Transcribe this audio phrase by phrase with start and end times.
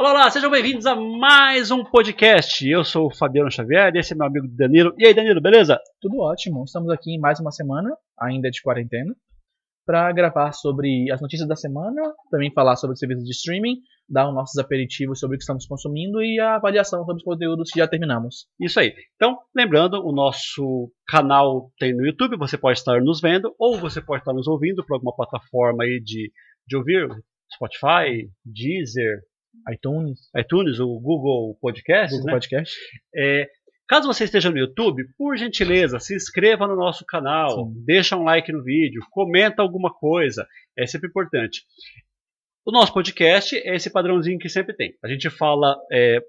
[0.00, 2.64] Olá, olá, sejam bem-vindos a mais um podcast.
[2.64, 4.94] Eu sou o Fabiano Xavier e esse é meu amigo Danilo.
[4.96, 5.76] E aí, Danilo, beleza?
[6.00, 6.62] Tudo ótimo.
[6.62, 9.12] Estamos aqui em mais uma semana, ainda de quarentena,
[9.84, 12.00] para gravar sobre as notícias da semana,
[12.30, 15.66] também falar sobre os serviços de streaming, dar os nossos aperitivos sobre o que estamos
[15.66, 18.46] consumindo e a avaliação sobre os conteúdos que já terminamos.
[18.60, 18.94] Isso aí.
[19.16, 24.00] Então, lembrando, o nosso canal tem no YouTube, você pode estar nos vendo ou você
[24.00, 26.30] pode estar nos ouvindo por alguma plataforma aí de,
[26.68, 27.08] de ouvir,
[27.52, 29.22] Spotify, Deezer,
[29.72, 32.32] iTunes, iTunes, o Google Podcast, Google né?
[32.32, 32.76] Podcast.
[33.14, 33.48] É,
[33.88, 37.84] caso você esteja no YouTube, por gentileza, se inscreva no nosso canal, Sim.
[37.84, 41.62] deixa um like no vídeo, comenta alguma coisa, é sempre importante.
[42.64, 44.94] O nosso podcast é esse padrãozinho que sempre tem.
[45.02, 46.20] A gente fala é,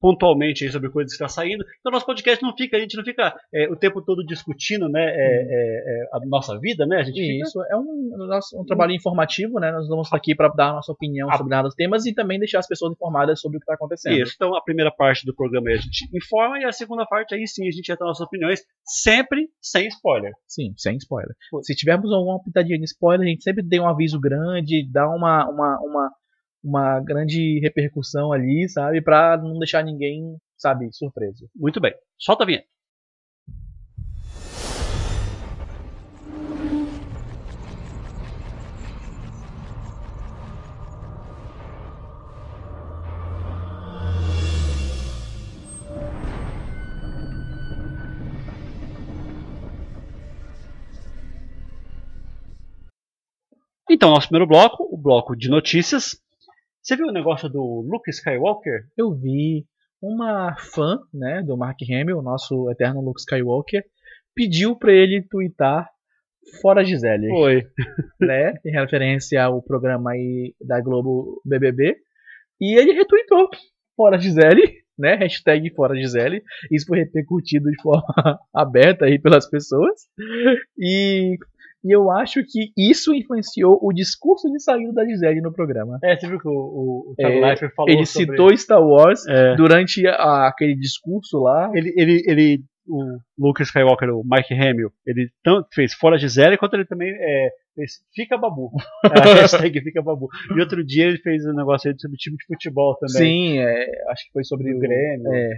[0.00, 1.64] pontualmente aí sobre coisas que estão saindo.
[1.80, 5.02] Então, nosso podcast não fica, a gente não fica é, o tempo todo discutindo né,
[5.04, 6.98] é, é, é, a nossa vida, né?
[6.98, 9.72] A gente fica isso é um, nosso- um trabalho informativo, né?
[9.72, 11.36] Nós vamos estar aqui para dar a nossa opinião Ah.
[11.36, 14.16] sobre dados temas e também deixar as pessoas informadas sobre o que está acontecendo.
[14.16, 14.32] Isso.
[14.36, 17.46] Então, a primeira parte do programa aí a gente informa e a segunda parte aí
[17.46, 20.32] sim a gente entra nossas opiniões, sempre sem spoiler.
[20.46, 21.34] Sim, sem spoiler.
[21.62, 25.48] Se tivermos alguma pitadinha de spoiler, a gente sempre dê um aviso grande, dá uma,
[25.48, 26.10] uma, uma,
[26.66, 29.00] uma grande repercussão ali, sabe?
[29.00, 31.48] Pra não deixar ninguém, sabe, surpreso.
[31.54, 31.94] Muito bem.
[32.18, 32.66] Solta a vinheta.
[53.88, 56.20] Então, nosso primeiro bloco, o bloco de notícias.
[56.86, 58.84] Você viu o negócio do Luke Skywalker?
[58.96, 59.66] Eu vi
[60.00, 63.82] uma fã, né, do Mark Hamill, nosso eterno Luke Skywalker,
[64.32, 65.90] pediu pra ele twittar
[66.62, 67.64] fora Gisele, Foi.
[68.20, 71.96] né, em referência ao programa aí da Globo BBB,
[72.60, 73.50] e ele retweetou
[73.96, 78.04] fora Gisele, né, hashtag fora Gisele, isso foi repercutido de forma
[78.54, 80.02] aberta aí pelas pessoas,
[80.78, 81.36] e,
[81.86, 85.98] e eu acho que isso influenciou o discurso de saída da Gisele no programa.
[86.02, 88.30] É, você viu que o, o, o Thiago É, Leifert falou Ele sobre...
[88.30, 89.54] citou Star Wars É.
[89.56, 91.70] durante a- aquele discurso lá.
[91.74, 96.74] ele, ele, ele, o Luke Skywalker, o Mike Hamill, ele tanto fez fora Gisele, quanto
[96.74, 98.70] ele também é, fez Fica Babu.
[99.04, 99.08] a
[99.42, 100.28] hashtag Fica Babu.
[100.56, 103.16] E outro dia ele fez um negócio aí sobre time de futebol também.
[103.54, 105.32] Sim, é, acho que foi sobre Do o Grêmio.
[105.32, 105.50] É,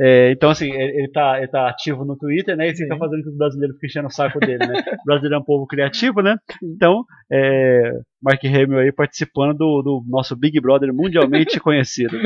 [0.00, 2.68] É, então, assim, ele, ele tá, ele tá ativo no Twitter, né?
[2.68, 2.98] E fica Sim.
[2.98, 4.74] fazendo que os brasileiros fiquem enchendo o saco dele, né?
[5.02, 6.36] O brasileiro é um povo criativo, né?
[6.62, 12.16] Então, é, Mark Hamill aí participando do, do nosso Big Brother mundialmente conhecido.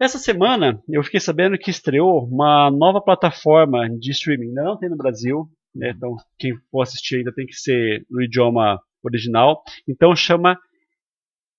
[0.00, 4.48] Essa semana eu fiquei sabendo que estreou uma nova plataforma de streaming.
[4.48, 5.92] Ainda não tem no Brasil, né?
[5.94, 9.62] Então quem for assistir ainda tem que ser no idioma original.
[9.86, 10.58] Então chama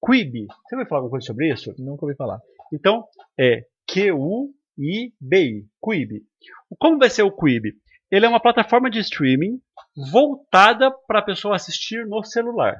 [0.04, 0.48] Quibi.
[0.68, 1.74] Você vai falar alguma coisa sobre isso?
[1.78, 2.40] nunca ouvi falar.
[2.74, 3.06] Então
[3.40, 3.62] é
[4.76, 6.24] Q-U-I-B-I, Quibi.
[6.78, 7.74] Como vai ser o Quibi?
[8.12, 9.60] Ele é uma plataforma de streaming
[10.12, 12.80] voltada para a pessoa assistir no celular.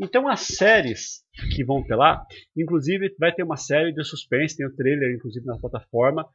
[0.00, 1.22] Então as séries
[1.54, 2.24] que vão ter lá,
[2.56, 6.26] inclusive vai ter uma série de suspense, tem o trailer inclusive na plataforma.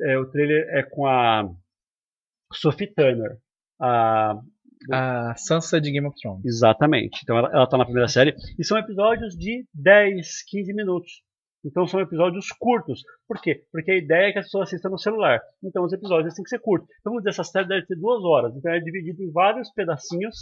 [0.00, 1.44] É, o trailer é com a
[2.52, 3.36] Sophie Turner.
[3.80, 4.34] A,
[4.90, 6.44] A Sansa de Game of Thrones.
[6.44, 7.20] exatamente.
[7.22, 8.34] Então ela, ela tá na primeira série.
[8.58, 11.22] E são episódios de 10, 15 minutos.
[11.64, 13.02] Então são episódios curtos.
[13.26, 13.64] Por quê?
[13.70, 15.40] Porque a ideia é que as pessoas assistam no celular.
[15.62, 16.88] Então os episódios têm que ser curtos.
[17.00, 18.56] Então vamos dizer, essa série deve ter duas horas.
[18.56, 20.36] Então é dividido em vários pedacinhos.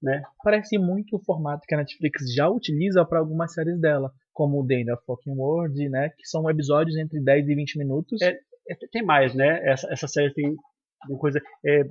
[0.00, 0.22] Né?
[0.44, 4.72] Parece muito o formato que a Netflix já utiliza para algumas séries dela, como o
[4.72, 8.22] End of Fucking World, né, que são episódios entre 10 e 20 minutos.
[8.22, 9.60] É, É, tem mais, né?
[9.64, 10.54] Essa, essa série tem
[11.08, 11.40] uma coisa.
[11.64, 11.82] É,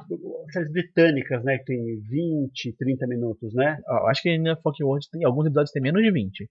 [0.52, 1.58] séries britânicas, né?
[1.58, 3.80] Que tem 20, 30 minutos, né?
[3.88, 6.50] Eu acho que End of Fucking World tem alguns episódios que tem menos de 20.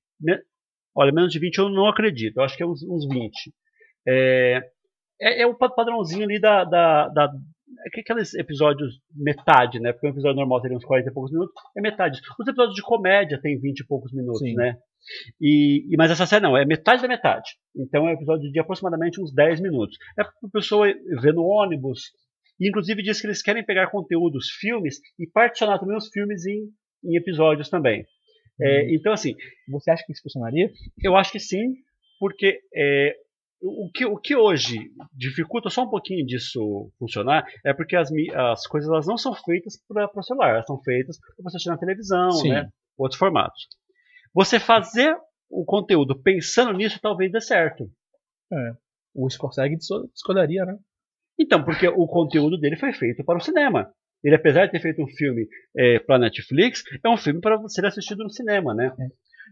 [0.97, 2.39] Olha, menos de 20 eu não acredito.
[2.39, 3.33] Eu acho que é uns, uns 20.
[4.09, 4.61] É,
[5.21, 6.65] é, é o pa- padrãozinho ali da.
[6.65, 7.33] da, da
[7.85, 9.93] é que aqueles episódios metade, né?
[9.93, 12.21] Porque um episódio normal teria uns 40 e poucos minutos, é metade.
[12.39, 14.55] Os episódios de comédia tem 20 e poucos minutos, Sim.
[14.55, 14.77] né?
[15.41, 17.51] E, e- mas essa série não, é metade da metade.
[17.77, 19.97] Então é um episódio de aproximadamente uns 10 minutos.
[20.19, 20.87] É para a pessoa
[21.21, 22.01] ver no ônibus.
[22.59, 26.69] E inclusive diz que eles querem pegar conteúdos, filmes, e particionar também os filmes em,
[27.05, 28.05] em episódios também.
[28.61, 29.35] É, então, assim,
[29.69, 30.71] Você acha que isso funcionaria?
[31.03, 31.75] eu acho que sim,
[32.19, 33.15] porque é,
[33.61, 38.67] o, que, o que hoje dificulta só um pouquinho disso funcionar é porque as, as
[38.67, 41.79] coisas elas não são feitas para o celular, elas são feitas para você assistir na
[41.79, 42.51] televisão, Sim.
[42.51, 42.69] né?
[42.97, 43.67] outros formatos.
[44.35, 45.17] Você fazer
[45.51, 47.91] o conteúdo pensando nisso talvez dê certo.
[49.15, 49.77] O Scorsese
[50.13, 50.77] discordaria, né?
[51.39, 53.93] Então, porque o conteúdo dele foi feito para o cinema.
[54.25, 55.47] Ele, apesar de ter feito um filme
[56.07, 58.91] para Netflix, é um filme para ser assistido no cinema, né?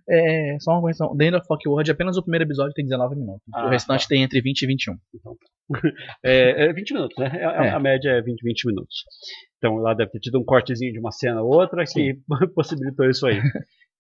[0.09, 1.17] É, só uma correção.
[1.17, 3.43] The End of Fuck World, apenas o primeiro episódio tem 19 minutos.
[3.55, 4.09] Ah, o restante tá.
[4.09, 4.95] tem entre 20 e 21.
[6.23, 7.27] É, é 20 minutos, né?
[7.43, 7.71] A, É.
[7.71, 8.97] a média é 20, 20 minutos.
[9.57, 12.19] Então lá deve ter tido um cortezinho de uma cena ou outra que
[12.55, 13.41] possibilitou isso aí.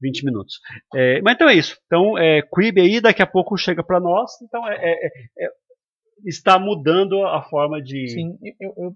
[0.02, 0.56] 20 minutos.
[0.94, 1.78] É, mas então é isso.
[1.86, 4.30] Então, é, Quibi aí daqui a pouco chega para nós.
[4.42, 5.48] Então, é, é- é-
[6.26, 8.08] está mudando a forma de.
[8.08, 8.92] Sim, eu, eu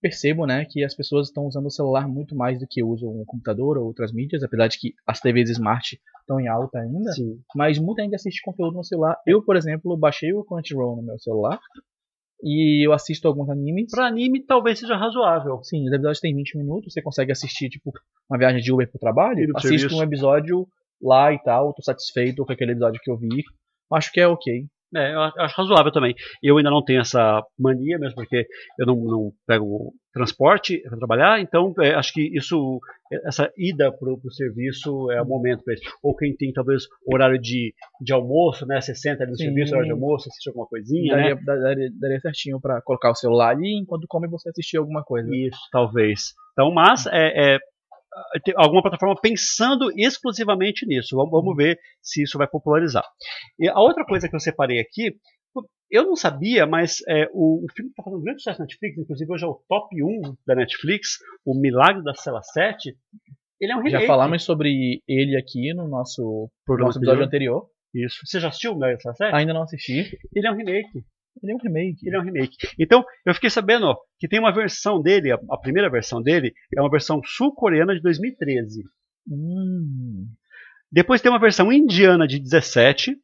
[0.00, 3.24] percebo, né, que as pessoas estão usando o celular muito mais do que usam o
[3.24, 7.38] computador ou outras mídias, apesar de que as TVs Smart estão em alta ainda, Sim.
[7.54, 9.16] mas muita gente assiste conteúdo no celular.
[9.26, 11.58] Eu, por exemplo, baixei o Crunchyroll no meu celular
[12.42, 13.90] e eu assisto alguns animes.
[13.90, 15.62] Para anime, talvez seja razoável.
[15.62, 17.92] Sim, os episódios têm 20 minutos, você consegue assistir, tipo,
[18.28, 19.96] uma viagem de Uber pro trabalho, assisto serviço.
[19.96, 20.68] um episódio
[21.00, 23.42] lá e tal, tô satisfeito com aquele episódio que eu vi.
[23.92, 24.66] Acho que é ok.
[24.94, 26.14] É, eu acho razoável também.
[26.42, 28.46] Eu ainda não tenho essa mania, mesmo porque
[28.78, 32.80] eu não, não pego transporte para trabalhar, então é, acho que isso,
[33.26, 35.82] essa ida para o serviço é o momento para isso.
[36.02, 38.80] Ou quem tem talvez horário de, de almoço, né?
[38.80, 39.44] 60 ali no Sim.
[39.44, 41.40] serviço, horário de almoço, assiste alguma coisinha, Daria, né?
[41.44, 45.28] da- daria, daria certinho pra colocar o celular ali enquanto come você assistir alguma coisa.
[45.34, 46.32] Isso, talvez.
[46.52, 47.66] Então, mas é, é, tem
[48.56, 51.16] alguma plataforma pensando exclusivamente nisso.
[51.16, 53.04] Vamos, vamos ver se isso vai popularizar.
[53.58, 55.16] E a outra coisa que eu separei aqui,
[55.90, 58.98] eu não sabia, mas é, o, o filme está fazendo um grande sucesso na Netflix,
[58.98, 62.96] inclusive hoje é o top 1 da Netflix, O Milagre da Cela 7.
[63.60, 64.02] Ele é um remake.
[64.02, 67.68] Já falamos sobre ele aqui no nosso, Programa nosso episódio anterior.
[67.94, 68.18] Isso.
[68.26, 69.34] Você já assistiu o Milagre da Cela 7?
[69.34, 70.18] Ainda não assisti.
[70.34, 71.04] Ele é um remake.
[71.42, 72.06] Ele é um remake.
[72.06, 72.56] Ele é um remake.
[72.78, 76.54] Então, eu fiquei sabendo ó, que tem uma versão dele, a, a primeira versão dele,
[76.74, 78.82] é uma versão sul-coreana de 2013.
[79.28, 80.26] Hum.
[80.90, 83.16] Depois tem uma versão indiana de 17,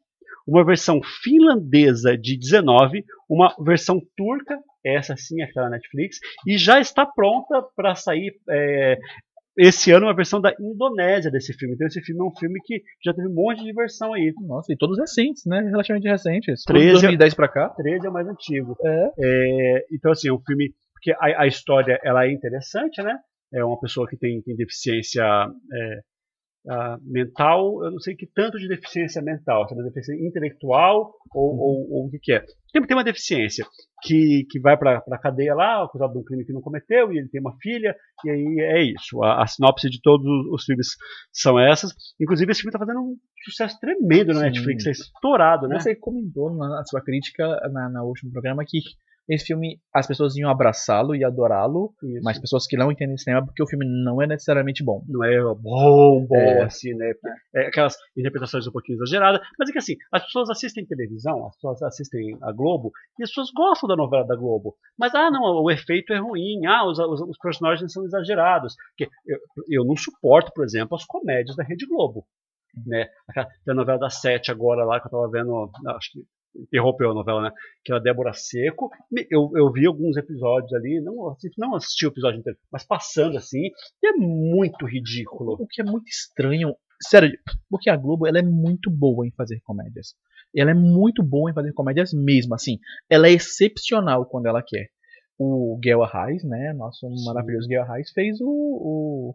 [0.47, 6.81] uma versão finlandesa de 19, uma versão turca, essa sim é aquela Netflix, e já
[6.81, 8.99] está pronta para sair é,
[9.57, 11.75] esse ano uma versão da Indonésia desse filme.
[11.75, 14.33] Então esse filme é um filme que já teve um monte de versão aí.
[14.41, 15.61] Nossa, e todos recentes, né?
[15.61, 16.65] Relativamente recentes.
[16.65, 17.69] 13 Todos 2010 pra cá.
[17.71, 18.77] 13 é o mais antigo.
[18.85, 19.11] É.
[19.19, 20.73] É, então, assim, é um filme.
[20.95, 23.17] Porque a, a história ela é interessante, né?
[23.53, 26.01] É uma pessoa que tem, tem deficiência é,
[26.69, 31.13] ah, mental, eu não sei que tanto de deficiência mental, se é uma deficiência intelectual
[31.35, 32.45] ou, ou, ou o que, que é.
[32.73, 33.67] Tem, tem uma deficiência
[34.03, 37.19] que, que vai para a cadeia lá, acusado de um crime que não cometeu, e
[37.19, 37.95] ele tem uma filha,
[38.25, 39.23] e aí é isso.
[39.23, 40.89] A, a sinopse de todos os, os filmes
[41.33, 41.93] são essas.
[42.21, 44.47] Inclusive, esse filme está fazendo um sucesso tremendo na Sim.
[44.47, 45.81] Netflix, é estourado, né?
[45.81, 48.79] Você comentou na sua crítica na, na último programa que
[49.35, 51.93] esse filme as pessoas iam abraçá-lo e adorá-lo,
[52.23, 55.03] mas pessoas que não entendem cinema porque o filme não é necessariamente bom.
[55.09, 56.63] não é bom, bom, É.
[56.65, 57.13] assim, né?
[57.55, 61.55] É aquelas interpretações um pouquinho exageradas, mas é que assim, as pessoas assistem televisão, as
[61.57, 64.75] pessoas assistem a Globo, e as pessoas gostam da novela da Globo.
[64.99, 68.75] Mas, ah, não, o efeito é ruim, ah, os, os, os personagens são exagerados.
[68.97, 69.39] Porque eu,
[69.69, 72.25] eu não suporto, por exemplo, as comédias da Rede Globo.
[72.87, 73.07] Né?
[73.29, 76.21] Aquela, a novela da Sete agora lá, que eu tava vendo, acho que
[76.55, 77.51] interrompeu a novela, né?
[77.85, 78.91] Que é a Débora Seco.
[79.31, 83.37] Eu, eu vi alguns episódios ali, não, assisti- não assisti o episódio inteiro, mas passando
[83.39, 83.71] assim,
[84.03, 85.55] e é muito ridículo.
[85.61, 87.31] O que é muito estranho, sério,
[87.71, 90.15] porque a Globo ela é muito boa em fazer comédias.
[90.55, 92.79] Ela é muito boa em fazer comédias mesmo, assim.
[93.09, 94.89] Ela é excepcional quando ela quer.
[95.39, 99.35] O Guel Arraes, né, nosso maravilhoso Guel Arraes, fez o, o,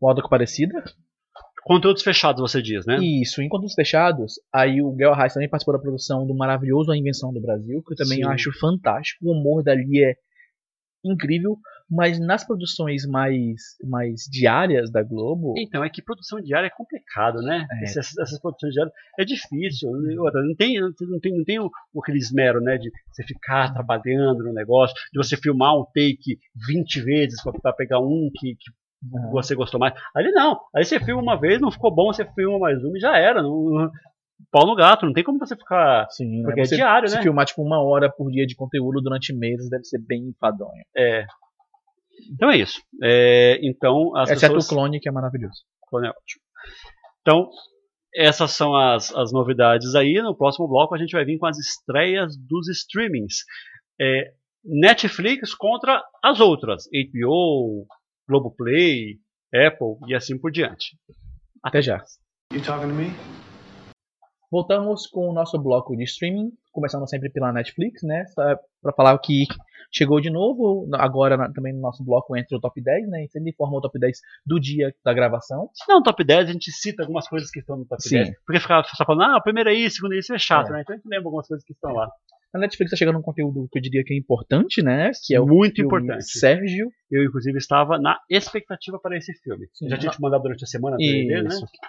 [0.00, 0.82] o Alda Comparecida.
[1.64, 2.98] Conteúdos fechados, você diz, né?
[2.98, 6.96] Isso, em Contos Fechados, aí o Guel Arraes também participou da produção do maravilhoso A
[6.96, 8.24] Invenção do Brasil, que eu também Sim.
[8.24, 9.26] acho fantástico.
[9.26, 10.14] O humor dali é
[11.04, 11.56] incrível,
[11.90, 17.42] mas nas produções mais, mais diárias da Globo, Então, é que produção diária é complicado,
[17.42, 17.66] né?
[17.70, 17.84] É.
[17.84, 19.90] Essas, essas produções diárias é difícil.
[20.18, 21.70] Outra, Não tem, não tem, não tem o,
[22.00, 22.78] aquele esmero, né?
[22.78, 28.00] De você ficar trabalhando no negócio, de você filmar um take 20 vezes para pegar
[28.00, 28.70] um que, que.
[29.30, 29.94] Você gostou mais.
[30.14, 30.60] Ali não.
[30.74, 33.42] Aí você filma uma vez, não ficou bom, você filma mais uma e já era.
[33.42, 33.90] Não,
[34.50, 35.06] pau no gato.
[35.06, 36.06] Não tem como você ficar.
[36.10, 36.44] Sim, né?
[36.44, 37.22] Porque é você, diário, se né?
[37.22, 40.84] filmar tipo uma hora por dia de conteúdo durante meses deve ser bem enfadonho.
[40.96, 41.24] É.
[42.32, 42.80] Então é isso.
[43.02, 44.66] É, então, as Exceto pessoas...
[44.66, 45.62] o clone que é maravilhoso.
[45.88, 46.42] Clone é ótimo.
[47.20, 47.50] Então,
[48.14, 50.20] essas são as, as novidades aí.
[50.22, 53.44] No próximo bloco a gente vai vir com as estreias dos streamings.
[54.00, 54.32] É,
[54.64, 56.84] Netflix contra as outras.
[56.84, 57.86] HBO,
[58.28, 59.18] Globoplay,
[59.54, 60.96] Apple e assim por diante.
[61.62, 62.02] Até já.
[64.50, 68.24] Voltamos com o nosso bloco de streaming, começando sempre pela Netflix, né?
[68.34, 69.46] Para falar o que
[69.90, 70.86] chegou de novo.
[70.94, 73.26] Agora na- também no nosso bloco entra o top 10, né?
[73.30, 75.70] Sempre informa o top 10 do dia da gravação.
[75.72, 78.16] Se não top 10, a gente cita algumas coisas que estão no top Sim.
[78.16, 78.30] 10.
[78.44, 80.68] Porque ficar só falando, ah, o primeiro é isso, o segundo é isso, é chato,
[80.68, 80.72] É.
[80.72, 80.80] né?
[80.82, 82.10] Então a gente lembra algumas coisas que estão lá.
[82.54, 85.10] A Netflix tá chegando um conteúdo que eu diria que é importante, né?
[85.24, 86.24] Que é o Muito importante.
[86.38, 86.90] Sérgio.
[87.10, 89.66] Eu, inclusive, estava na expectativa para esse filme.
[89.72, 89.88] Sim.
[89.88, 91.48] Já tinha te mandado durante a semana dele, né?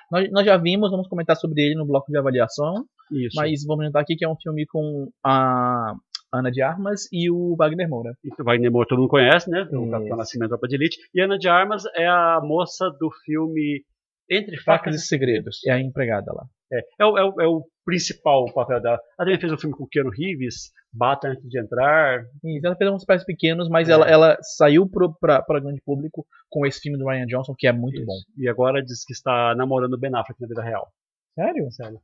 [0.10, 2.86] Nós, nós já vimos, vamos comentar sobre ele no bloco de avaliação.
[3.12, 3.36] Isso.
[3.36, 5.93] Mas vamos lembrar aqui que é um filme com a
[6.34, 8.13] Ana de Armas e o Wagner Moura.
[8.24, 9.67] E o Wagner Moura todo mundo conhece, né?
[9.72, 9.89] O.
[9.89, 10.98] Capitão Nascimento Tropa de Elite.
[11.13, 13.84] E Ana de Armas é a moça do filme
[14.29, 15.60] Entre Facas Facas e Segredos.
[15.67, 16.46] É a empregada lá.
[16.72, 18.99] É, é, o, é, o, é o principal papel dela.
[19.19, 22.23] Ela também fez um filme com o Keanu Reeves, Bata Antes de Entrar.
[22.43, 23.91] Isso, ela fez uns papéis pequenos, mas É.
[23.93, 27.97] ela, ela saiu pra grande público com esse filme do Ryan Johnson, que é muito
[27.97, 28.05] Isso.
[28.05, 28.15] bom.
[28.37, 30.87] E agora diz que está namorando o Ben Affleck na vida real.
[31.35, 31.71] Sério?
[31.71, 31.99] Sério.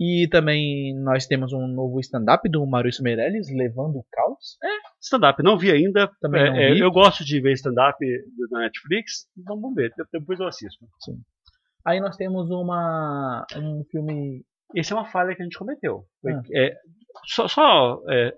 [0.00, 4.56] E também nós temos um novo stand-up do Maurício Meirelles, Levando o Caos.
[5.00, 6.08] Stand-up, não vi ainda.
[6.20, 6.80] Também não É, é, vi.
[6.80, 7.96] eu gosto de ver stand-up
[8.50, 9.26] na Netflix.
[9.36, 10.84] Então vamos ver, depois eu assisto.
[11.88, 14.44] Aí nós temos uma um filme.
[14.76, 16.04] Essa é uma falha que a gente cometeu.
[16.26, 16.42] Ah.
[16.54, 16.76] é,
[17.24, 18.34] só só, é,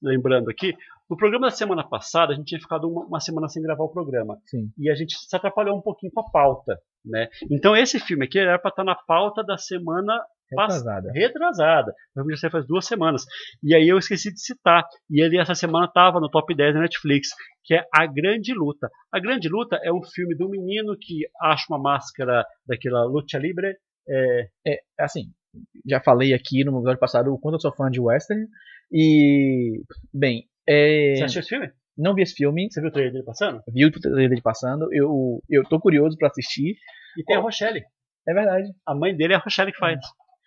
[0.00, 0.76] lembrando aqui,
[1.10, 3.92] no programa da semana passada a gente tinha ficado uma, uma semana sem gravar o
[3.92, 4.38] programa.
[4.46, 4.70] Sim.
[4.78, 6.78] E a gente se atrapalhou um pouquinho com a pauta.
[7.04, 7.28] Né?
[7.50, 10.24] Então esse filme aqui era para estar na pauta da semana
[10.60, 11.12] Retrasada.
[11.12, 11.94] retrasada.
[12.16, 13.24] Eu já sei faz duas semanas.
[13.62, 14.84] E aí eu esqueci de citar.
[15.10, 17.28] E ele essa semana estava no top 10 da Netflix,
[17.64, 18.88] que é A Grande Luta.
[19.12, 23.76] A Grande Luta é um filme do menino que acha uma máscara daquela luta libre.
[24.08, 24.48] É,
[24.98, 25.30] Assim,
[25.86, 28.46] já falei aqui no episódio passado o quanto eu sou fã de western.
[28.90, 29.80] E.
[30.12, 31.70] Bem, é, Você assistiu esse filme?
[31.96, 33.62] não vi esse filme, Você viu o trailer dele passando?
[33.68, 34.88] vi o trailer dele passando.
[34.92, 36.76] Eu, eu tô curioso pra assistir.
[37.16, 37.82] E tem a Rochelle.
[38.26, 38.70] É verdade.
[38.86, 39.98] A mãe dele é a Rochelle que faz.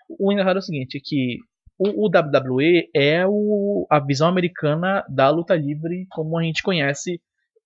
[0.08, 1.38] O engraçado é o seguinte, que
[1.78, 7.22] o, o WWE é o, a visão americana da luta livre como a gente conhece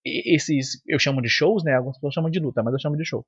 [0.06, 1.76] esses, eu chamo de shows, né?
[1.76, 3.26] Algumas pessoas chamam de luta, mas eu chamo de show.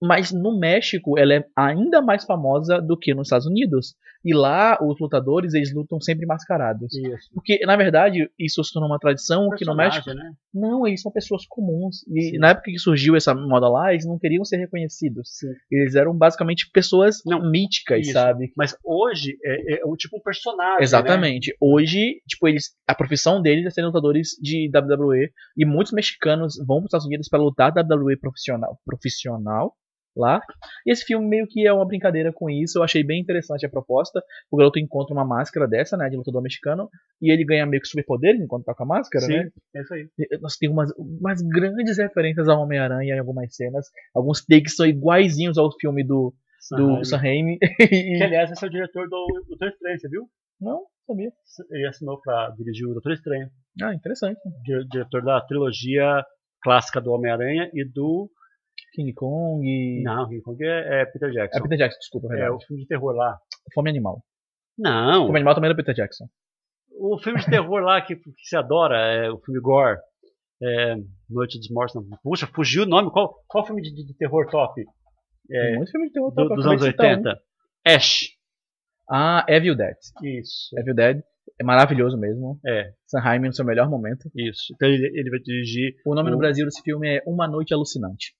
[0.00, 3.94] Mas no México ela é ainda mais famosa do que nos Estados Unidos.
[4.24, 6.94] E lá os lutadores eles lutam sempre mascarados.
[6.94, 7.30] Isso.
[7.34, 10.32] Porque na verdade isso se tornou uma tradição que no México né?
[10.52, 12.06] não, eles são pessoas comuns.
[12.08, 12.38] E Sim.
[12.38, 15.38] na época que surgiu essa moda lá, eles não queriam ser reconhecidos.
[15.38, 15.52] Sim.
[15.70, 18.12] Eles eram basicamente pessoas Não, míticas, isso.
[18.12, 18.52] sabe?
[18.56, 20.78] Mas hoje é, é um tipo um personagem.
[20.78, 20.82] né?
[20.84, 21.56] Exatamente.
[21.60, 26.78] Hoje, tipo, eles, a profissão deles é ser lutadores de WWE e muitos mexicanos vão
[26.78, 29.74] para os Estados Unidos para lutar WWE profissional, profissional
[30.16, 30.40] lá.
[30.86, 32.78] E esse filme meio que é uma brincadeira com isso.
[32.78, 34.22] Eu achei bem interessante a proposta.
[34.50, 36.88] O garoto encontra uma máscara dessa, né, de lutador mexicano,
[37.20, 39.48] e ele ganha meio que superpoderes enquanto tá com a máscara, Sim, né?
[39.76, 40.08] é isso aí.
[40.40, 43.86] Nós temos umas, umas grandes referências ao Homem-Aranha em algumas cenas.
[44.14, 46.34] Alguns takes são iguaizinhos ao filme do,
[46.76, 47.58] do Sam Raimi.
[47.58, 50.22] Que, aliás, esse é o diretor do Doutor Estranho, você viu?
[50.60, 51.30] Não, sabia.
[51.70, 53.48] Ele assinou para dirigir o Doutor Estranho.
[53.82, 54.38] Ah, interessante.
[54.62, 56.22] Di- Diretor da trilogia
[56.62, 58.30] clássica do Homem-Aranha e do.
[58.92, 60.02] King Kong e...
[60.02, 61.62] Não, King Kong é, é Peter É Jackson.
[61.62, 62.54] Peter Jackson, desculpa, É, verdade.
[62.54, 63.38] o filme de terror lá.
[63.74, 64.22] Fome Animal.
[64.78, 66.26] Não, Fome Animal também é do Peter Jackson.
[66.98, 69.98] o filme de terror lá que, que se adora, é o filme Gore.
[70.62, 70.94] É,
[71.28, 71.94] Noite dos Mortos.
[71.96, 72.18] Não.
[72.22, 73.10] Puxa, fugiu o nome.
[73.10, 74.80] Qual, qual filme de, de terror top?
[75.50, 77.10] É, Tem muito filme de terror do- top, eu dos anos de citar um.
[77.10, 77.40] 80.
[77.88, 78.20] Ash.
[79.10, 79.96] Ah, Evil Dead.
[80.22, 80.70] Isso.
[80.78, 81.20] Evil Dead
[81.60, 82.60] é maravilhoso mesmo.
[82.64, 84.30] É, Sam Raimi no seu melhor momento.
[84.36, 84.72] isso.
[84.74, 85.94] Então ele, ele vai dirigir.
[86.06, 88.32] O nome O- no Brasil desse filme é Uma Noite Alucinante,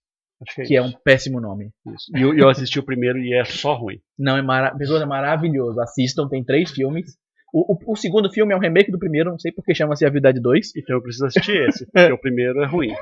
[0.45, 1.71] Que é, que é um péssimo nome.
[1.95, 2.17] Isso.
[2.17, 4.01] E eu, eu assisti o primeiro e é só ruim.
[4.19, 4.75] Não, é mara...
[4.77, 5.81] Pessoas, é maravilhoso.
[5.81, 7.17] Assistam, tem três filmes.
[7.53, 10.23] O, o, o segundo filme é um remake do primeiro, não sei porque chama-se Evil
[10.23, 10.77] Dead 2.
[10.77, 12.95] Então eu preciso assistir esse, porque o primeiro é ruim.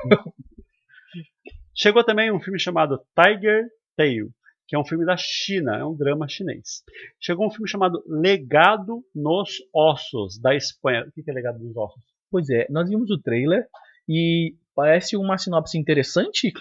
[1.75, 4.29] Chegou também um filme chamado Tiger Tail,
[4.67, 6.83] que é um filme da China, é um drama chinês.
[7.19, 11.05] Chegou um filme chamado Legado nos Ossos, da Espanha.
[11.07, 12.03] O que é Legado nos Ossos?
[12.29, 13.65] Pois é, nós vimos o trailer
[14.07, 16.51] e parece uma sinopse interessante.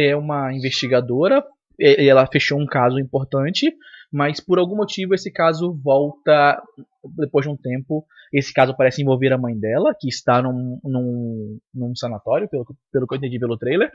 [0.00, 1.44] É uma investigadora,
[1.78, 3.72] e- ela fechou um caso importante,
[4.12, 6.62] mas por algum motivo esse caso volta
[7.16, 8.06] depois de um tempo.
[8.32, 12.74] Esse caso parece envolver a mãe dela, que está num, num, num sanatório, pelo, que-
[12.92, 13.90] pelo que eu entendi pelo trailer.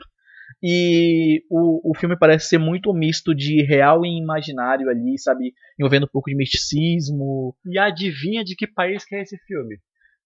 [0.62, 5.54] E o, o filme parece ser muito misto de real e imaginário ali, sabe?
[5.78, 9.78] Envolvendo um pouco de misticismo, E adivinha de que país que é esse filme?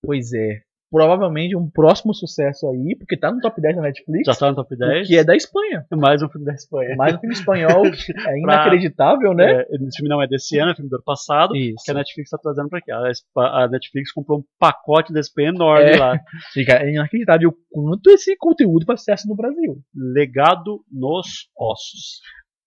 [0.03, 0.63] Pois é.
[0.91, 4.55] Provavelmente um próximo sucesso aí, porque tá no top 10 da Netflix, Já está no
[4.57, 5.07] top 10?
[5.07, 5.85] que é da Espanha.
[5.93, 6.97] Mais um filme da Espanha.
[6.97, 7.83] Mais um filme espanhol,
[8.27, 9.53] é inacreditável, né?
[9.63, 11.55] É, esse filme não é desse ano, é filme do ano passado.
[11.55, 11.85] Isso.
[11.85, 12.91] Que a Netflix está trazendo para aqui.
[12.91, 15.97] A Netflix comprou um pacote da Espanha enorme É.
[15.99, 16.19] lá.
[16.55, 19.77] Fica inacreditável o quanto esse conteúdo faz sucesso no Brasil.
[19.95, 22.21] Legado nos Ossos.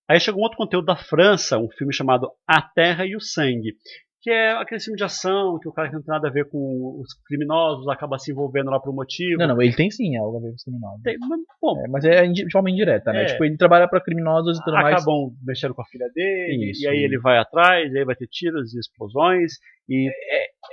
[0.10, 3.76] Aí chegou um outro conteúdo da França, um filme chamado A Terra e o Sangue,
[4.22, 6.48] que é aquele filme de ação, que o cara que não tem nada a ver
[6.50, 9.40] com os criminosos acaba se envolvendo lá por um motivo.
[9.40, 11.02] Não, não, ele tem sim algo a ver com os criminosos.
[11.04, 13.24] Tem, mas, bom, É, mas é de forma indireta, né?
[13.24, 13.26] É.
[13.26, 14.96] Tipo, ele trabalha pra criminosos e tudo mais.
[14.96, 16.84] acabam mexendo com a filha dele, Isso.
[16.84, 19.54] e aí ele vai atrás, e aí vai ter tiros e explosões,
[19.90, 20.08] e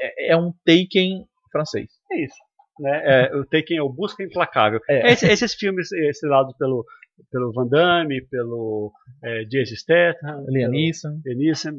[0.00, 1.88] É, é um Taken francês.
[2.12, 2.36] é isso.
[2.80, 3.02] Né?
[3.30, 4.78] É, o Taken é o Busca Implacável.
[4.88, 5.10] É.
[5.12, 6.84] Esse- esses filmes estrelados pelo,
[7.30, 10.44] pelo Van Damme, pelo é, Jason Statham.
[10.46, 11.20] Denison,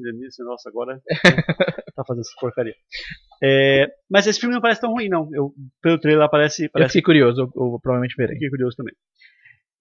[0.01, 1.01] Denison, nossa, agora
[1.95, 2.75] tá fazendo essa porcaria.
[3.41, 5.29] É, mas esse filme não parece tão ruim, não.
[5.33, 8.35] Eu, pelo trailer parece, Eu parece fiquei curioso, eu, eu provavelmente verei.
[8.35, 8.93] fiquei curioso também.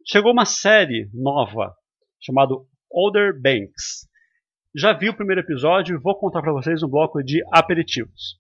[0.07, 1.75] Chegou uma série nova
[2.21, 2.55] chamada
[2.91, 4.09] Older Banks.
[4.75, 8.39] Já vi o primeiro episódio e vou contar pra vocês um bloco de aperitivos.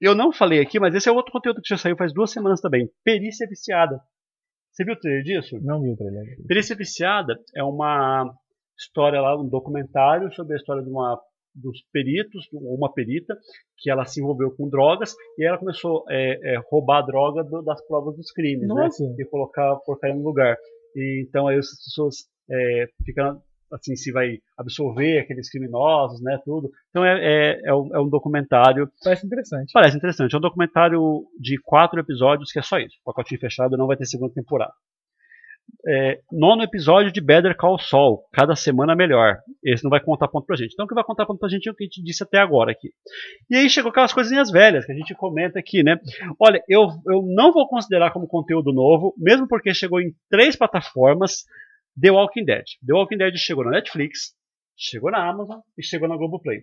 [0.00, 2.60] Eu não falei aqui, mas esse é outro conteúdo que já saiu faz duas semanas
[2.60, 2.90] também.
[3.04, 4.00] Perícia Viciada.
[4.72, 5.58] Você viu o trailer disso?
[5.62, 6.24] Não vi o trailer.
[6.46, 8.32] Perícia Viciada é uma
[8.78, 11.20] história lá, um documentário sobre a história de uma
[11.54, 13.36] dos peritos, ou uma perita,
[13.76, 17.44] que ela se envolveu com drogas e ela começou a é, é, roubar a droga
[17.44, 18.74] do- das provas dos crimes, né?
[18.84, 19.04] Nossa.
[19.18, 20.56] E colocar a porcaria no lugar.
[20.96, 22.14] E, então aí as pessoas
[22.50, 23.38] é, ficam
[23.72, 26.70] assim, se vai absolver aqueles criminosos, né, tudo.
[26.90, 29.72] Então é, é, é, um, é um documentário Parece interessante.
[29.72, 30.34] Parece interessante.
[30.34, 32.96] É um documentário de quatro episódios que é só isso.
[33.04, 34.72] Pacotinho fechado, não vai ter segunda temporada.
[35.86, 38.22] É, nono episódio de Better Call Saul.
[38.32, 39.38] Cada semana melhor.
[39.64, 40.72] Esse não vai contar ponto pra gente.
[40.72, 42.38] Então o que vai contar ponto pra gente é o que a gente disse até
[42.38, 42.90] agora aqui.
[43.50, 45.98] E aí chegou aquelas coisinhas velhas que a gente comenta aqui, né?
[46.38, 51.44] Olha, eu, eu não vou considerar como conteúdo novo, mesmo porque chegou em três plataformas
[52.00, 52.64] The Walking Dead.
[52.86, 54.34] The Walking Dead chegou na Netflix,
[54.76, 56.62] chegou na Amazon e chegou na Globoplay.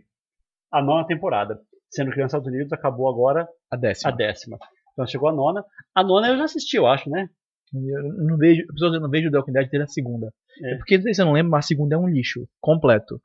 [0.72, 1.60] A nona temporada.
[1.92, 4.12] Sendo que nos Estados Unidos acabou agora A décima.
[4.12, 4.58] a décima.
[4.94, 5.64] Então chegou a nona.
[5.96, 7.28] A nona eu já assisti, eu acho, né?
[7.74, 10.32] Eu não vejo, eu não vejo The Walking Dead desde a segunda.
[10.64, 10.74] É.
[10.74, 10.78] É.
[10.78, 13.20] Porque, se eu não lembro, mas a segunda é um lixo completo.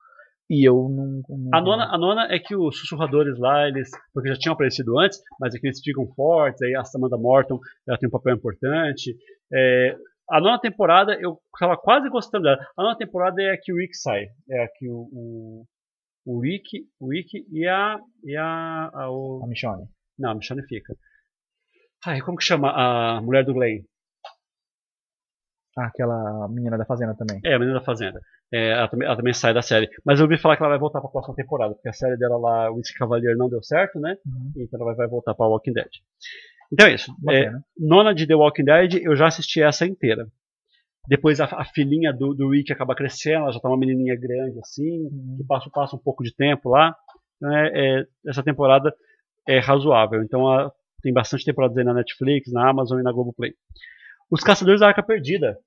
[0.48, 1.22] E eu não.
[1.28, 3.90] não- A nona, a nona é que os sussurradores lá, eles.
[4.12, 7.58] Porque já tinham aparecido antes, mas é que eles ficam fortes, aí a Samantha Morton
[7.88, 9.16] ela tem um papel importante.
[9.52, 9.96] É,
[10.30, 12.58] a nona temporada, eu estava quase gostando dela.
[12.76, 14.26] A nona temporada é a que o Rick sai.
[14.50, 15.08] É a que o.
[15.12, 15.64] o
[16.26, 17.98] o Rick, o Rick e a.
[18.24, 19.86] E a, a o, A Michonne.
[20.18, 20.96] não, a Michonne fica.
[22.06, 23.82] Ai, como que chama a mulher do Glenn?
[25.76, 27.40] Ah, aquela menina da fazenda também.
[27.44, 28.20] É, a menina da Fazenda.
[28.52, 29.90] É, ela, também, ela também sai da série.
[30.04, 32.36] Mas eu ouvi falar que ela vai voltar pra próxima temporada, porque a série dela
[32.36, 34.16] lá, o Whisky Cavalier, não deu certo, né?
[34.24, 34.52] Uhum.
[34.56, 35.90] Então ela vai, vai voltar pra Walking Dead.
[36.72, 37.12] Então é isso.
[37.30, 40.26] É, nona de The Walking Dead, eu já assisti essa inteira.
[41.06, 44.58] Depois a, a filhinha do, do Rick acaba crescendo, ela já tá uma menininha grande
[44.60, 45.36] assim, Uhum.
[45.38, 46.94] que passa, passa um pouco de tempo lá.
[47.36, 48.92] Então é, é- essa temporada
[49.46, 50.22] é razoável.
[50.22, 50.72] Então a-
[51.02, 53.52] tem bastante temporadas aí na Netflix, na Amazon e na Globoplay.
[54.30, 55.58] Os Caçadores da Arca Perdida.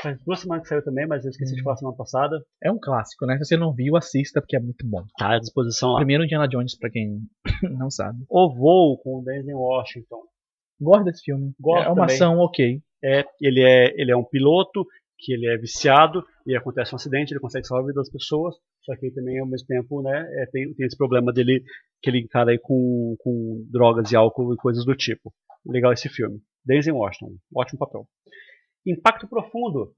[0.00, 1.64] Faz duas semanas que saiu também, mas eu esqueci de Hum.
[1.64, 2.44] falar semana passada.
[2.62, 3.38] É um clássico, né?
[3.38, 5.02] Se você não viu, assista, porque é muito bom.
[5.18, 5.96] Tá à disposição lá.
[5.96, 7.20] Primeiro Indiana Jones, pra quem
[7.78, 8.18] não sabe.
[8.28, 10.20] O Voo com o Denzel Washington.
[10.80, 11.52] Gosto desse filme.
[11.58, 12.16] Gosto é uma também.
[12.16, 12.82] ação ok.
[13.02, 14.86] É, ele, é, ele é um piloto
[15.18, 18.54] que ele é viciado e acontece um acidente, ele consegue salvar a vida das pessoas,
[18.82, 21.62] só que ele também ao mesmo tempo né, é, tem, tem esse problema dele
[22.02, 25.32] que ele encara aí com, com drogas e álcool e coisas do tipo.
[25.66, 26.40] Legal esse filme.
[26.64, 28.06] Denzel Washington, ótimo papel.
[28.86, 29.94] Impacto Profundo,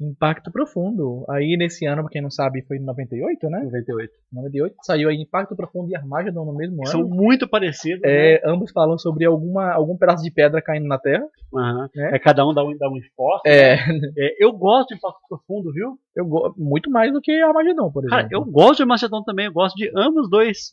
[0.00, 1.24] Impacto Profundo.
[1.28, 3.60] Aí nesse ano, pra quem não sabe, foi em 98, né?
[3.64, 4.12] 98.
[4.32, 4.76] 98.
[4.82, 7.08] Saiu aí Impacto Profundo e Armageddon no mesmo São ano.
[7.10, 8.00] muito parecidos.
[8.02, 8.34] né?
[8.34, 11.26] É, ambos falam sobre alguma, algum pedaço de pedra caindo na Terra.
[11.54, 11.88] Aham.
[11.96, 12.10] né?
[12.14, 13.42] É, cada um dá um, dá um esforço.
[13.46, 13.74] É,
[14.16, 15.98] É, eu gosto de Impacto Profundo, viu?
[16.14, 18.16] eu go- muito mais do que Armageddon, por exemplo.
[18.16, 20.70] Cara, eu gosto de Macedon também, eu gosto de ambos dois.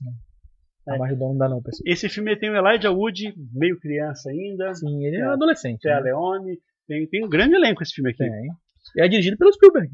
[0.87, 1.83] Armageddon não dá não, pessoal.
[1.87, 5.23] Esse filme tem o Elijah Wood, meio criança ainda, Sim, ele é, É.
[5.25, 5.81] adolescente.
[5.81, 6.01] Thea Né?
[6.11, 8.19] Leone, tem, tem um grande elenco esse filme aqui.
[8.19, 8.49] Tem.
[8.95, 9.89] E é dirigido pelo Spielberg.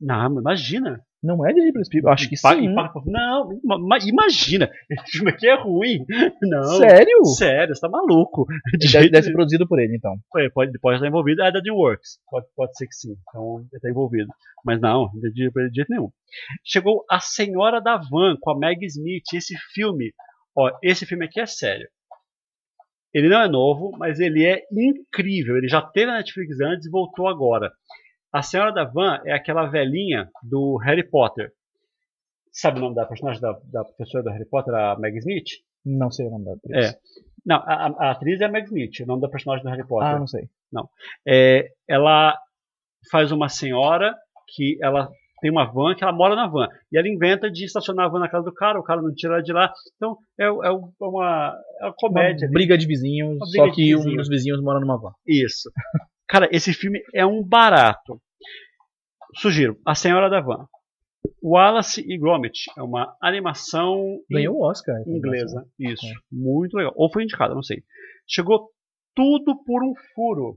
[0.00, 1.00] Não, imagina.
[1.22, 2.14] Não é dirigido pelo Spielberg?
[2.14, 2.64] Acho que Impa- sim.
[2.66, 4.70] Impacto- não, ma- ma- imagina.
[4.90, 6.04] Esse filme aqui é ruim.
[6.42, 6.62] Não.
[6.78, 7.24] Sério?
[7.26, 8.46] Sério, você tá maluco.
[8.72, 10.12] De Deve, jeito deve ser produzido por ele, então.
[10.34, 10.50] nenhum.
[10.54, 11.42] pode, pode estar envolvido.
[11.42, 12.18] É da DreamWorks.
[12.30, 13.14] Pode, pode ser que sim.
[13.28, 14.28] Então, ele tá envolvido.
[14.64, 16.10] Mas não, de, de, de jeito nenhum.
[16.64, 19.24] Chegou A Senhora da Van, com a Meg Smith.
[19.34, 20.12] Esse filme,
[20.56, 21.86] ó, esse filme aqui é sério.
[23.12, 25.56] Ele não é novo, mas ele é incrível.
[25.58, 27.70] Ele já teve na Netflix antes e voltou agora.
[28.32, 31.50] A Senhora da Van é aquela velhinha do Harry Potter.
[32.52, 35.48] Sabe o nome da personagem da, da professora do Harry Potter, a Meg Smith?
[35.84, 36.86] Não sei o nome da atriz.
[36.94, 36.98] É.
[37.46, 40.08] Não, a, a- atriz é a Meg Smith, o nome da personagem do Harry Potter.
[40.08, 40.48] Ah, não sei.
[41.26, 42.38] É, ela
[43.10, 44.14] faz uma senhora
[44.54, 45.08] que ela
[45.40, 46.68] tem uma van, que ela mora na van.
[46.92, 49.34] E ela inventa de estacionar a van na casa do cara, o cara não tira
[49.34, 49.72] ela de lá.
[49.96, 52.46] Então é, é uma, é uma comédia.
[52.46, 54.16] Uma briga de vizinhos, briga só que um vizinhos.
[54.18, 55.12] dos vizinhos mora numa van.
[55.26, 55.70] Isso.
[56.30, 58.20] Cara, esse filme é um barato.
[59.36, 60.66] Sugiro, A Senhora da Van.
[61.42, 62.64] Wallace e Gromit.
[62.76, 64.96] É uma animação Ganhou o Oscar.
[65.00, 65.66] essa inglesa.
[65.78, 66.06] Isso.
[66.06, 66.12] É.
[66.32, 66.92] Muito legal.
[66.96, 67.82] Ou foi indicada, não sei.
[68.28, 68.70] Chegou
[69.14, 70.56] tudo por um furo.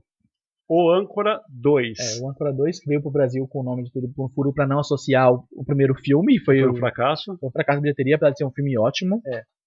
[0.68, 1.98] O Âncora 2.
[1.98, 4.28] É, o Âncora 2 que veio pro Brasil com o nome de Tudo por um
[4.30, 6.38] Furo pra não associar o, o primeiro filme.
[6.42, 7.36] Foi, Foi o, um fracasso.
[7.38, 9.20] foi um fracasso de bilheteria, apesar de ser um filme ótimo.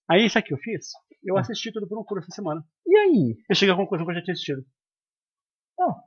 [0.10, 0.88] Aí, isso aqui eu fiz?
[1.24, 1.42] Eu Ah.
[1.42, 2.64] assisti tudo por um furo essa semana.
[2.88, 3.36] E aí?
[3.48, 4.64] Eu cheguei à conclusão que eu já tinha assistido.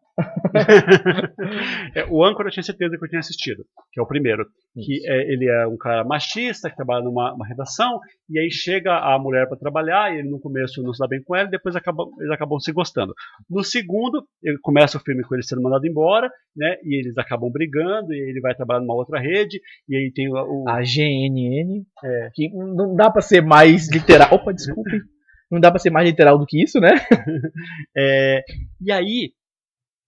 [1.95, 4.45] É, o Âncora eu tinha certeza que eu tinha assistido, que é o primeiro.
[4.75, 8.93] Que é, ele é um cara machista, que trabalha numa uma redação, e aí chega
[8.99, 11.51] a mulher para trabalhar, e ele no começo não se dá bem com ela, e
[11.51, 13.15] depois acaba, eles acabam se gostando.
[13.49, 17.51] No segundo, ele começa o filme com ele sendo mandado embora, né, e eles acabam
[17.51, 20.35] brigando, e ele vai trabalhar numa outra rede, e aí tem o...
[20.35, 22.31] o- A GNN, É.
[22.35, 24.29] que não dá pra ser mais literal.
[24.35, 24.91] Opa, desculpe.
[25.53, 26.91] Não dá pra ser mais literal do que isso, né?
[27.97, 28.41] é,
[28.81, 29.33] e aí,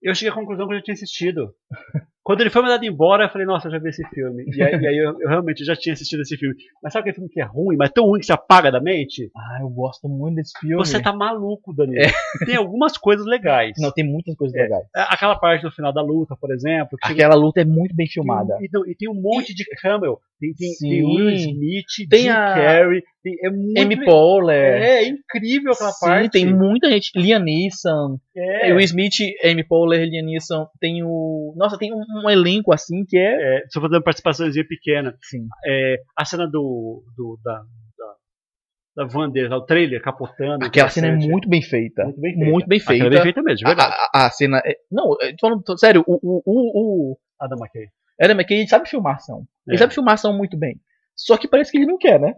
[0.03, 1.55] eu cheguei à conclusão que eu já tinha assistido.
[2.24, 4.44] Quando ele foi mandado embora, eu falei, nossa, eu já vi esse filme.
[4.56, 6.54] E aí, e aí eu, eu realmente já tinha assistido esse filme.
[6.82, 9.30] Mas sabe aquele filme que é ruim, mas tão ruim que se apaga da mente?
[9.37, 10.76] Ah, eu gosto muito desse filme.
[10.76, 12.12] Você tá maluco, Danilo.
[12.46, 13.72] Tem algumas coisas legais.
[13.78, 14.62] Não, tem muitas coisas É.
[14.62, 14.85] legais.
[14.94, 16.96] Aquela parte do final da luta, por exemplo.
[17.02, 18.56] que Aquela luta é muito bem tem filmada.
[18.61, 20.18] E, não, e tem um monte de camel.
[20.38, 20.88] Tem, tem, Sim.
[20.88, 23.02] tem Will Smith, Tem Jim a- Carrey.
[23.22, 24.82] Tem, é muito Amy le- Poehler.
[24.82, 26.30] É, é incrível aquela Sim, parte.
[26.30, 27.12] tem muita gente.
[27.14, 28.18] Liam Neeson.
[28.37, 29.12] É, Will Smith,
[29.44, 30.66] Amy Poehler, Liam Neeson.
[30.80, 31.54] Tem o...
[31.56, 33.59] Nossa, tem um, um elenco assim que é...
[33.59, 35.16] é, só fazendo participações pequena.
[35.22, 35.46] Sim.
[35.66, 39.05] É, a cena do, do da, da,
[39.48, 40.64] lá, o trailer capotando.
[40.64, 42.05] Aquela cena é muito bem feita.
[42.05, 42.51] Muito bem feita.
[42.51, 43.07] Muito bem Aquela feita.
[43.07, 43.94] é bem feita mesmo, de A, verdade.
[44.14, 44.62] a- a cena...
[44.64, 45.62] é- Não, falando...
[45.79, 47.87] Sério, o, o, o, o Adam McKay.
[48.20, 49.44] Adam McKay ele sabe filmar ação.
[49.66, 49.79] Ele É.
[49.79, 50.77] sabe filmar ação muito bem.
[51.16, 52.35] Só que parece que ele não quer, né?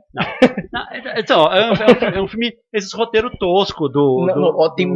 [0.72, 4.40] Não, é- então, é um, é um- é filme, esses roteiro tosco do, Não, do,
[4.40, 4.94] não, ó, tem do.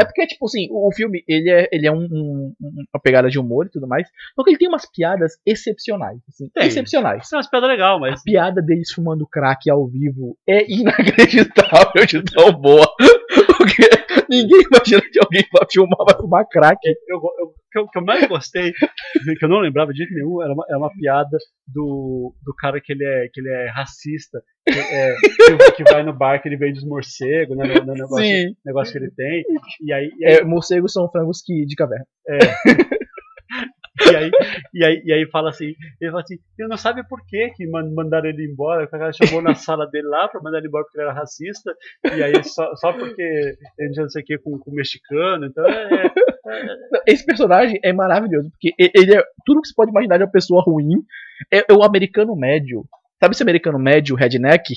[0.00, 3.28] É porque, tipo assim, o, o filme, ele é, ele é um, um- uma pegada
[3.30, 4.08] de humor e tudo mais.
[4.34, 6.18] Só que ele tem umas piadas excepcionais.
[6.28, 6.66] Assim, Tem.
[6.66, 7.24] excepcionais.
[7.24, 11.81] Isso é uma piada legal, mas A piada deles fumando crack ao vivo é inacreditável
[12.06, 12.86] de tão boa.
[13.58, 13.88] Porque
[14.28, 16.78] ninguém imagina que alguém vai filmar vai fumar crack.
[16.86, 18.72] eu, eu- o que eu- que eu mais gostei,
[19.38, 22.78] que eu não lembrava de jeito nenhum, era uma, era uma piada do, do cara
[22.82, 25.14] que ele é, que ele é racista, que, é,
[25.76, 28.24] que, vai no bar que ele vende os morcegos, né, no, no negócio,
[28.66, 29.42] negócio que ele tem,
[29.80, 32.04] e aí, e aí, É, morcegos são frangos que, de caverna.
[34.10, 34.30] E aí,
[34.74, 37.66] e aí, e aí fala assim, ele fala assim, ele não sabe por que que
[37.66, 40.84] man- mandaram ele embora, o cara chamou na sala dele lá pra mandar ele embora
[40.84, 41.74] porque ele era racista,
[42.16, 43.22] e aí só, só porque
[43.78, 46.12] ele já não sei o que com, com mexicano, então é,
[47.06, 50.62] Esse personagem é maravilhoso, porque ele é tudo que você pode imaginar de uma pessoa
[50.62, 51.02] ruim.
[51.52, 52.84] É, é o americano médio.
[53.20, 54.74] Sabe esse americano médio, redneck?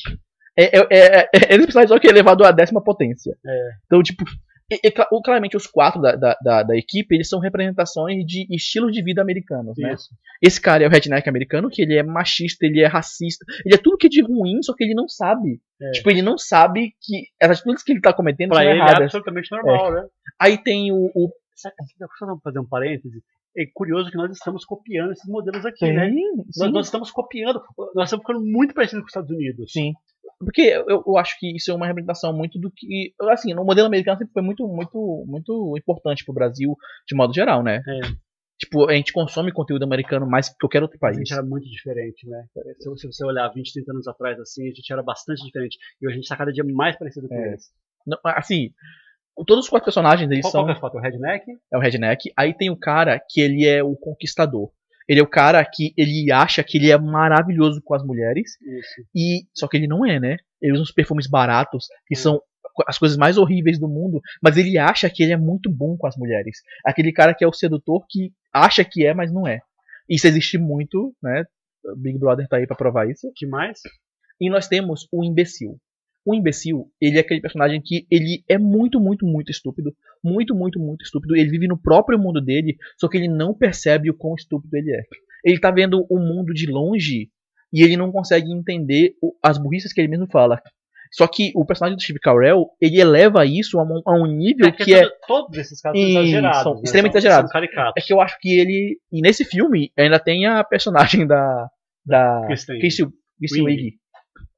[0.58, 3.36] É, é, é, é, é é elevado à décima potência.
[3.46, 3.70] É.
[3.86, 4.24] Então, tipo,
[4.72, 4.92] e- e
[5.24, 9.22] claramente os quatro da, da, da, da equipe, eles são representações de estilos de vida
[9.22, 9.94] americanos, né?
[9.94, 10.10] isso.
[10.42, 13.78] Esse cara é o redneck americano, que ele é machista, ele é racista, ele é
[13.78, 15.60] tudo que é de ruim, só que ele não sabe.
[15.82, 15.92] É.
[15.92, 18.82] Tipo, ele não sabe que as atitudes que ele tá cometendo Pra são ele é
[18.82, 19.04] erradas.
[19.04, 20.06] absolutamente normal, né?
[20.40, 21.70] Aí tem o, o só
[22.26, 23.22] vamos fazer um parêntese?
[23.58, 26.10] É curioso que nós estamos copiando esses modelos aqui, né?
[26.10, 26.72] Sim, Nós, sim.
[26.72, 27.62] nós estamos copiando,
[27.96, 29.72] nós estamos ficando muito parecidos com os Estados Unidos.
[29.72, 29.94] Sim.
[30.40, 33.14] Porque eu, eu acho que isso é uma representação muito do que.
[33.32, 36.76] Assim, no modelo americano sempre foi muito, muito, muito importante pro Brasil,
[37.08, 37.78] de modo geral, né?
[37.88, 38.00] É.
[38.58, 41.18] Tipo, a gente consome conteúdo americano mais que qualquer outro A país.
[41.18, 42.46] gente era muito diferente, né?
[42.80, 45.78] Se, se você olhar 20, 30 anos atrás, assim, a gente era bastante diferente.
[46.02, 47.48] E hoje a gente está cada dia mais parecido com É.
[47.50, 47.70] eles.
[48.08, 48.70] Não, Assim,
[49.46, 50.62] todos os quatro personagens eles Qual, são.
[50.64, 50.98] qual é a foto?
[50.98, 51.46] O Redneck?
[51.74, 52.32] É o redneck.
[52.38, 54.70] Aí tem o cara que ele é o conquistador.
[55.08, 58.52] Ele é o cara que ele acha que ele é maravilhoso com as mulheres.
[58.62, 59.02] Isso.
[59.14, 60.38] E só que ele não é, né?
[60.62, 62.22] Ele usa uns perfumes baratos, que Hum.
[62.22, 62.42] são
[62.88, 66.08] as coisas mais horríveis do mundo, mas ele acha que ele é muito bom com
[66.08, 66.58] as mulheres.
[66.84, 69.60] Aquele cara que é o sedutor que acha que é, mas não é.
[70.10, 71.44] Isso existe muito, né?
[71.86, 73.32] O Big Brother tá aí pra provar isso.
[73.36, 73.80] Que mais?
[74.42, 75.78] E nós temos o imbecil.
[76.26, 79.94] O imbecil, ele é aquele personagem que ele é muito, muito, muito estúpido.
[80.24, 81.36] Muito, muito, muito estúpido.
[81.36, 84.92] Ele vive no próprio mundo dele, só que ele não percebe o quão estúpido ele
[84.92, 85.02] é.
[85.44, 87.30] Ele tá vendo o mundo de longe
[87.72, 90.60] e ele não consegue entender as burrices que ele mesmo fala.
[91.12, 94.68] Só que o personagem do Steve Carell, ele eleva isso a um, a um nível
[94.70, 95.04] Porque que é.
[95.04, 96.64] todo- todos esses casos são Isso, exagerados.
[96.64, 96.82] são né?
[96.84, 97.52] extremamente exagerados.
[97.52, 97.62] São.
[97.98, 98.98] É que eu acho que ele.
[99.12, 101.68] E nesse filme ainda tem a personagem da.
[102.06, 102.42] Da.
[103.40, 103.98] Kristen Wiig.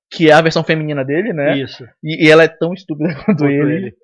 [0.10, 1.58] Que é a versão feminina dele, né?
[1.58, 1.84] Isso.
[2.04, 3.74] E, e ela é tão estúpida quanto Quanto ele.
[3.74, 3.96] ele.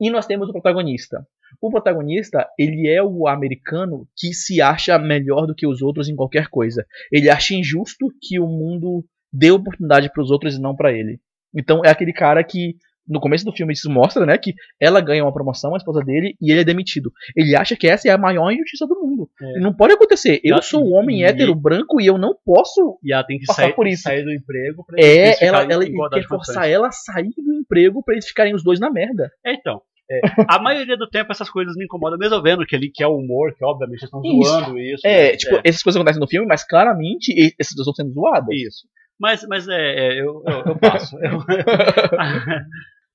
[0.00, 1.24] E nós temos o protagonista.
[1.60, 6.16] O protagonista, ele é o americano que se acha melhor do que os outros em
[6.16, 6.84] qualquer coisa.
[7.10, 11.20] Ele acha injusto que o mundo dê oportunidade para os outros e não para ele.
[11.54, 12.76] Então é aquele cara que
[13.08, 16.34] no começo do filme isso mostra, né, que ela ganha uma promoção, a esposa dele,
[16.40, 17.12] e ele é demitido.
[17.36, 19.28] Ele acha que essa é a maior injustiça do mundo.
[19.40, 19.60] É.
[19.60, 20.40] Não pode acontecer.
[20.44, 22.98] Eu Ela- sou um homem e- hétero branco e eu não posso.
[23.02, 24.02] E ela tem que Passar sair, por isso.
[24.02, 28.02] sair do emprego pra É, eles ela, ela quer forçar ela a sair do emprego
[28.04, 29.30] pra eles ficarem os dois na merda.
[29.44, 29.80] É, então.
[30.10, 33.54] é, a maioria do tempo essas coisas me incomodam, mesmo vendo que ele quer humor,
[33.56, 34.50] que obviamente estão Isso.
[34.50, 35.06] zoando isso.
[35.06, 35.36] É, né?
[35.36, 38.48] tipo, essas coisas acontecem no filme, mas claramente essas duas estão sendo zoadas.
[38.54, 38.86] Isso.
[39.20, 41.16] Mas, mas é, é, eu, eu, eu passo.
[41.18, 41.38] Eu-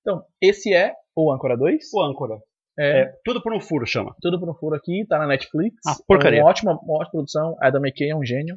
[0.02, 1.92] Então, esse é o Âncora 2.
[1.94, 2.36] o âncora.
[2.80, 4.16] É, É, tudo por um furo chama.
[4.22, 5.76] tudo por um furo aqui, tá na Netflix.
[5.86, 6.42] Ah, porcaria.
[6.42, 7.58] Uma ótima, uma ótima produção.
[7.60, 8.56] Adam McKay é um gênio.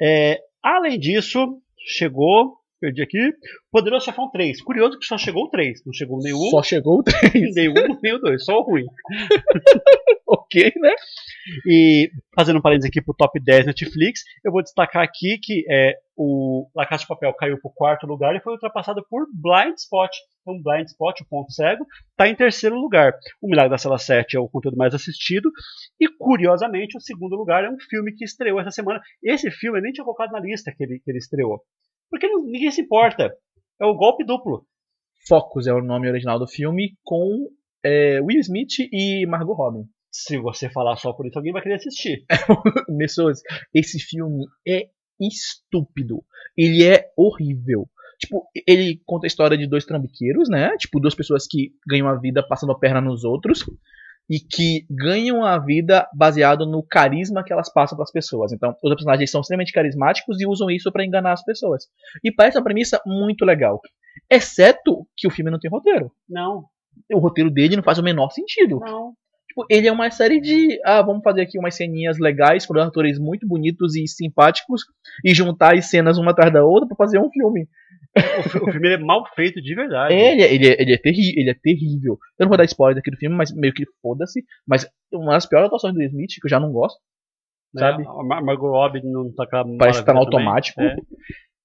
[0.00, 2.56] É, além disso, chegou.
[2.80, 3.32] Perdi aqui.
[3.70, 4.62] Poderoso Chefão 3.
[4.62, 5.84] Curioso que só chegou o 3.
[5.84, 6.50] Não chegou nenhum.
[6.50, 8.42] Só chegou o 3, Nem um, nem o 2.
[8.42, 8.86] Só o ruim.
[10.26, 10.94] ok, né?
[11.66, 15.94] E fazendo um parênteses aqui pro top 10 Netflix, eu vou destacar aqui que é,
[16.16, 20.10] o La Casa de Papel caiu pro quarto lugar e foi ultrapassado por Blind Spot.
[20.40, 23.12] Então, Blind Spot, o ponto cego, está em terceiro lugar.
[23.42, 25.50] O Milagre da Sala 7 é o conteúdo mais assistido.
[26.00, 29.02] E, curiosamente, o segundo lugar é um filme que estreou essa semana.
[29.22, 31.62] Esse filme eu nem tinha colocado na lista que ele, que ele estreou.
[32.10, 33.32] Porque ninguém se importa.
[33.80, 34.66] É o golpe duplo.
[35.26, 37.48] Focus é o nome original do filme, com
[37.84, 39.88] é, Will Smith e Margot Robbie.
[40.10, 42.24] Se você falar só por isso, alguém vai querer assistir.
[42.98, 43.40] Pessoas,
[43.72, 44.88] esse filme é
[45.20, 46.24] estúpido.
[46.56, 47.88] Ele é horrível.
[48.18, 50.76] Tipo, ele conta a história de dois trambiqueiros, né?
[50.76, 53.64] Tipo, duas pessoas que ganham a vida passando a perna nos outros.
[54.30, 58.52] E que ganham a vida baseado no carisma que elas passam para as pessoas.
[58.52, 61.88] Então, os personagens são extremamente carismáticos e usam isso para enganar as pessoas.
[62.22, 63.80] E parece uma premissa muito legal.
[64.30, 66.12] Exceto que o filme não tem roteiro.
[66.28, 66.64] Não,
[67.12, 68.78] O roteiro dele não faz o menor sentido.
[68.80, 69.12] não.
[69.48, 70.78] Tipo, ele é uma série de.
[70.84, 74.82] Ah, vamos fazer aqui umas ceninhas legais com atores muito bonitos e simpáticos
[75.24, 77.68] e juntar as cenas uma atrás da outra pra fazer um filme.
[78.16, 80.14] O, o filme é mal feito de verdade.
[80.14, 81.00] É, ele, é- ele, é, ele, é
[81.40, 82.18] ele é terrível.
[82.38, 84.44] Eu não vou dar spoiler aqui do filme, mas meio que foda-se.
[84.66, 86.98] Mas uma das piores atuações do Smith, que eu já não gosto.
[87.74, 87.80] né?
[87.80, 88.04] sabe?
[88.06, 90.80] A Margot Robbie não tá aquela Parece que tá no automático.
[90.80, 90.96] É.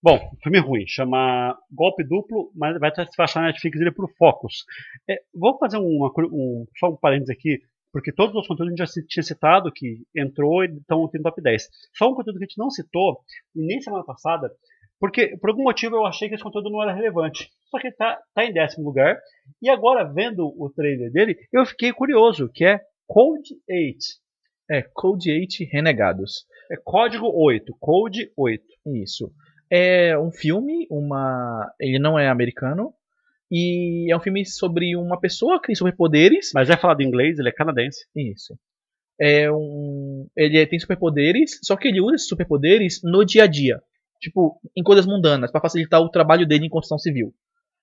[0.04, 4.08] Bom, filme ruim, chama Golpe Duplo, mas vai ter que achar na Netflix ele pro
[4.20, 4.64] Focus.
[5.10, 7.60] É, vou fazer uma, um, só um parênteses aqui,
[7.92, 11.24] porque todos os conteúdos a gente já tinha citado, que entrou e estão aqui no
[11.24, 11.68] top 10.
[11.96, 13.18] Só um conteúdo que a gente não citou,
[13.56, 14.52] e nem semana passada,
[15.00, 17.50] porque por algum motivo eu achei que esse conteúdo não era relevante.
[17.70, 19.20] Só que ele tá, tá em décimo lugar,
[19.62, 23.98] e agora vendo o trailer dele, eu fiquei curioso, que é Code 8.
[24.70, 26.46] É, Code 8 Renegados.
[26.72, 28.64] É código 8, Code 8.
[29.04, 29.32] Isso.
[29.70, 31.72] É um filme, uma.
[31.80, 32.94] Ele não é americano.
[33.52, 36.52] E é um filme sobre uma pessoa que tem superpoderes.
[36.54, 38.06] Mas é falado em inglês, ele é canadense.
[38.16, 38.58] Isso.
[39.20, 40.28] É um.
[40.36, 43.82] Ele tem superpoderes, só que ele usa esses superpoderes no dia a dia.
[44.20, 47.34] Tipo, em coisas mundanas, pra facilitar o trabalho dele em construção civil.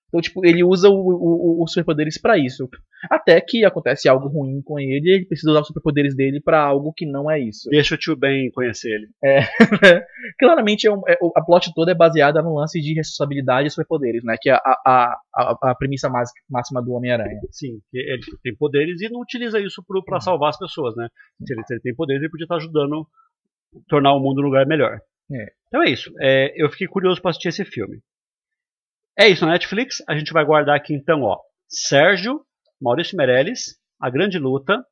[0.09, 2.69] Então, tipo, ele usa o- o- o- os superpoderes pra isso.
[3.11, 6.93] Até que acontece algo ruim com ele, ele precisa usar os superpoderes dele pra algo
[6.95, 7.71] que não é isso.
[7.71, 9.09] Deixa o tio Ben conhecer ele.
[10.39, 13.71] Claramente, é um- é- o- a plot toda é baseada no lance de responsabilidade e
[13.71, 14.37] superpoderes, né?
[14.41, 17.41] Que é a, a, a, a premissa mais- máxima do Homem-Aranha.
[17.51, 21.09] Sim, que ele tem poderes e não utiliza isso pro- pra salvar as pessoas, né?
[21.47, 23.07] Se ele, se ele tem poderes, ele podia estar ajudando
[23.75, 25.01] a tornar o mundo um lugar melhor.
[25.33, 25.53] É.
[25.69, 26.13] Então é isso.
[26.21, 28.01] É, eu fiquei curioso pra assistir esse filme.
[29.19, 30.03] É isso na Netflix.
[30.09, 31.39] A gente vai guardar aqui então, ó.
[31.69, 32.45] Sérgio,
[32.81, 34.85] Maurício Meirelles, A Grande Luta,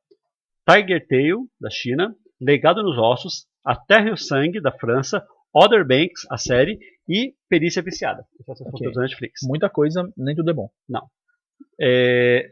[0.67, 5.85] Tiger Tail, da China, Legado nos Ossos, A Terra e o Sangue, da França, Other
[5.85, 8.25] Banks, a série, e Perícia Viciada.
[8.39, 8.71] Esses são os Ok.
[8.71, 9.41] conteúdos da Netflix.
[9.43, 10.69] Muita coisa, nem tudo é bom.
[11.79, 12.49] É...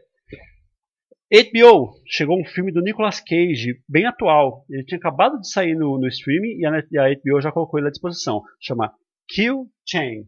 [1.32, 4.64] HBO, chegou um filme do Nicolas Cage, bem atual.
[4.68, 7.52] Ele tinha acabado de sair no, no streaming e a, Net- e a HBO já
[7.52, 8.42] colocou ele à disposição.
[8.60, 8.92] Chama
[9.28, 10.24] Kill Chain.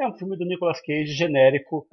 [0.00, 1.86] É um filme do Nicolas Cage genérico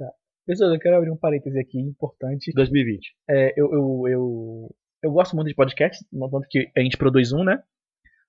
[0.45, 2.45] Pessoal, eu quero abrir um parêntese aqui importante.
[2.51, 3.15] de 2020.
[3.29, 7.31] É, eu, eu, eu, eu gosto muito de podcast, não tanto que a gente produz
[7.31, 7.61] um, né?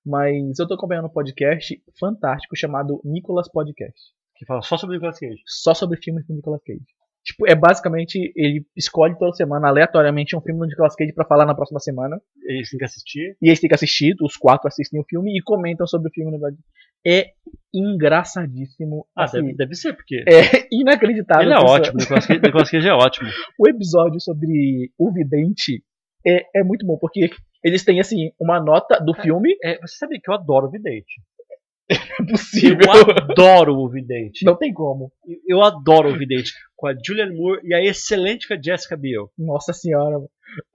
[0.04, 4.00] Mas eu tô acompanhando um podcast fantástico chamado Nicolas Podcast.
[4.36, 5.42] Que fala só sobre o Nicolas Cage.
[5.46, 6.84] Só sobre filmes do Nicolas Cage.
[7.24, 11.46] Tipo, é basicamente, ele escolhe toda semana, aleatoriamente, um filme do Nicolas Cage pra falar
[11.46, 12.20] na próxima semana.
[12.44, 13.36] Eles têm que assistir.
[13.40, 16.36] E eles têm que assistir, os quatro assistem o filme e comentam sobre o filme.
[17.06, 17.30] É
[17.72, 19.06] engraçadíssimo.
[19.16, 21.44] Ah, assim, deve, deve ser, porque é inacreditável.
[21.44, 21.98] ele é ótimo.
[21.98, 23.28] Nicolas Cage, Nicolas Cage é ótimo.
[23.58, 25.82] o episódio sobre o vidente
[26.26, 27.30] é, é muito bom, porque
[27.64, 29.56] eles têm, assim, uma nota do filme.
[29.62, 31.20] É, você sabe que eu adoro o Vidente.
[32.18, 32.90] É Eu possível.
[32.90, 34.44] adoro o Vidente.
[34.44, 35.10] Não tem como.
[35.46, 36.52] Eu adoro o Vidente.
[36.76, 39.30] Com a Julianne Moore e a excelente Jessica Biel.
[39.38, 40.18] Nossa senhora.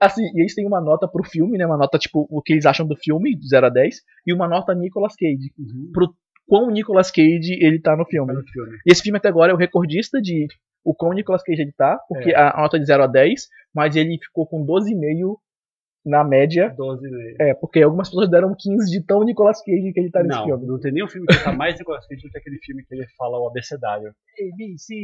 [0.00, 1.66] Assim, e eles têm uma nota pro filme, né?
[1.66, 4.48] Uma nota, tipo, o que eles acham do filme, de 0 a 10, e uma
[4.48, 5.52] nota Nicolas Cage.
[5.92, 6.12] Pro
[6.46, 8.32] quão Nicolas Cage ele tá no filme.
[8.32, 8.76] no filme.
[8.86, 10.46] E esse filme até agora é o recordista de
[10.84, 13.06] o como o Nicolas Cage ele tá, porque a, a nota é de 0 a
[13.06, 15.36] 10, mas ele ficou com 12,5
[16.08, 16.72] na média.
[16.76, 20.22] 12 e É, porque algumas pessoas deram 15 de tão Nicolas Cage que ele tá
[20.22, 20.66] nesse Não, filme.
[20.66, 23.06] não tem nenhum filme que tá mais Nicolas Cage do que aquele filme que ele
[23.16, 24.08] fala o abecedário.
[24.08, 24.94] A, B, C.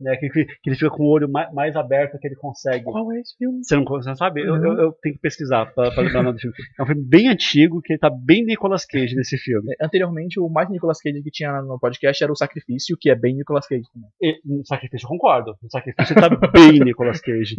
[0.00, 2.82] Né, que, que ele fica com o olho mais, mais aberto que ele consegue.
[2.82, 3.62] Qual é esse filme?
[3.64, 4.40] Você não, você não sabe?
[4.42, 4.72] Eu, Não.
[4.72, 6.56] eu, eu tenho que pesquisar pra, pra lembrar o nome do filme.
[6.76, 9.72] É um filme bem antigo, que ele tá bem Nicolas Cage nesse filme.
[9.80, 13.14] É, Anteriormente, o mais Nicolas Cage que tinha no podcast era o Sacrifício, que é
[13.14, 14.10] bem Nicolas Cage também.
[14.20, 15.54] E, no Sacrifício eu concordo.
[15.62, 17.54] No Sacrifício tá bem Nicolas Cage.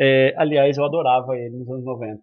[0.00, 2.20] É, aliás, eu adorava ele nos anos 90.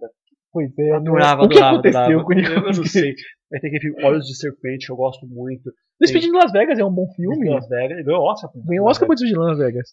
[0.53, 2.23] Pois é, Adorava, o que adorava, aconteceu adorava.
[2.25, 3.15] com o Eu, não sei.
[3.49, 5.71] Vai ter aquele filme Olhos de Serpente, que eu gosto muito.
[5.99, 7.49] Despedindo de Las Vegas é um bom filme.
[7.49, 7.91] Las Vegas.
[7.91, 8.51] Ele ganhou Oscar.
[8.65, 9.89] Ganhou Oscar por Despedindo de Las Vegas.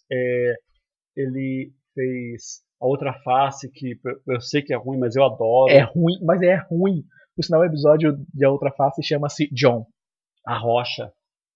[1.15, 5.71] ele fez a outra face que eu sei que é ruim, mas eu adoro.
[5.71, 7.03] É ruim, mas é ruim.
[7.35, 9.85] Por sinal, o episódio de A Outra Face chama-se John.
[10.45, 11.09] A Rocha.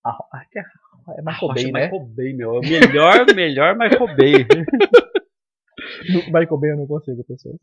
[0.06, 0.16] Ah,
[0.52, 1.84] que é, é A Michael Rocha Bay, é né?
[1.86, 2.56] Michael Bay, meu.
[2.56, 4.48] É o melhor, melhor Michael Bay.
[6.28, 7.56] Michael Bay eu não consigo, pessoal.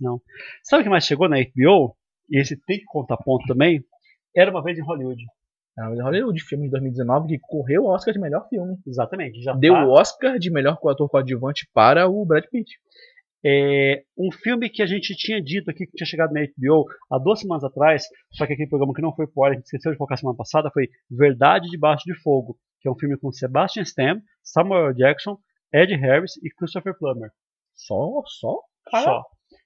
[0.62, 1.96] Sabe o que mais chegou na HBO?
[2.30, 3.82] E esse tem que contar ponto também.
[4.34, 5.22] Era uma vez em Hollywood.
[5.78, 8.76] Ah, mas Hollywood, filme de 2019 que correu o Oscar de melhor filme.
[8.86, 9.42] Exatamente.
[9.42, 9.86] Já Deu tá.
[9.86, 12.70] o Oscar de melhor ator coadjuvante para o Brad Pitt.
[13.42, 17.18] É, um filme que a gente tinha dito aqui que tinha chegado na HBO há
[17.18, 19.92] duas semanas atrás, só que aquele programa que não foi por hora, a gente esqueceu
[19.92, 23.82] de colocar semana passada, foi Verdade Debaixo de Fogo, que é um filme com Sebastian
[23.82, 25.38] Stan, Samuel Jackson,
[25.72, 27.30] Ed Harris e Christopher Plummer.
[27.86, 28.58] Só, só?
[29.02, 29.22] Só.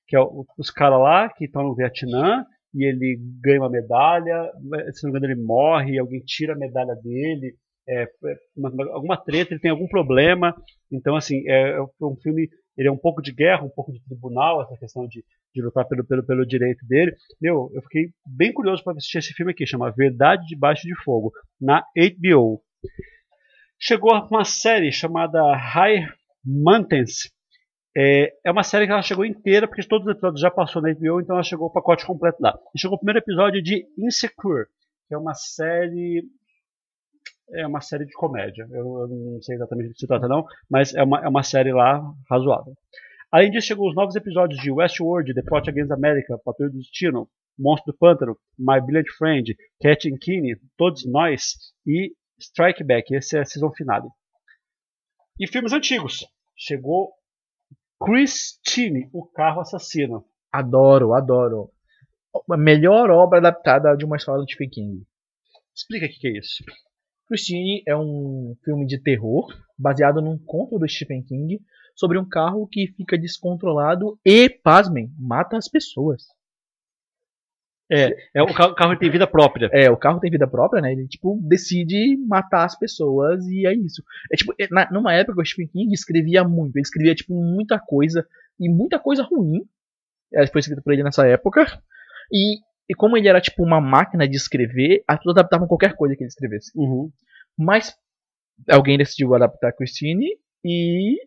[0.06, 4.50] Que é o- os caras lá que estão no Vietnã e ele ganha uma medalha,
[4.92, 7.54] se não me engano ele morre, alguém tira a medalha dele,
[7.88, 8.08] é, é
[8.56, 10.54] uma- uma- alguma treta, ele tem algum problema.
[10.90, 14.02] Então, assim, é, é um filme, ele é um pouco de guerra, um pouco de
[14.04, 15.24] tribunal, essa questão de,
[15.54, 17.14] de lutar pelo, pelo, pelo direito dele.
[17.40, 21.30] Meu, eu fiquei bem curioso para assistir esse filme aqui, chama Verdade Debaixo de Fogo,
[21.60, 22.60] na HBO.
[23.78, 26.06] Chegou uma série chamada High
[26.44, 27.30] Mountains,
[27.96, 30.92] é, é uma série que ela chegou inteira, porque todos os episódios já passou na
[30.92, 32.58] HBO, então ela chegou o pacote completo lá.
[32.74, 34.66] E chegou o primeiro episódio de Insecure,
[35.06, 36.24] que é uma série.
[37.50, 38.66] É uma série de comédia.
[38.70, 41.42] Eu, eu não sei exatamente do que se trata, não, mas é uma, é uma
[41.42, 42.74] série lá razoável.
[43.30, 47.28] Além disso, chegou os novos episódios de Westworld, The Plot Against America, Patrulha do Destino,
[47.58, 50.18] Monstro do Pântano, My Brilliant Friend, Cat and
[50.76, 51.54] Todos Nós
[51.86, 53.14] e Strike Back.
[53.14, 54.08] Esse é a season finale.
[55.38, 56.26] E filmes antigos.
[56.56, 57.12] Chegou
[58.02, 60.24] Christine, o carro assassino.
[60.52, 61.70] Adoro, adoro.
[62.50, 65.06] A melhor obra adaptada de uma história do Stephen King.
[65.74, 66.64] Explica o que que é isso.
[67.26, 69.46] Christine é um filme de terror
[69.78, 71.60] baseado num conto do Stephen King
[71.94, 76.24] sobre um carro que fica descontrolado e, pasmem, mata as pessoas.
[77.90, 79.68] É, o carro, o carro tem vida própria.
[79.72, 80.92] É, o carro tem vida própria, né?
[80.92, 84.02] Ele, tipo, decide matar as pessoas e é isso.
[84.32, 86.76] É tipo, é, na- numa época o Stephen King escrevia muito.
[86.76, 88.26] Ele escrevia, tipo, muita coisa
[88.58, 89.60] e muita coisa ruim.
[90.32, 91.66] É, foi escrito por ele nessa época.
[92.32, 96.16] E, e como ele era, tipo, uma máquina de escrever, as pessoas adaptavam qualquer coisa
[96.16, 96.72] que ele escrevesse.
[96.74, 97.10] Uhum.
[97.58, 97.94] Mas
[98.70, 100.28] alguém decidiu adaptar Christine
[100.64, 101.18] e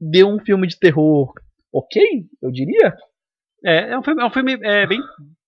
[0.00, 1.32] deu um filme de terror
[1.72, 2.00] ok,
[2.40, 2.94] eu diria.
[3.64, 5.00] É, é um filme, é um filme é, bem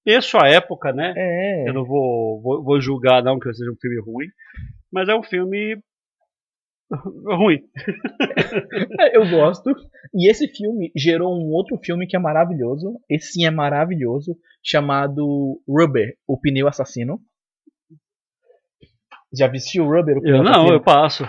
[0.06, 1.12] ter sua época, né?
[1.16, 1.68] É.
[1.68, 4.28] Eu não vou, vou, vou julgar não que seja um filme ruim,
[4.90, 5.76] mas é um filme
[7.26, 7.60] ruim.
[9.00, 9.74] É, Eu gosto.
[10.14, 13.00] E esse filme gerou um outro filme que é maravilhoso.
[13.10, 14.36] Esse sim é maravilhoso.
[14.62, 17.20] Chamado Rubber, o pneu assassino.
[19.36, 20.74] Já assistiu Rubber, o pneu Eu não, assassino?
[20.74, 21.24] eu passo.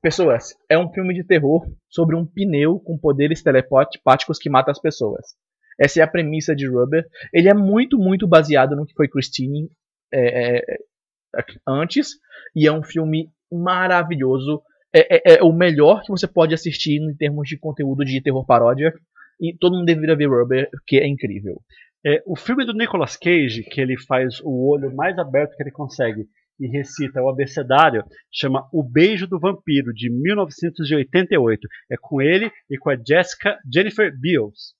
[0.00, 4.80] Pessoas, é um filme de terror sobre um pneu com poderes telepáticos que mata as
[4.80, 5.36] pessoas.
[5.80, 7.04] Essa é a premissa de Rubber.
[7.32, 9.68] Ele é muito, muito baseado no que foi Christine
[10.12, 12.10] é, é, é, antes.
[12.54, 14.62] E é um filme maravilhoso.
[14.94, 18.44] É, é- é o melhor que você pode assistir em termos de conteúdo de terror
[18.46, 18.92] paródia.
[19.40, 21.60] E todo mundo deveria ver Rubber, porque é incrível.
[22.04, 25.70] É, o filme do Nicolas Cage, que ele faz o olho mais aberto que ele
[25.70, 26.26] consegue
[26.60, 31.66] e recita o abecedário, chama O Beijo do Vampiro, de 1988.
[31.90, 34.74] É com ele e com a Jessica Jennifer Beals.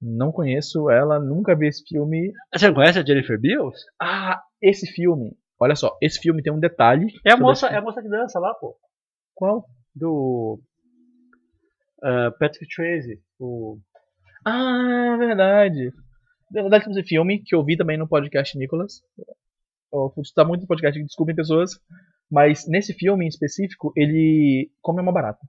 [0.00, 2.32] Não conheço ela, nunca vi esse filme.
[2.54, 3.78] Você não conhece a Jennifer Beals?
[4.00, 5.36] Ah, esse filme.
[5.58, 7.06] Olha só, esse filme tem um detalhe.
[7.24, 8.76] É a moça, é a moça que dança lá, pô.
[9.34, 9.66] Qual?
[9.94, 10.60] Do
[12.02, 13.20] ah, Patrick Swayze.
[13.38, 13.78] O...
[14.44, 15.92] Ah, verdade.
[16.50, 19.00] Na verdade, temos esse filme que eu vi também no podcast Nicolas.
[19.92, 21.72] Eu citar muito no podcast, desculpem pessoas.
[22.30, 25.40] Mas nesse filme em específico, ele come uma barata.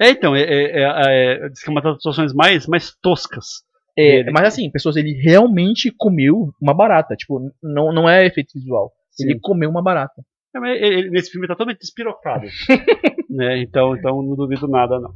[0.00, 3.64] É, então, é, é, é, é, diz que é uma das situações mais, mais toscas.
[3.98, 7.16] É, Ele- mas assim, pessoas, ele realmente comeu uma barata.
[7.16, 8.92] Tipo, não, não é efeito visual.
[9.18, 9.40] Ele Sim.
[9.40, 10.22] comeu uma barata.
[10.54, 12.46] É, mas ele- nesse filme ele tá totalmente despirocado.
[13.28, 13.60] né?
[13.60, 15.12] então, então não duvido nada, não.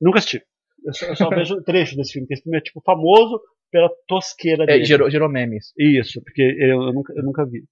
[0.00, 0.42] Nunca assisti.
[0.84, 3.90] Eu só, eu só vejo trecho desse filme, porque esse filme é tipo famoso pela
[4.08, 4.84] tosqueira É, dele.
[4.84, 5.72] gerou, gerou memes.
[5.78, 7.64] Isso, porque eu, eu nunca, eu nunca vi.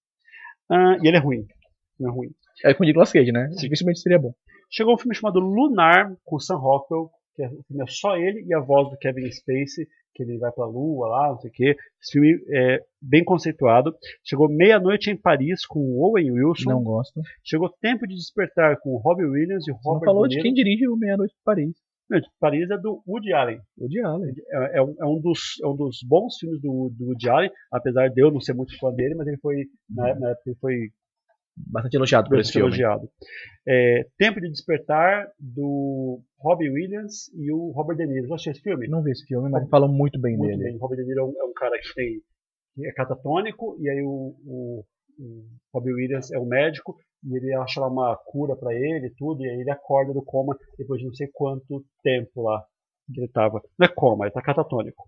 [0.71, 1.45] Ah, e ele é ruim.
[1.99, 2.29] Não é ruim.
[2.65, 3.49] É com o Nicolas Cage, né?
[3.59, 4.33] Dificilmente seria bom.
[4.71, 8.45] Chegou um filme chamado Lunar, com Sam Rockwell, que é, o filme é só ele
[8.47, 11.53] e a voz do Kevin Spacey, que ele vai pra lua lá, não sei o
[11.53, 11.77] quê.
[12.01, 13.95] Esse filme é bem conceituado.
[14.25, 16.71] Chegou Meia-Noite em Paris, com o Owen Wilson.
[16.71, 17.21] Não gosto.
[17.43, 20.41] Chegou Tempo de Despertar, com o Robbie Williams e o Você não Robert falou De
[20.41, 21.77] quem dirige o Meia-Noite em Paris.
[22.39, 23.61] Paris é do Woody Allen.
[23.79, 24.25] O Diallo.
[24.25, 27.51] É, é um, é um dos, é um dos bons filmes do, do Woody Allen,
[27.73, 30.59] apesar de eu não ser muito fã dele, mas ele foi, na, na época, ele
[30.61, 30.91] foi
[31.57, 32.69] Bastante elogiado por esse filme.
[32.69, 33.09] elogiado.
[33.67, 38.29] É, Tempo de Despertar, do Robbie Williams e o Robert De Niro.
[38.29, 38.89] Você achou esse filme?
[38.89, 40.65] Não vi esse filme, mas falam muito bem Muito dele.
[40.71, 40.77] bem.
[40.77, 42.21] O Robert De Niro é um, é um cara que tem
[42.87, 44.85] é catatônico, e aí o, o,
[45.19, 45.45] o
[45.75, 49.45] Robbie Williams é um médico, e ele acha lá uma cura pra ele e tudo,
[49.45, 52.65] e aí ele acorda do coma depois de não sei quanto tempo lá
[53.13, 53.61] que ele tava.
[53.79, 55.05] Não é coma, ele tá catatônico.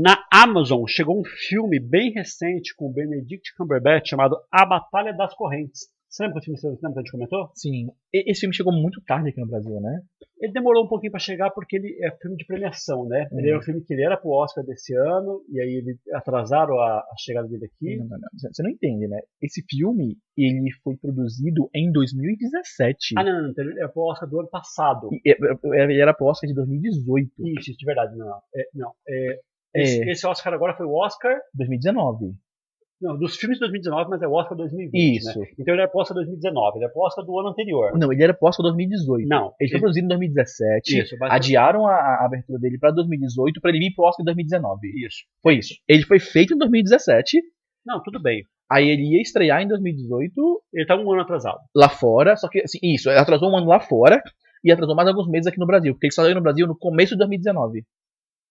[0.00, 5.34] Na Amazon chegou um filme bem recente com o Benedict Cumberbatch chamado A Batalha das
[5.34, 5.88] Correntes.
[6.08, 7.50] Você lembra que o filme você lembra que a gente comentou?
[7.54, 7.88] Sim.
[8.14, 10.00] Esse filme chegou muito tarde aqui no Brasil, né?
[10.40, 13.26] Ele demorou um pouquinho pra chegar porque ele é filme de premiação, né?
[13.32, 13.48] Ele Uhum.
[13.48, 16.98] era um filme que ele era pro Oscar desse ano, e aí ele atrasaram a,
[17.00, 17.96] a chegada dele aqui.
[17.96, 18.28] Não, não, não.
[18.52, 19.18] Você não entende, né?
[19.42, 23.14] Esse filme, ele foi produzido em 2017.
[23.18, 25.08] Ah, não, não, não, então ele era pro Oscar do ano passado.
[25.12, 27.30] E- e- Ele era pro Oscar de 2018.
[27.48, 28.38] Isso, isso, de verdade, não.
[28.54, 29.38] É, não é, É.
[29.82, 32.34] esse, esse Oscar agora foi o Oscar, 2019.
[33.00, 35.38] não, dos filmes de 2019, mas é o Oscar 2020, Isso.
[35.38, 35.46] né?
[35.58, 37.96] Então ele era pro Oscar 2019, ele era pro Oscar do ano anterior.
[37.96, 39.28] Não, ele era pro Oscar 2018.
[39.28, 40.98] Não, Ele foi produzido em 2017.
[41.00, 44.88] Isso, Adiaram a, a abertura dele pra 2018 pra ele vir pro Oscar em 2019.
[45.06, 45.18] Isso.
[45.42, 45.74] Foi isso.
[45.86, 47.40] Ele foi feito em 2017.
[47.86, 48.42] Não, tudo bem.
[48.70, 51.58] Aí ele ia estrear em 2018 Ele tá um ano atrasado.
[51.74, 52.36] lá fora.
[52.36, 54.22] Só que, assim, isso, ele atrasou um ano lá fora
[54.62, 55.94] e atrasou mais alguns meses aqui no Brasil.
[55.94, 57.84] Porque ele só saiu no Brasil no começo de 2019.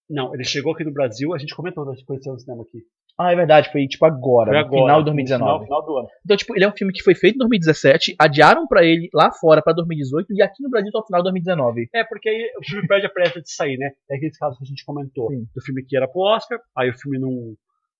[0.10, 2.80] Não, ele chegou aqui no Brasil, a gente comentou nós conhecemos o cinema aqui.
[3.20, 5.66] Ah, é verdade, foi tipo agora, Foi agora, final de no 2019.
[5.66, 6.08] Final, final do ano.
[6.24, 9.32] Então, tipo, ele é um filme que foi feito em 2017, adiaram pra ele lá
[9.32, 11.90] fora pra 2018 e aqui no Brasil só no final de 2019.
[11.96, 13.90] É, porque aí o filme perde a pressa de sair, né?
[14.10, 15.30] É aqueles casos que a gente comentou.
[15.30, 15.48] Sim.
[15.54, 17.56] Do filme que era pro Oscar, aí o filme não,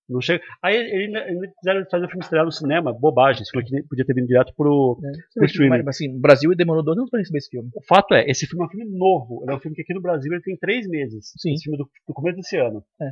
[0.08, 0.42] não chega.
[0.62, 3.42] Aí eles ainda, ainda quiseram fazer o filme estrear no cinema, bobagem.
[3.42, 4.98] Esse filme aqui podia ter vindo direto pro.
[5.34, 5.82] Pro streaming.
[5.84, 7.68] Mas, assim, o Brasil demorou dois anos pra receber esse filme.
[7.74, 9.42] O fato é, esse filme é um filme novo.
[9.42, 11.32] Ele é um filme que aqui no Brasil ele tem três meses.
[11.36, 11.52] Sim.
[11.52, 12.82] Esse filme é do, do começo desse ano.
[13.00, 13.10] É.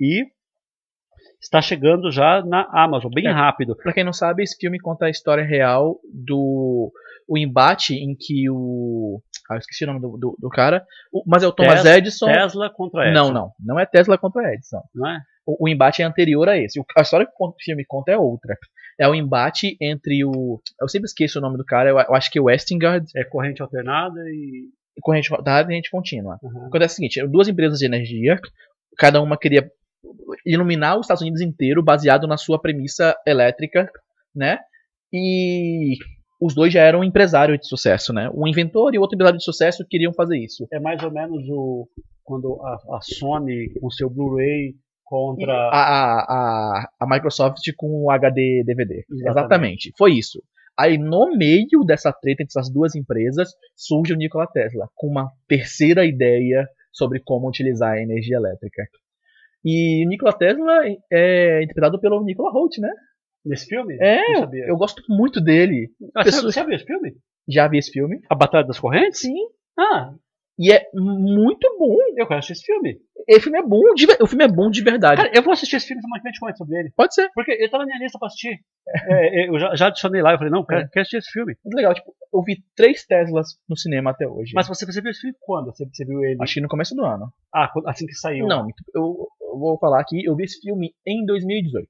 [0.00, 0.24] E
[1.40, 3.30] está chegando já na Amazon, bem É.
[3.30, 3.76] rápido.
[3.76, 6.92] Pra quem não sabe, esse filme conta a história real do
[7.28, 9.20] o embate em que o.
[9.50, 10.84] Ah, eu esqueci o nome do, do, do cara.
[11.12, 12.26] O- mas é o Thomas Tes- Edison.
[12.26, 13.24] Tesla contra Edison.
[13.24, 13.50] Não, não.
[13.58, 14.80] Não é Tesla contra Edison.
[14.94, 15.18] Não é?
[15.48, 16.78] O, o embate é anterior a esse.
[16.78, 18.54] O- a história que o filme conta é outra.
[19.00, 20.60] É o embate entre o.
[20.80, 23.24] Eu sempre esqueço o nome do cara, eu, eu acho que é o Westingard É
[23.24, 24.68] corrente alternada e.
[24.96, 26.38] e corrente da corrente contínua.
[26.42, 26.66] Uhum.
[26.66, 28.38] Acontece o seguinte: duas empresas de energia,
[28.98, 29.70] cada uma queria
[30.44, 33.90] iluminar os Estados Unidos inteiro baseado na sua premissa elétrica,
[34.34, 34.58] né?
[35.12, 35.96] E
[36.40, 38.30] os dois já eram empresários de sucesso, né?
[38.34, 40.66] Um inventor e outro empresário de sucesso queriam fazer isso.
[40.72, 41.88] É mais ou menos o.
[42.22, 44.76] Quando a, a Sony com seu Blu-ray E
[45.08, 45.52] contra.
[45.52, 46.20] a,
[46.82, 49.04] a, a, Microsoft com o HD DVD.
[49.10, 49.28] Exatamente.
[49.30, 49.92] Exatamente.
[49.96, 50.42] Foi isso.
[50.78, 55.30] Aí no meio dessa treta entre essas duas empresas surge o Nikola Tesla com uma
[55.48, 58.82] terceira ideia sobre como utilizar a energia elétrica.
[59.64, 62.90] E o Nikola Tesla é interpretado pelo Nikola Holt, né?
[63.44, 63.96] Nesse filme?
[64.00, 64.20] É,
[64.68, 65.90] eu gosto muito dele.
[66.14, 67.14] Ah, pessoas- Você já viu esse filme?
[67.48, 68.20] Já vi esse filme.
[68.28, 69.20] A Batalha das Correntes?
[69.20, 69.34] Sim.
[69.78, 70.12] Ah,
[70.58, 71.96] E é muito bom.
[72.16, 73.00] eu quero assistir esse filme.
[73.28, 75.22] Esse filme é bom, de, o filme é bom de verdade.
[75.22, 76.92] Cara, eu vou assistir esse filme semana que vem sobre ele.
[76.96, 77.30] Pode ser.
[77.34, 78.58] Porque ele tá na minha lista pra assistir.
[79.06, 80.88] É, é, eu já, já adicionei lá, eu falei, não, quero, É.
[80.88, 81.54] quero assistir esse filme.
[81.64, 81.94] Muito legal.
[81.94, 84.52] Tipo, eu vi três Teslas no cinema até hoje.
[84.54, 85.66] Mas você, você viu esse filme quando?
[85.66, 86.38] Você, você viu ele?
[86.40, 87.30] Acho que no começo do ano.
[87.54, 88.46] Ah, assim que saiu.
[88.46, 91.88] Não, eu, eu vou falar aqui, eu vi esse filme em 2018.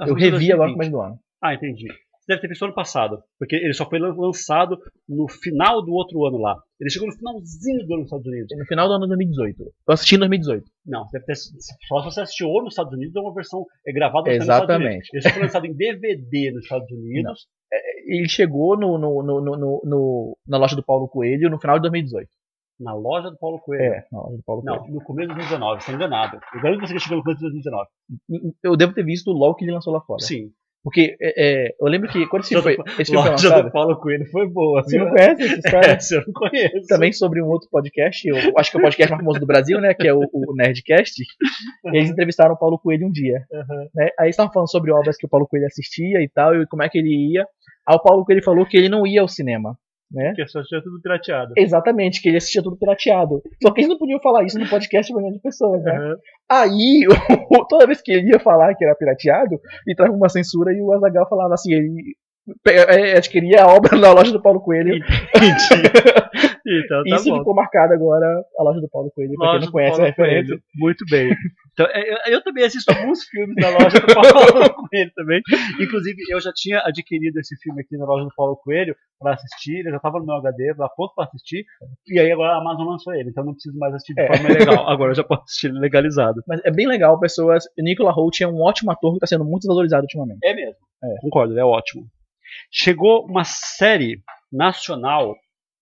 [0.00, 0.70] Acho eu revi agora 2020.
[0.70, 1.18] no começo do ano.
[1.42, 1.86] Ah, entendi.
[2.28, 3.22] Deve ter visto ano passado.
[3.38, 4.76] Porque ele só foi lan- lançado
[5.08, 6.56] no final do outro ano lá.
[6.80, 8.58] Ele chegou no finalzinho do ano nos Estados Unidos.
[8.58, 9.62] No final do ano de 2018.
[9.62, 10.64] Eu assisti em 2018.
[10.86, 13.92] Não, deve ter, só se você assistiu ou nos Estados Unidos ou uma versão é
[13.92, 14.88] gravada nos Estados Exatamente.
[14.90, 15.08] Unidos.
[15.12, 17.46] Ele só foi lançado em DVD nos Estados Unidos.
[18.06, 19.40] Ele chegou no, no, no,
[19.84, 22.28] no, na loja do Paulo Coelho no final de 2018.
[22.78, 23.82] Na loja do Paulo Coelho.
[23.84, 24.94] É, na loja do Paulo Não, Coelho.
[24.94, 26.38] no começo de 2019, você tá enganado.
[26.54, 27.88] Eu garanto que você chegou no começo de 2019.
[28.62, 30.20] Eu devo ter visto logo que ele lançou lá fora.
[30.20, 30.50] Sim.
[30.86, 31.34] Porque é,
[31.66, 34.46] é, eu lembro que quando esse foi, esse filme foi lançado, do Paulo Coelho foi
[34.48, 34.84] boa.
[34.84, 35.90] você não conhece essa história?
[35.90, 36.86] Essa eu não conheço.
[36.86, 39.80] também sobre um outro podcast, eu acho que é o podcast mais famoso do Brasil,
[39.80, 41.20] né, que é o, o Nerdcast,
[41.86, 43.88] e eles entrevistaram o Paulo Coelho um dia, Uhum.
[43.96, 46.84] né, aí estavam falando sobre obras que o Paulo Coelho assistia e tal, e como
[46.84, 47.44] é que ele ia,
[47.84, 49.76] aí o Paulo Coelho falou que ele não ia ao cinema,
[50.10, 50.34] né?
[50.46, 51.52] Só tinha tudo pirateado.
[51.56, 53.42] Exatamente, que ele assistia tudo pirateado.
[53.62, 55.92] Só que eles não podiam falar isso no podcast de de pessoas, né?
[55.92, 56.16] Aham.
[56.48, 57.06] Aí,
[57.68, 60.92] toda vez que ele ia falar que era pirateado, ele trava uma censura e o
[60.92, 62.16] Azagal falava assim, ele
[62.68, 64.94] é, adquiria a obra na loja do Paulo Coelho.
[64.94, 65.90] Entendi.
[66.84, 67.38] Então tá Isso bom.
[67.38, 68.26] ficou marcado agora,
[68.58, 70.46] a loja do Paulo Coelho, pra quem não conhece a referência.
[70.56, 70.62] Coelho.
[70.74, 71.34] Muito bem.
[71.72, 75.40] Então, é, eu, eu também assisto alguns filmes da loja do Paulo Coelho também.
[75.80, 79.80] Inclusive, eu já tinha adquirido esse filme aqui na loja do Paulo Coelho para assistir.
[79.80, 81.64] Ele já estava no meu HD, lá pronto para assistir.
[82.08, 84.26] E aí agora a Amazon lançou ele, então não preciso mais assistir de É.
[84.26, 84.88] forma legal.
[84.88, 86.42] Agora eu já posso assistir ele legalizado.
[86.48, 87.64] Mas é bem legal, pessoas.
[87.78, 90.38] O Nicola Holt é um ótimo ator que está sendo muito desvalorizado ultimamente.
[90.42, 90.74] É mesmo.
[91.04, 91.20] É.
[91.20, 92.04] Concordo, ele é ótimo.
[92.72, 94.20] Chegou uma série
[94.52, 95.34] nacional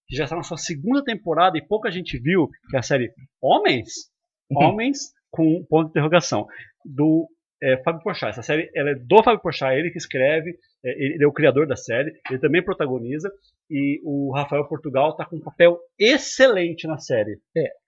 [0.06, 3.12] que já está na sua segunda temporada e pouca gente viu, que é a série
[3.40, 4.10] Homens?
[4.50, 4.68] Uhum.
[4.68, 6.46] Homens com ponto de interrogação.
[6.84, 7.28] Do
[7.62, 8.30] é, Fábio Porchat.
[8.30, 11.66] Essa série ela é do Fábio Porchat, ele que escreve, é, ele é o criador
[11.66, 13.32] da série, ele também protagoniza
[13.70, 17.40] e o Rafael Portugal está com um papel excelente na série.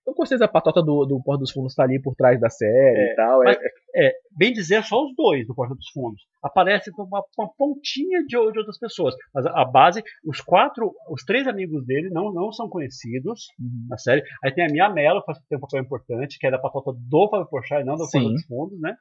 [0.06, 2.98] Eu gostei da patota do, do Porta dos Fundos tá ali por trás da série
[3.00, 3.42] É, e tal.
[3.42, 3.58] É, mas-
[3.96, 6.22] É, bem dizer, só os dois do Porta dos Fundos.
[6.42, 9.14] Aparece com uma, uma pontinha de, de outras pessoas.
[9.34, 13.86] Mas a, a base, os quatro, os três amigos dele não, não são conhecidos Uhum.
[13.88, 14.22] na série.
[14.44, 17.28] Aí tem a Mia Mello, que tem um papel importante, que é da patota do
[17.28, 18.32] Fábio Porchat e não do Porta Sim.
[18.32, 18.94] dos Fundos, né?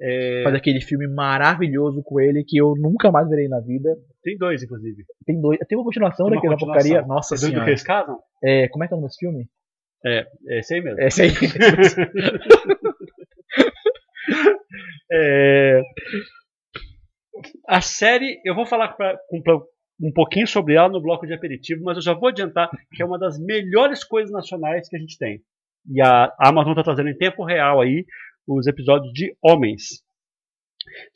[0.00, 3.96] É, Faz aquele filme maravilhoso com ele que eu nunca mais verei na vida.
[4.22, 5.04] tem dois, inclusive.
[5.24, 5.58] Tem dois.
[5.68, 6.82] Tem uma continuação Tem uma daquela continuação.
[6.90, 7.06] porcaria.
[7.06, 7.70] Nossa É dois do que senhora.
[7.70, 8.18] eles casam?
[8.42, 9.46] É, como é que é o nome desse filme?
[10.04, 11.00] É, é esse aí mesmo.
[11.00, 11.30] É esse aí.
[15.14, 15.82] É,
[17.68, 19.18] A série, eu vou falar pra,
[20.00, 23.06] um pouquinho sobre ela no bloco de aperitivo, mas eu já vou adiantar que é
[23.06, 25.40] uma das melhores coisas nacionais que a gente tem.
[25.90, 28.04] E a Amazon está trazendo em tempo real aí
[28.46, 30.02] os episódios de Homens.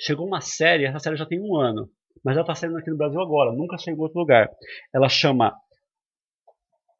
[0.00, 1.88] Chegou uma série, essa série já tem um ano,
[2.24, 4.48] mas ela está saindo aqui no Brasil agora, nunca saiu em outro lugar.
[4.94, 5.54] Ela chama.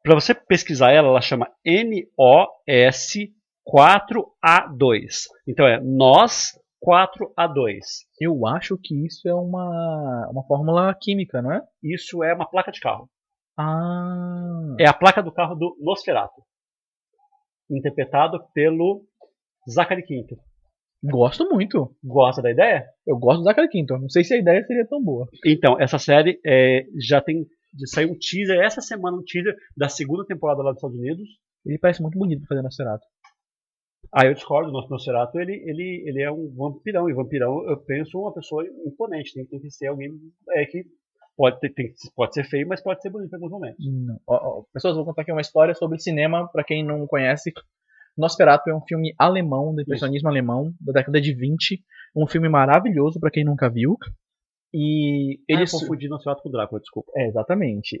[0.07, 3.13] Para você pesquisar ela, ela chama NOS
[3.67, 5.25] 4A2.
[5.45, 7.79] Então é Nós 4A2.
[8.21, 11.61] Eu acho que isso é uma, uma fórmula química, não é?
[11.83, 13.09] Isso é uma placa de carro.
[13.59, 14.77] Ah.
[14.79, 16.41] É a placa do carro do Nosferatu.
[17.69, 19.03] Interpretado pelo
[19.69, 20.37] Zachary Quinto.
[21.03, 21.93] Gosto muito.
[22.01, 22.85] Gosta da ideia?
[23.05, 23.97] Eu gosto do Zachary Quinto.
[23.97, 25.27] Não sei se a ideia seria tão boa.
[25.45, 27.45] Então, essa série é, já tem.
[27.85, 31.27] Saiu um teaser, essa semana um teaser da segunda temporada lá dos Estados Unidos.
[31.65, 33.05] Ele parece muito bonito pra fazer Nosferatu.
[34.13, 37.77] Aí eu discordo, o nosso Nosferatu ele, ele, ele é um vampirão, e vampirão eu
[37.77, 40.09] penso uma pessoa imponente, tem, tem que ser alguém
[40.51, 40.85] é, que
[41.35, 43.85] pode, ter, tem- pode ser feio, mas pode ser bonito em alguns momentos.
[43.85, 44.17] Não.
[44.25, 47.51] Ó, ó, pessoas, vou contar aqui uma história sobre cinema, pra quem não conhece.
[48.17, 51.83] Nosferatu é um filme alemão, do impressionismo alemão, da década de 20.
[52.15, 53.97] Um filme maravilhoso pra quem nunca viu.
[54.73, 57.11] E Ele ah, eu confundi Nosferatu com Drácula, desculpa.
[57.15, 57.99] É, exatamente.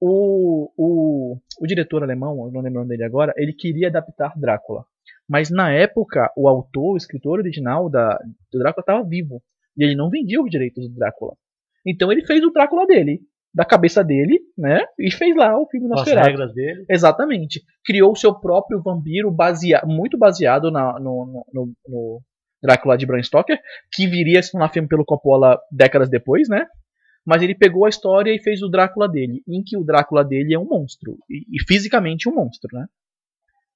[0.00, 4.32] O, o, o diretor alemão, eu não lembro o nome dele agora, ele queria adaptar
[4.36, 4.84] Drácula.
[5.28, 8.18] Mas na época, o autor, o escritor original da,
[8.52, 9.42] do Drácula estava vivo.
[9.76, 11.34] E ele não vendia os direitos do Drácula.
[11.86, 13.20] Então ele fez o Drácula dele,
[13.54, 14.80] da cabeça dele, né?
[14.98, 16.28] E fez lá o filme Com as Nosferatu.
[16.28, 16.84] regras dele.
[16.90, 17.62] Exatamente.
[17.84, 22.20] Criou o seu próprio vampiro basea muito baseado na- no- no- no
[22.62, 23.58] Drácula de Bram Stoker,
[23.92, 26.66] que viria a se tornar filme pelo Coppola décadas depois, né?
[27.24, 30.54] Mas ele pegou a história e fez o Drácula dele, em que o Drácula dele
[30.54, 32.86] é um monstro, e, e fisicamente um monstro, né?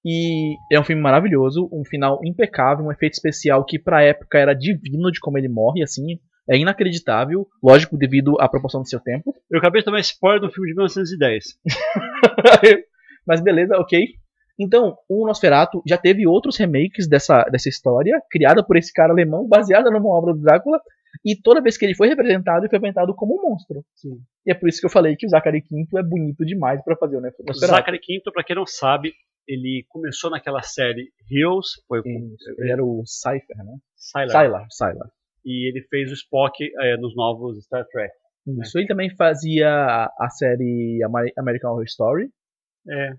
[0.05, 4.55] E é um filme maravilhoso, um final impecável, um efeito especial que pra época era
[4.55, 6.19] divino de como ele morre, assim,
[6.49, 9.35] é inacreditável, lógico, devido à proporção do seu tempo.
[9.51, 11.45] Eu acabei de tomar spoiler do filme de 1910.
[13.27, 14.20] Mas beleza, ok.
[14.61, 19.49] Então, o Nosferatu já teve outros remakes dessa, dessa história, criada por esse cara alemão,
[19.49, 20.79] baseada numa obra do Drácula,
[21.25, 23.83] e toda vez que ele foi representado, ele foi representado como um monstro.
[23.97, 24.19] Sim.
[24.47, 26.97] E é por isso que eu falei que o Zachary Quinto é bonito demais pra
[26.97, 27.57] fazer o O Nosferatu.
[27.67, 29.13] Zachary Quinto, pra quem não sabe,
[29.49, 33.77] ele começou naquela série Hills, foi com Isso, Ele era o Cypher, né?
[33.97, 35.09] Sylar, Sylar, Sylar.
[35.45, 38.13] e ele fez o Spock é, nos novos Star Trek.
[38.63, 39.69] Isso, ele também fazia
[40.19, 42.29] a série Ameri- American Horror Story,
[42.89, 43.13] É,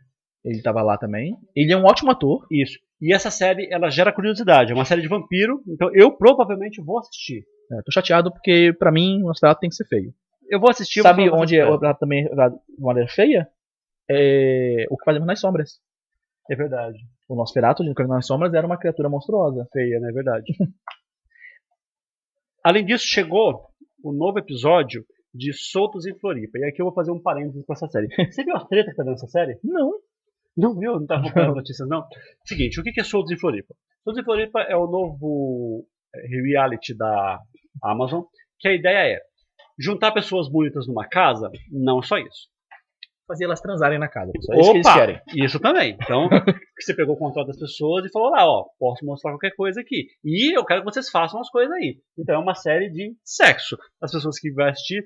[0.43, 1.35] ele tava lá também.
[1.55, 2.77] Ele é um ótimo ator, isso.
[3.01, 4.71] E essa série, ela gera curiosidade.
[4.71, 7.43] É uma série de vampiro, então eu provavelmente vou assistir.
[7.71, 10.13] É, tô chateado porque pra mim o Nosferatu tem que ser feio.
[10.49, 11.01] Eu vou assistir.
[11.01, 13.47] Sabe vou onde é o Nosferatu também é de maneira feia?
[14.09, 15.79] É o que fazemos nas sombras.
[16.49, 16.97] É verdade.
[17.29, 19.67] O Nosferatu, de nas sombras, era uma criatura monstruosa.
[19.71, 20.45] Feia, não é verdade.
[22.63, 23.67] Além disso, chegou
[24.03, 26.59] o novo episódio de Soltos em Floripa.
[26.59, 28.07] E aqui eu vou fazer um parênteses com essa série.
[28.29, 29.57] Você viu a treta que tá dando essa série?
[29.63, 29.93] Não.
[30.57, 30.99] Não viu?
[30.99, 32.05] Não tá acompanhando notícias, não?
[32.45, 33.73] Seguinte, o que é Soltos em Floripa?
[34.03, 35.85] Soltos em Floripa é o novo
[36.15, 37.39] eh, reality da
[37.83, 38.23] Amazon,
[38.59, 39.19] que a ideia é
[39.79, 42.49] juntar pessoas bonitas numa casa, não só isso.
[43.27, 44.31] fazer elas transarem na casa.
[44.41, 44.99] Só isso que eles Opa!
[44.99, 45.21] querem.
[45.35, 45.97] Isso também.
[46.01, 46.27] Então,
[46.79, 50.07] você pegou o controle das pessoas e falou lá, ó, posso mostrar qualquer coisa aqui.
[50.23, 51.97] E eu quero que vocês façam as coisas aí.
[52.17, 53.77] Então é uma série de sexo.
[54.01, 55.03] As pessoas que vai assistir,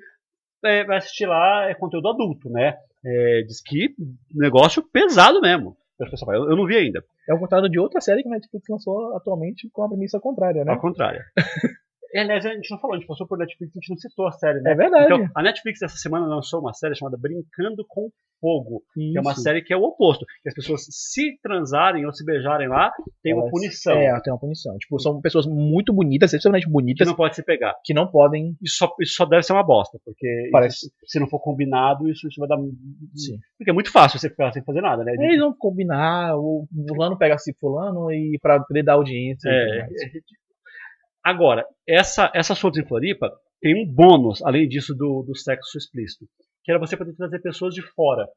[0.63, 2.75] é, vai assistir lá é conteúdo adulto, né?
[3.05, 3.95] É, diz que
[4.33, 5.77] negócio pesado mesmo.
[5.99, 7.03] Eu, eu não vi ainda.
[7.29, 10.63] É o contrário de outra série que a Netflix lançou atualmente com a premissa contrária,
[10.65, 10.71] né?
[10.71, 11.21] Ao contrário.
[12.15, 14.25] É, aliás, a gente não falou, a gente passou por Netflix, a gente não citou
[14.27, 14.71] a série, né?
[14.71, 15.05] É verdade.
[15.05, 18.09] Então, a Netflix essa semana lançou uma série chamada Brincando com
[18.39, 19.41] Fogo, que é uma Isso.
[19.41, 22.91] série que é o oposto, que as pessoas se transarem ou se beijarem lá,
[23.23, 24.77] tem uma Elas- punição, É, tem uma punição.
[24.77, 27.73] Tipo, são pessoas muito bonitas, que bonitas, não pode se pegar.
[27.83, 28.55] que não podem.
[28.61, 32.07] Isso só, isso só deve ser uma bosta, porque Parece- isso- se não for combinado,
[32.09, 32.57] isso, isso vai dar...
[33.13, 33.37] Sim.
[33.57, 35.13] Porque é muito fácil você ficar sem fazer nada, né?
[35.19, 39.49] Eles vão combinar, o fulano pega esse fulano e pra poder dar audiência.
[39.49, 40.44] É, é ridículo.
[41.25, 46.25] Agora, essa, essa Soltos em Floripa tem um bônus, além disso, do, do sexo explícito,
[46.63, 48.27] que era você poder trazer pessoas de fora.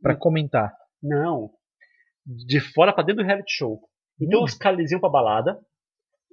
[0.00, 0.72] Pra comentar.
[1.02, 1.50] Não.
[2.24, 3.80] De fora pra dentro do reality show.
[4.20, 4.44] Então Hum.
[4.44, 5.58] os caras eles iam pra balada,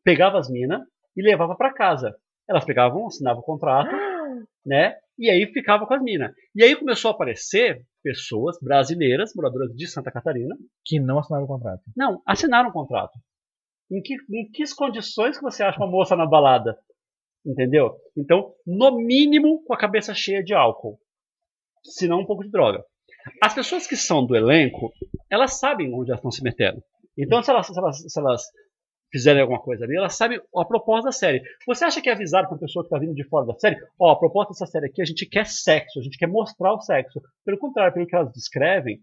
[0.04, 0.82] pegavam as minas
[1.18, 2.16] e levavam pra casa.
[2.48, 3.90] Elas pegavam, assinavam o contrato,
[4.66, 4.96] né?
[5.18, 6.32] E aí ficava com as minas.
[6.54, 11.48] E aí começou a aparecer pessoas brasileiras, moradoras de Santa Catarina, Que não assinaram o
[11.48, 11.82] contrato.
[11.98, 13.18] não, assinaram o contrato.
[13.92, 16.78] Em que, em que condições que você acha uma moça na balada?
[17.46, 17.96] Entendeu?
[18.18, 21.00] Então, no mínimo, com a cabeça cheia de álcool.
[21.84, 22.84] Se não, um pouco de droga.
[23.42, 24.92] As pessoas que são do elenco,
[25.30, 26.82] elas sabem onde elas estão se metendo.
[27.18, 28.44] Então, se elas, se elas, se elas
[29.12, 31.42] fizerem alguma coisa ali, elas sabem a proposta da série.
[31.68, 33.78] Você acha que é avisar para uma pessoa que está vindo de fora da série?
[34.00, 36.82] Ó, a proposta dessa série aqui, a gente quer sexo, a gente quer mostrar o
[36.82, 37.22] sexo.
[37.46, 39.00] Pelo contrário, pelo que elas descrevem,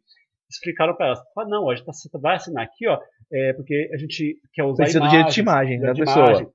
[0.53, 1.21] explicaram para elas.
[1.37, 2.99] Ah, não, a gente tá, vai assinar aqui, ó,
[3.33, 6.27] é, porque a gente quer usar Precisa do imagens, direito de imagem da de pessoa.
[6.31, 6.47] imagem.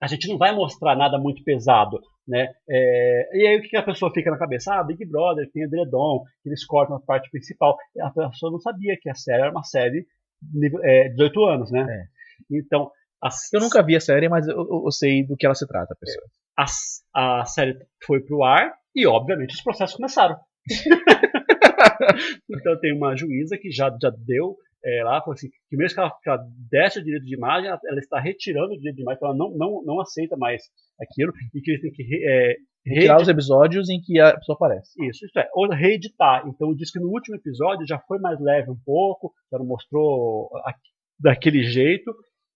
[0.00, 2.48] A gente não vai mostrar nada muito pesado, né?
[2.70, 4.72] É, e aí o que a pessoa fica na cabeça?
[4.74, 7.76] Ah, Big Brother, tem edredom, eles cortam a parte principal.
[8.00, 10.06] A pessoa não sabia que a série era uma série
[10.54, 11.80] nível, é, 18 anos, né?
[11.90, 12.56] É.
[12.58, 15.66] Então, as- Eu nunca vi a série, mas eu, eu- sei do que ela se
[15.66, 16.26] trata, pessoal.
[16.56, 17.76] a, a série
[18.06, 20.36] foi pro ar e, obviamente, os processos começaram.
[22.50, 26.00] então tem uma juíza que já, já deu é, lá, falou assim, que mesmo que
[26.00, 29.02] ela, que ela desse o direito de imagem, ela, ela está retirando o direito de
[29.02, 30.62] imagem, então ela não, não, não aceita mais
[31.00, 32.54] aquilo, e que eles têm que é,
[32.84, 34.90] Tirar reeditar os episódios em que a pessoa aparece.
[35.04, 36.46] isso, isso é, ou reeditar.
[36.48, 40.48] Então diz que no último episódio já foi mais leve um pouco, já não mostrou
[40.64, 40.72] a-
[41.20, 42.10] daquele jeito,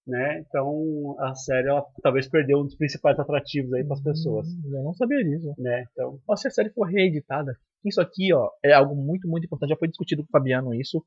[0.06, 0.38] né?
[0.46, 4.70] Então a série ela talvez perdeu um dos principais atrativos aí para as pessoas, Hum,
[4.76, 5.52] Eu não sabia disso.
[5.58, 5.84] né?
[5.92, 7.52] Então Ó, se a série for reeditada,
[7.88, 9.70] isso aqui, ó, é algo muito, muito importante.
[9.70, 11.04] Já foi discutido com o Fabiano isso,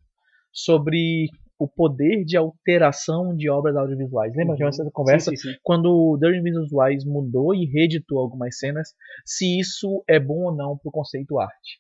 [0.52, 4.34] sobre o poder de alteração de obras audiovisuais.
[4.36, 4.70] Lembra de Uhum.
[4.70, 5.30] essa conversa?
[5.32, 5.58] Sim, sim, sim.
[5.64, 8.94] Quando o The Wise mudou e reeditou algumas cenas,
[9.26, 11.80] se isso é bom ou não para o conceito arte.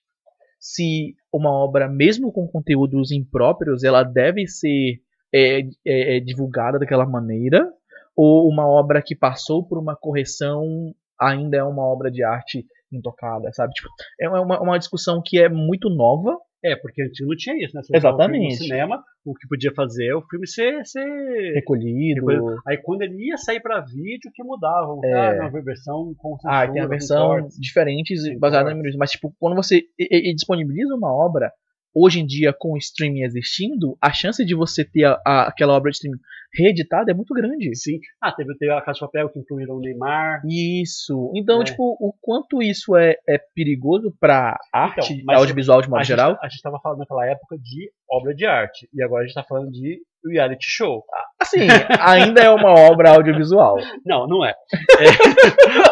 [0.59, 4.99] Se uma obra, mesmo com conteúdos impróprios, ela deve ser
[5.33, 7.69] é, é, é, divulgada daquela maneira,
[8.15, 12.65] ou uma obra que passou por uma correção ainda é uma obra de arte
[12.97, 13.73] intocada, sabe?
[13.73, 13.89] Tipo,
[14.19, 16.37] é uma, uma discussão que é muito nova.
[16.63, 17.83] É, porque antes não tinha isso, né?
[17.83, 18.55] Você Exatamente.
[18.55, 20.83] No cinema, o que podia fazer é o filme ser.
[20.83, 21.53] ser...
[21.53, 22.25] Recolhido.
[22.25, 22.61] Recolhido.
[22.67, 24.87] Aí quando ele ia sair pra vídeo, que mudava.
[25.03, 25.13] É.
[25.13, 28.95] Ah, não, versão com Ah, tem a versão diferentes baseada em números.
[28.97, 31.51] Mas, tipo, quando você e- e disponibiliza uma obra,
[31.95, 35.73] hoje em dia, com o streaming existindo, a chance de você ter a- a- aquela
[35.73, 36.19] obra de streaming
[36.53, 37.73] reeditada é muito grande.
[37.75, 37.99] Sim.
[38.21, 40.41] Ah, teve, teve a Casa de Papel que incluíram o Neymar.
[40.49, 41.31] Isso.
[41.35, 41.65] Então, É.
[41.65, 46.07] tipo, o quanto isso é, é perigoso pra arte Então, audiovisual de A modo gente,
[46.07, 46.37] geral.
[46.41, 48.87] a gente tava falando naquela época de obra de arte.
[48.93, 49.99] E agora a gente tá falando de
[50.29, 51.03] reality show.
[51.39, 51.67] Assim,
[51.99, 53.77] ainda é uma obra audiovisual.
[54.05, 54.53] Não, não é.
[54.99, 55.85] É-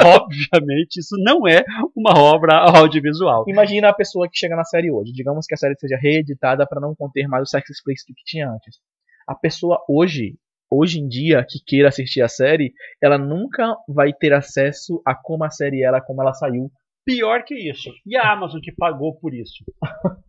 [0.04, 1.64] Obviamente, isso não é
[1.96, 3.44] uma obra audiovisual.
[3.48, 5.12] Imagina a pessoa que chega na série hoje.
[5.12, 8.48] Digamos que a série seja reeditada para não conter mais o sexo explícito que tinha
[8.48, 8.78] antes.
[9.28, 10.34] A pessoa hoje,
[10.70, 12.72] hoje em dia, que queira assistir a série,
[13.02, 16.70] ela nunca vai ter acesso a como a série era, como ela saiu.
[17.04, 17.90] Pior que isso.
[18.06, 19.64] E a Amazon que pagou por isso?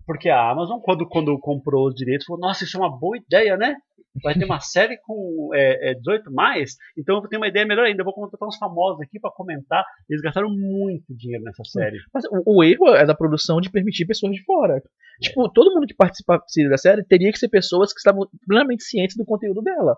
[0.06, 3.56] Porque a Amazon, quando, quando comprou os direitos, falou: Nossa, isso é uma boa ideia,
[3.58, 3.76] né?
[4.24, 7.86] Vai ter uma série com é, é, 18 mais, então eu ter uma ideia melhor
[7.86, 8.02] ainda.
[8.02, 9.86] Eu vou contratar uns famosos aqui para comentar.
[10.10, 11.98] Eles gastaram muito dinheiro nessa série.
[12.14, 14.82] Mas o, o erro é da produção de permitir pessoas de fora.
[15.22, 19.16] Tipo, todo mundo que participasse da série teria que ser pessoas que estavam plenamente cientes
[19.16, 19.96] do conteúdo dela.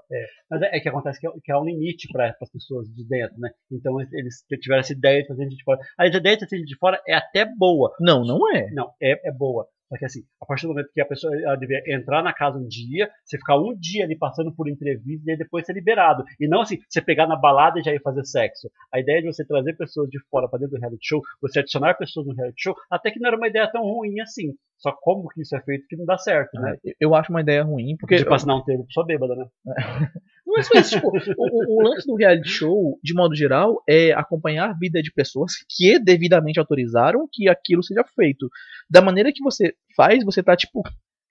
[0.49, 3.07] Mas é, é que acontece que, é- que há um limite para as pessoas de
[3.07, 3.49] dentro, né?
[3.71, 5.79] Então eles- eles tiveram essa ideia de fazer gente de fora.
[5.97, 7.93] A ideia de fazer gente de fora é até boa.
[8.01, 8.69] Não, não é.
[8.71, 9.65] Não, é, é boa.
[9.93, 12.57] Só que assim, a partir do momento que a pessoa ela devia entrar na casa
[12.57, 16.23] um dia, você ficar um dia ali passando por entrevista e depois ser liberado.
[16.39, 18.71] E não assim, você pegar na balada e já ir fazer sexo.
[18.91, 21.93] A ideia de você trazer pessoas de fora para dentro do reality show, você adicionar
[21.93, 24.55] pessoas no reality show, até que não era uma ideia tão ruim assim.
[24.79, 26.75] Só como que isso é feito que não dá certo, né?
[26.85, 28.15] É, eu acho uma ideia ruim, porque.
[28.15, 29.45] De assinar um termo só bêbada, né?
[30.55, 34.69] Não só isso, tipo, o, o, lance do reality show, de modo geral, é acompanhar
[34.69, 38.49] a vida de pessoas que devidamente autorizaram que aquilo seja feito.
[38.89, 40.83] Da maneira que você faz, você tá, tipo,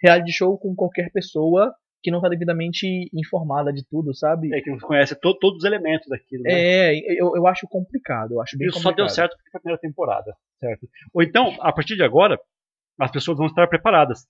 [0.02, 4.52] reality show com qualquer pessoa que não tá devidamente informada de tudo, sabe?
[4.52, 6.42] É que conhece to todos os elementos daquilo.
[6.42, 6.50] Né?
[6.52, 8.32] É, eu, eu acho complicado.
[8.32, 8.96] Eu acho bem Isso complicado.
[8.96, 10.88] só deu certo porque foi a primeira temporada, certo?
[11.14, 12.36] Ou então, a partir de agora,
[12.98, 14.26] as pessoas vão estar preparadas.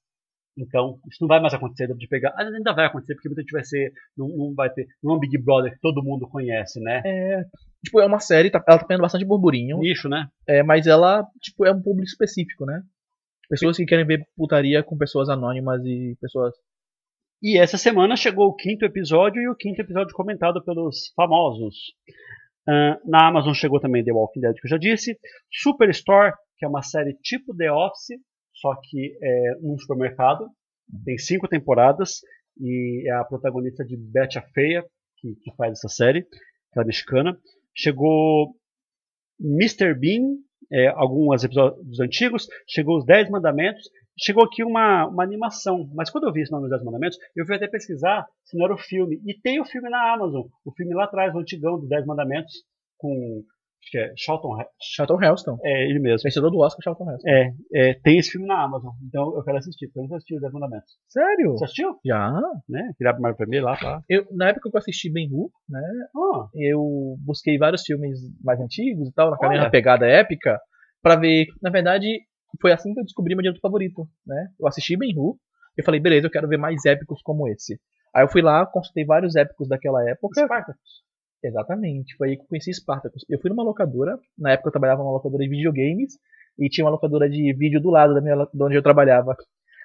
[0.56, 2.34] Então, isso não vai mais acontecer de pegar.
[2.36, 3.92] Ainda vai acontecer, porque muita gente vai ser.
[4.16, 4.86] Não, não vai ter.
[5.02, 7.02] Não é um Big Brother que todo mundo conhece, né?
[7.04, 7.44] É.
[7.84, 9.78] Tipo, é uma série, tá, ela tá tendo bastante burburinho.
[9.78, 10.28] Nicho, né?
[10.46, 12.82] É, mas ela, tipo, é um público específico, né?
[13.48, 16.54] Pessoas que querem ver putaria com pessoas anônimas e pessoas.
[17.42, 21.76] E essa semana chegou o quinto episódio e o quinto episódio comentado pelos famosos.
[22.68, 25.18] Uh, na Amazon chegou também The Walking Dead, que eu já disse.
[25.50, 28.20] Superstore, que é uma série tipo The Office,
[28.62, 30.48] só que é um supermercado.
[31.04, 32.20] Tem cinco temporadas
[32.58, 34.84] e é a protagonista de Betty a Feia,
[35.18, 37.36] que, que faz essa série, que é mexicana.
[37.74, 38.54] Chegou
[39.40, 39.94] Mr.
[39.94, 40.36] Bean,
[40.70, 42.46] é, alguns episódios antigos.
[42.68, 43.90] Chegou os Dez Mandamentos.
[44.16, 47.44] Chegou aqui uma, uma animação, mas quando eu vi esse nome dos Dez Mandamentos, eu
[47.46, 49.20] fui até pesquisar se não era o filme.
[49.26, 52.52] E tem o filme na Amazon, o filme lá atrás, o antigão dos Dez Mandamentos,
[52.98, 53.42] com
[53.82, 55.58] acho que é Charlton, Charlton Heston.
[55.62, 56.22] É, ele mesmo.
[56.24, 57.28] Vencedor do Oscar, Charlton Heston.
[57.28, 60.34] É, é, tem esse filme na Amazon, então eu quero assistir, porque eu nunca assisti
[60.34, 60.92] os Dez Mandamentos.
[61.08, 61.52] Sério?
[61.52, 61.96] Você assistiu?
[62.04, 62.32] Já.
[62.68, 62.92] Né?
[62.98, 64.02] Virar pro Mar Vermelho lá, tá?
[64.08, 65.82] Eu, na época que eu assisti Ben Hur, né?
[66.16, 70.60] Ah, Eu busquei vários filmes mais antigos e tal, na na pegada épica,
[71.02, 71.46] pra ver.
[71.60, 72.20] Na verdade,
[72.60, 74.48] foi assim que eu descobri meu diretor favorito, né?
[74.60, 75.36] Eu assisti Ben Hur,
[75.76, 77.80] e falei, beleza, eu quero ver mais épicos como esse.
[78.14, 80.42] Aí eu fui lá, consultei vários épicos daquela época.
[80.42, 81.02] Spartacus.
[81.44, 83.24] Exatamente, foi aí que eu conheci Spartacus.
[83.28, 86.14] Eu fui numa locadora, na época eu trabalhava numa locadora de videogames,
[86.58, 89.34] e tinha uma locadora de vídeo do lado da minha, de onde eu trabalhava.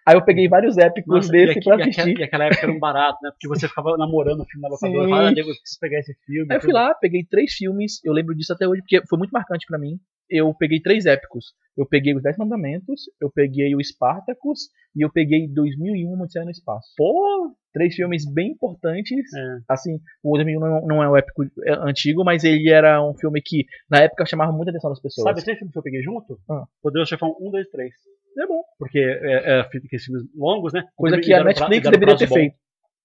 [0.06, 2.20] Aí eu peguei vários épicos Nossa, desse e, aqui- pra aquela, assistir.
[2.20, 3.30] e aquela época era um barato, né?
[3.32, 5.28] Porque você ficava namorando o filme na locadora.
[5.28, 6.48] Ah, eu preciso pegar esse filme.
[6.50, 9.32] Aí eu fui lá, peguei três filmes, eu lembro disso até hoje, porque foi muito
[9.32, 10.00] marcante pra mim.
[10.30, 11.54] Eu peguei três épicos.
[11.78, 16.44] Eu peguei os Dez Mandamentos, eu peguei o Spartacus e eu peguei 2001 Uma Odisseia
[16.46, 16.88] no Espaço.
[16.98, 17.54] Pô!
[17.78, 19.32] Três filmes bem importantes.
[19.36, 19.58] É.
[19.70, 23.40] Assim, o 2001 não, não é um épico é, antigo, mas ele era um filme
[23.40, 25.26] que na época chamava muita atenção das pessoas.
[25.26, 26.40] Sabe três filmes que eu peguei junto?
[26.50, 26.64] Ah.
[26.82, 27.94] Poderoso Chefão 1, 2, 3.
[28.40, 28.64] É bom.
[28.80, 30.86] Porque é, é aqueles filmes longos, né?
[30.96, 32.36] Coisa que a pra- Netflix deram deveria ter bom.
[32.36, 32.56] feito.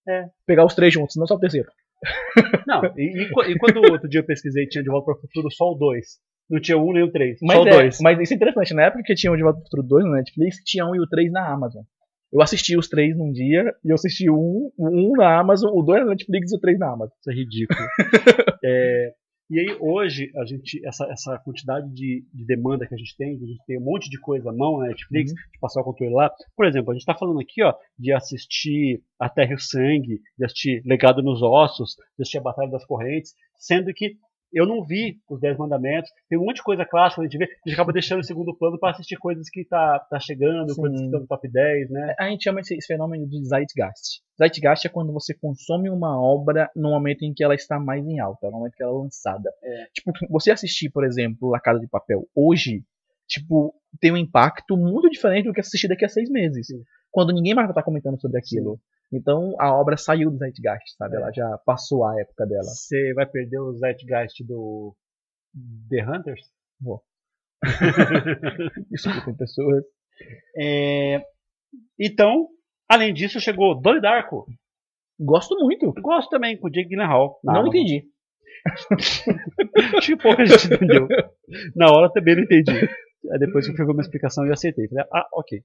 [0.09, 0.25] É.
[0.47, 1.69] Pegar os três juntos, não só o terceiro.
[2.67, 5.49] Não, e, e e quando outro dia eu pesquisei tinha De Volta para o Futuro
[5.53, 6.05] só o 2.
[6.51, 7.39] Não tinha o 1 nem o 3.
[7.43, 7.99] Mas, só o é, 2.
[8.01, 8.75] mas isso é interessante.
[8.75, 11.01] Na época que tinha o De Volta pro Futuro 2 na Netflix, tinha um e
[11.01, 11.83] o 3 na Amazon.
[12.33, 16.05] Eu assisti os três num dia e eu assisti um, um na Amazon, o 2
[16.05, 17.15] na Netflix e o 3 na Amazon.
[17.21, 17.81] Isso é ridículo.
[18.65, 19.13] É,
[19.51, 23.35] e aí hoje a gente essa, essa quantidade de, de demanda que a gente tem,
[23.35, 25.37] a gente tem um monte de coisa à mão na Netflix, Uhum.
[25.53, 26.31] de passar o controle lá.
[26.57, 30.21] Por exemplo, a gente está falando aqui ó, de assistir A Terra e o Sangue,
[30.39, 34.17] de assistir Legado nos Ossos, de assistir A Batalha das Correntes, sendo que
[34.53, 36.11] eu não vi os Dez Mandamentos.
[36.29, 38.25] Tem um monte de coisa clássica que a gente vê, a gente acaba deixando em
[38.25, 40.81] segundo plano para assistir coisas que tá, tá chegando, Sim.
[40.81, 42.15] coisas que estão no top 10, né?
[42.19, 44.23] A gente chama esse, esse fenômeno de Zeitgeist.
[44.39, 48.21] Zeitgeist é quando você consome uma obra no momento em que ela está mais em
[48.21, 49.51] alta, no momento que ela é lançada.
[49.63, 49.87] É.
[49.95, 52.85] Tipo, você assistir, por exemplo, La Casa de Papel hoje,
[53.27, 56.67] tipo, tem um impacto muito diferente do que assistir daqui a seis meses.
[56.67, 56.83] Sim.
[57.11, 58.81] Quando ninguém mais vai estar comentando sobre aquilo.
[59.13, 61.17] Então a obra saiu do Zeitgeist, sabe?
[61.17, 61.19] É.
[61.19, 62.63] Ela já passou a época dela.
[62.65, 64.97] Você vai perder o Zeitgeist do
[65.91, 66.41] The Hunters?
[66.81, 67.03] Vou.
[68.91, 69.85] Desculpem, pessoas.
[70.59, 71.21] É,
[71.99, 72.49] Então,
[72.89, 74.47] além disso, chegou Donnie Darko.
[75.21, 75.93] Gosto muito.
[76.01, 77.39] Gosto também, com o Jake Gyllenhaal.
[77.45, 77.69] Não Amazon.
[77.75, 78.05] entendi.
[79.97, 81.07] Acho que pouca gente entendeu.
[81.77, 82.71] Na hora também não entendi.
[83.31, 84.89] Aí depois que eu peguei uma explicação eu aceitei.
[84.89, 85.63] Falei, ah, ok.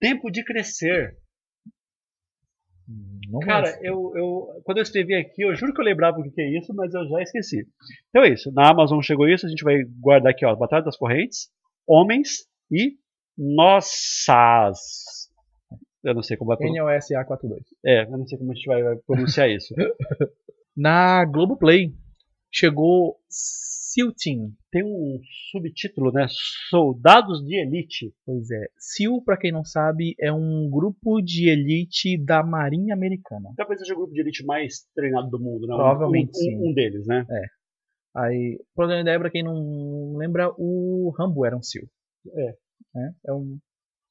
[0.00, 1.16] Tempo de crescer.
[3.30, 6.40] Não Cara, eu, eu, quando eu escrevi aqui, eu juro que eu lembrava o que
[6.40, 7.66] é isso, mas eu já esqueci.
[8.10, 8.52] Então é isso.
[8.52, 11.48] Na Amazon chegou isso, a gente vai guardar aqui, ó, Batalha das Correntes,
[11.86, 12.96] Homens e
[13.36, 14.78] Nossas.
[16.02, 17.26] Eu não sei como pronunciar.
[17.26, 17.60] NOSA42.
[17.84, 19.74] É, eu não sei como a gente vai, vai pronunciar isso.
[20.76, 21.92] Na Globoplay
[22.52, 23.16] chegou
[23.94, 24.50] SEAL Team.
[24.72, 25.20] Tem um
[25.52, 26.26] subtítulo, né?
[26.68, 28.12] Soldados de Elite.
[28.26, 28.66] Pois é.
[28.76, 33.50] SEAL, pra quem não sabe, é um grupo de elite da Marinha Americana.
[33.56, 35.74] Talvez seja o grupo de elite mais treinado do mundo, né?
[35.74, 36.56] Um- Provavelmente, um, sim.
[36.56, 37.24] Um, um deles, né?
[38.16, 41.84] Aí, pra dar uma ideia, pra quem não lembra, o Rambo era um SEAL.
[42.36, 42.54] É.
[42.96, 43.58] É, é um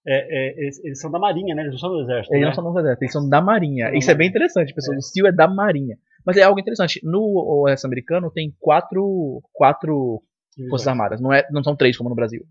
[0.06, 1.62] É, é, eles, eles são da Marinha, né?
[1.62, 2.34] Eles não são do Exército.
[2.34, 2.48] Eles né?
[2.48, 3.92] não são do exército, eles são da Marinha.
[3.98, 5.98] Isso é bem interessante, a pessoa do SEAL é da Marinha.
[6.26, 7.00] Mas é algo interessante.
[7.04, 7.22] No
[7.68, 10.22] OS americano tem quatro, quatro
[10.70, 12.44] Forças Armadas, não, é, não são três como no Brasil.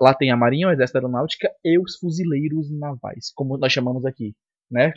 [0.00, 4.34] Lá- tem a Marinha, o Exército Aeronáutica e os Fuzileiros Navais, como nós chamamos aqui,
[4.70, 4.92] né?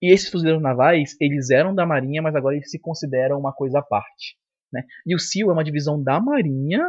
[0.00, 3.78] E esses fuzileiros navais, eles eram da Marinha, mas agora eles se consideram uma coisa
[3.78, 4.36] à parte,
[4.72, 4.82] né?
[5.06, 6.82] E o SEAL é uma divisão da Marinha,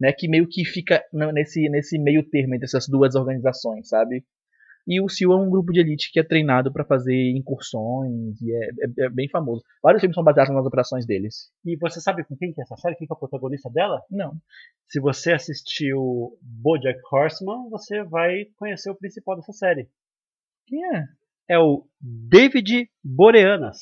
[0.00, 4.24] né, que meio que fica nesse, nesse meio termo entre essas duas organizações, sabe?
[4.86, 8.52] E o SEAL é um grupo de elite que é treinado para fazer incursões e
[8.52, 9.62] é, é- é bem famoso.
[9.82, 11.50] Vários filmes são baseados nas operações deles.
[11.64, 12.96] E você sabe com quem que é essa série?
[12.96, 14.02] Quem que é o protagonista dela?
[14.10, 14.32] Não.
[14.88, 19.88] Se você assistiu BoJack Horseman, você vai conhecer o principal dessa série.
[20.66, 21.04] Quem é?
[21.48, 23.78] É o David Boreanas.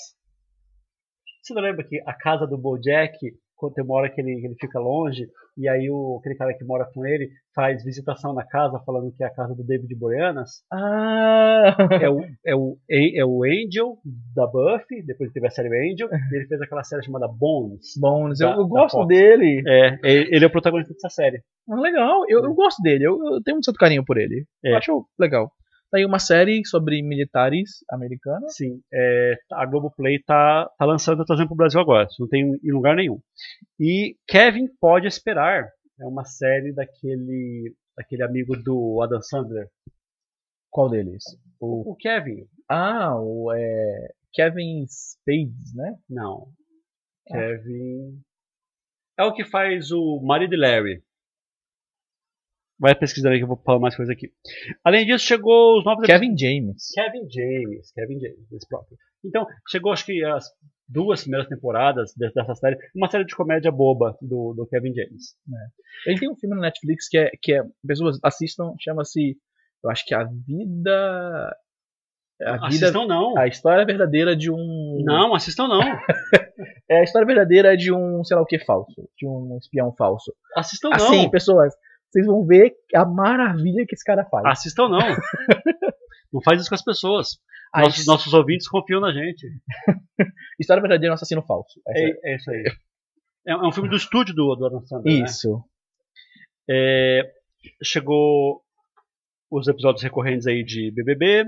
[1.43, 3.17] Você não lembra que a casa do BoJack,
[3.59, 6.65] quando tem uma hora que ele, ele fica longe, e aí o, aquele cara que
[6.65, 10.63] mora com ele faz visitação na casa falando que é a casa do David Boreanas?
[10.73, 11.77] Ah!
[12.01, 13.99] é o, é, o, é o Angel
[14.35, 17.95] da Buffy, depois teve a série Angel, e ele fez aquela série chamada Bones.
[18.01, 19.63] Bones, eu, Da- eu da gosto dele.
[19.67, 21.43] É, é- ele é o protagonista dessa série.
[21.71, 24.45] Ah, legal, eu, eu gosto dele, eu, eu tenho um certo carinho por ele.
[24.65, 24.73] É.
[24.73, 25.51] Eu acho legal.
[25.91, 28.55] Tá aí uma série sobre militares americanos.
[28.55, 32.07] Sim, é, a Globoplay tá, tá lançando, tá trazendo pro Brasil agora.
[32.07, 33.19] Isso não tem em lugar nenhum.
[33.81, 35.71] E Kevin Pode Esperar.
[35.99, 39.69] É uma série daquele, daquele amigo do Adam Sandler.
[40.71, 41.25] Qual deles?
[41.59, 42.47] O, o Kevin.
[42.69, 45.99] Ah, o é, Kevin Spades, né?
[46.09, 46.49] Não.
[47.27, 48.21] Kevin.
[49.19, 51.03] É o que faz o marido de Larry.
[52.81, 54.31] Vai pesquisar aí que eu vou falar mais coisa aqui.
[54.85, 56.89] Além disso, chegou os novos Kevin James.
[56.95, 58.97] Kevin James, Kevin James, esse próprio.
[59.25, 60.45] Então, chegou acho que as
[60.89, 65.35] duas primeiras temporadas de- dessa série, uma série de comédia boba do, do Kevin James.
[66.07, 69.37] Ele tem um filme na Netflix que é, que é pessoas assistam, chama-se,
[69.83, 71.57] eu acho que a vida,
[72.41, 73.37] a vida, Assistam não.
[73.37, 75.81] a história verdadeira de um, Não, assistam não.
[76.89, 80.33] é a história verdadeira de um, sei lá o que falso, de um espião falso.
[80.57, 81.31] Assistam Assim, não.
[81.31, 81.75] pessoas,
[82.11, 84.45] vocês vão ver a maravilha que esse cara faz.
[84.47, 84.99] Assistam não.
[86.33, 87.29] não faz isso com as pessoas.
[87.75, 89.47] Nossos, his- nossos ouvintes confiam na gente.
[90.59, 91.81] História verdadeira de um assassino falso.
[91.87, 92.65] Essa É, é isso aí.
[93.47, 95.25] É, é um filme do estúdio do, do Adam Sandler, né?
[95.27, 95.63] Isso.
[96.69, 97.31] É,
[97.83, 98.63] chegou
[99.51, 101.45] os episódios recorrentes aí de BBB,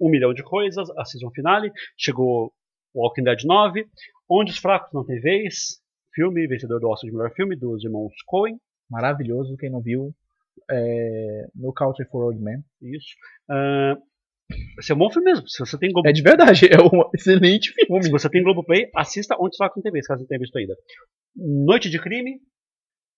[0.00, 1.70] um milhão de coisas, a season finale.
[1.96, 2.52] Chegou
[2.94, 3.86] Walking Dead 9,
[4.28, 5.80] Onde os Fracos Não Têm Vez,
[6.14, 8.58] filme vencedor do Oscar de melhor filme dos irmãos Coen.
[8.90, 10.12] Maravilhoso, quem não viu.
[10.70, 12.58] É, no Country for Old Men.
[12.82, 13.08] Isso.
[13.50, 13.96] Ah,
[14.78, 15.48] esse é um bom filme mesmo.
[15.48, 18.02] Se você tem Globo, É de verdade, é um excelente filme.
[18.02, 20.74] se você tem Globoplay, assista Onde Fracos Não Têm Vez, caso não tenha visto ainda.
[21.36, 22.40] Noite de Crime,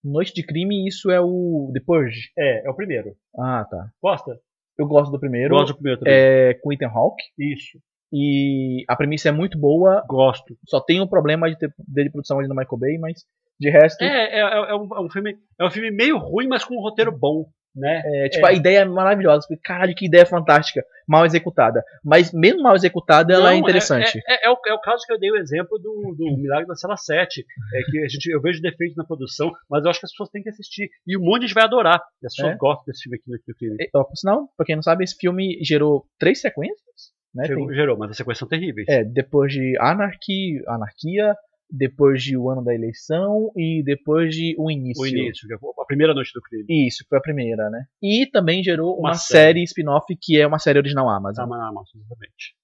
[0.04, 2.30] Noite de Crime, isso é o The Purge.
[2.38, 3.14] é, é o primeiro.
[3.38, 3.88] Ah, tá.
[4.02, 4.38] Gosta?
[4.78, 5.54] Eu gosto do primeiro.
[5.54, 6.14] Gosto do primeiro também.
[6.14, 7.22] É com Ethan Hawke.
[7.38, 7.78] Isso.
[8.12, 10.04] E a premissa é muito boa.
[10.08, 10.56] Gosto.
[10.68, 13.24] Só tem um problema de ter dele produção ali no Michael Bay, mas
[13.62, 14.40] de resto, É, é, é,
[14.70, 17.46] é um, é um filme, é um filme meio ruim, mas com um roteiro bom,
[17.74, 18.02] né?
[18.04, 18.50] é, tipo, é.
[18.50, 19.46] a ideia é maravilhosa.
[19.48, 20.84] Porque, Caralho, que ideia fantástica.
[21.08, 21.82] Mal executada.
[22.04, 24.20] Mas mesmo mal executada, ela é Não, interessante.
[24.28, 26.66] É, é- é o, é o caso que eu dei o exemplo do, do Milagre
[26.66, 27.44] da Cela 7.
[27.74, 30.28] É que a gente, eu vejo defeitos na produção, mas eu acho que as pessoas
[30.30, 30.88] têm que assistir.
[31.06, 32.00] E um monte de gente vai adorar.
[32.22, 32.56] E as pessoas É.
[32.56, 33.76] gostam desse filme aqui no filme.
[33.80, 37.12] E, ó, por sinal, pra quem não sabe, esse filme gerou três sequências.
[37.34, 37.46] Né?
[37.46, 38.86] Gerou, Tem- gerou, mas as sequências são terríveis.
[38.88, 41.34] é, depois de Anarchy, Anarquia,
[41.72, 45.02] depois de O Ano da Eleição e depois de O Início.
[45.02, 46.66] O início, que a primeira noite do crime.
[46.68, 47.84] Isso, foi a primeira, né?
[48.02, 49.64] E também gerou uma, Uma série, série.
[49.64, 51.44] spin-off que é uma série original Amazon.
[51.50, 52.54] Amazon, exatamente.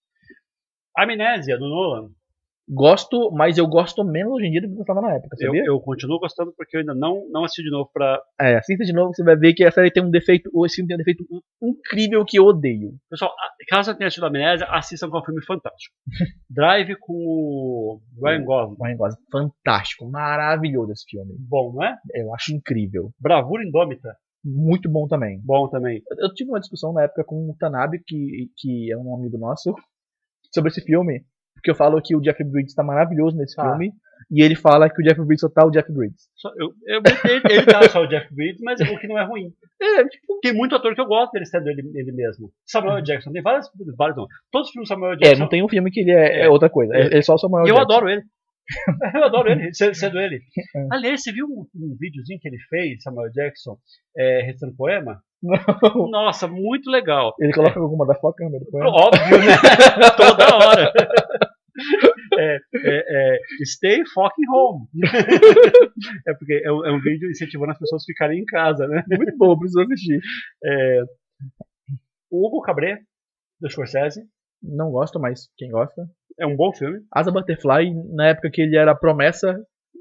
[0.97, 2.11] Amnésia, do Nolan.
[2.71, 5.47] Gosto, mas eu gosto menos hoje em dia do que eu gostava na época, Eu,
[5.47, 5.63] sabia?
[5.65, 8.21] eu continuo gostando porque eu ainda não, não assisti de novo pra.
[8.41, 10.77] É, assista de novo, você vai ver que a série tem um defeito, ou esse
[10.77, 12.93] filme tem um defeito in- incrível que eu odeio.
[13.09, 15.95] Pessoal, a- caso tenha assistido Amnésia, assistam que é um filme fantástico.
[16.51, 18.77] Drive com o Ryan Gosling.
[18.83, 21.35] Ryan Gosling, fantástico, maravilhoso esse filme.
[21.39, 21.97] Bom, não é?
[22.15, 23.11] Eu acho incrível.
[23.19, 24.15] Bravura Indômita.
[24.45, 25.41] Muito bom também.
[25.45, 26.03] Bom também.
[26.11, 29.37] Eu eu tive uma discussão na época com o Tanabe, que, que é um amigo
[29.39, 29.75] nosso,
[30.55, 31.25] sobre esse filme.
[31.59, 33.65] Porque eu falo que o Jeff Bridges tá maravilhoso nesse Ah.
[33.71, 33.93] filme.
[34.31, 36.29] E ele fala que o Jeff Bridges só tá o Jeff Bridges.
[36.37, 39.25] Só- eu, eu, ele, ele tá só o Jeff Bridges, mas o que não é
[39.25, 39.51] ruim.
[39.81, 42.51] É, tipo, Tem muito ator que eu gosto dele sendo ele, ele mesmo.
[42.67, 44.27] Samuel Jackson, tem vários, vários não.
[44.53, 45.41] Todos os filmes do Samuel é, Jackson.
[45.41, 46.49] não tem um filme que ele é, é É.
[46.49, 46.95] outra coisa.
[46.95, 47.83] É, é só o Samuel eu Jackson.
[47.93, 48.23] adoro ele.
[49.15, 50.41] Eu adoro ele, se- sendo ele.
[50.77, 50.87] É.
[50.93, 53.79] Aliás, você viu um, um videozinho que ele fez, Samuel Jackson,
[54.15, 55.23] é, recitando poema?
[55.43, 56.11] Não.
[56.11, 57.33] Nossa, muito legal.
[57.41, 58.63] Ele coloca alguma da sua câmera.
[58.75, 59.55] Óbvio, né?
[60.19, 60.93] Toda hora.
[62.39, 64.87] É, é, é, stay fucking home.
[66.27, 69.03] é porque é um, é um vídeo incentivando as pessoas a ficarem em casa, né?
[69.11, 70.21] Muito bom, preciso assistir.
[70.65, 71.03] É,
[72.31, 72.99] O Hugo Cabré,
[73.61, 74.23] do Scorsese.
[74.63, 76.03] Não gosto, mas quem gosta.
[76.39, 77.01] É um bom filme.
[77.13, 79.59] Asa Butterfly, na época que ele era promessa,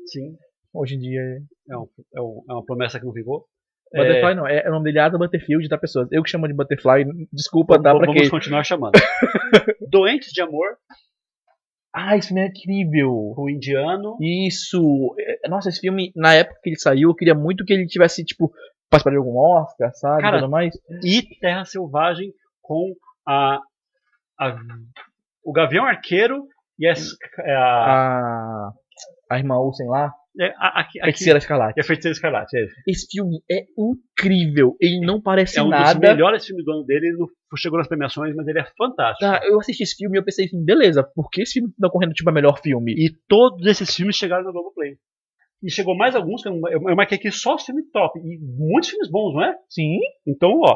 [0.07, 0.35] Sim.
[0.73, 1.73] hoje em dia é.
[1.73, 3.45] É, um- é um- é uma promessa que não vingou.
[3.93, 6.07] Butterfly não, é, é o nome dele é Asa Butterfield, tá, pessoas?
[6.11, 8.29] Eu que chamo de Butterfly, desculpa, tá, Vamos- pra vamos quem.
[8.29, 8.93] continuar chamando.
[9.89, 10.75] Doentes de Amor,
[11.99, 13.33] Ah, esse filme é incrível.
[13.35, 14.15] o indiano.
[14.21, 15.15] Isso.
[15.19, 18.23] É, Nossa, esse filme, na época que ele saiu, eu queria muito que ele tivesse,
[18.23, 18.51] tipo,
[18.89, 20.21] participado de algum Oscar, sabe?
[20.21, 20.73] Cara, e tudo mais.
[21.03, 22.31] E Terra Selvagem
[22.61, 22.93] com
[23.27, 23.59] a,
[24.39, 24.57] a-
[25.43, 26.45] o Gavião Arqueiro
[26.77, 26.93] e a,
[27.47, 28.71] a, A,
[29.31, 31.79] a irmã Olsen lá, é a, aqui, aqui, Feiticeira Escarlate.
[31.79, 32.57] é Feiticeira Escarlate.
[32.57, 33.07] É, esse.
[33.11, 34.75] Filme é incrível.
[34.79, 35.99] Ele não parece é um dos nada.
[35.99, 37.07] melhores filmes do ano dele.
[37.07, 37.27] Ele não
[37.57, 39.19] chegou nas premiações, mas ele é fantástico.
[39.19, 41.89] Tá, eu assisti esse filme e eu pensei assim, beleza, por que esse filme tá
[41.89, 42.93] correndo tipo a melhor filme?
[42.93, 44.95] E todos esses filmes chegaram no Globoplay.
[45.63, 48.19] E chegou mais alguns, que eu, eu marquei aqui só os filmes top.
[48.19, 49.55] E muitos filmes bons, não é?
[49.67, 50.75] Sim, Então, ó,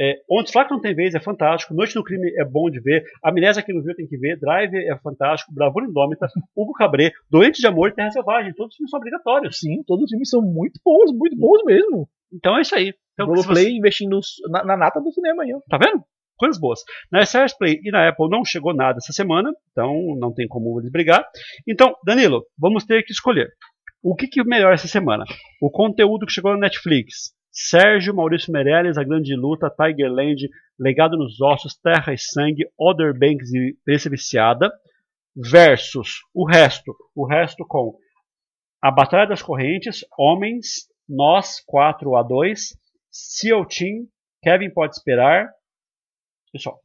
[0.00, 3.04] é, Onde Flaco Não Tem Vez é fantástico, Noite no Crime é bom de ver,
[3.22, 6.26] Amnésia Quem Não Viu Tem Que Ver, Drive é fantástico, Bravura Indômita,
[6.56, 9.58] Hugo Cabré, Doente de Amor e Terra Selvagem, todos os filmes são obrigatórios.
[9.58, 12.08] sim, todos os filmes são muito bons, muito bons mesmo.
[12.32, 12.94] Então é isso aí.
[13.14, 15.60] Então, Globoplay você- investindo na, na nata do cinema aí, ó.
[15.68, 16.02] tá vendo?
[16.38, 16.80] Coisas boas.
[17.12, 20.80] Na Stars Play e na Apple não chegou nada essa semana, então não tem como
[20.80, 21.22] eles brigar.
[21.68, 23.50] Então, Danilo, vamos ter que escolher.
[24.02, 25.24] O que, que é melhor essa semana?
[25.60, 27.34] O conteúdo que chegou na Netflix.
[27.68, 30.48] Sérgio Maurício Meirelles, A Grande Luta, Tigerland,
[30.78, 34.72] Legado nos Ossos, Terra e Sangue, Other Banks e Preço Viciada,
[35.36, 36.96] versus o resto.
[37.14, 37.98] O resto com
[38.80, 42.78] A Batalha das Correntes, Homens, Nós 4 a 2,
[43.10, 44.08] Seal Team,
[44.42, 45.50] Kevin Pode Esperar.
[46.50, 46.80] Pessoal,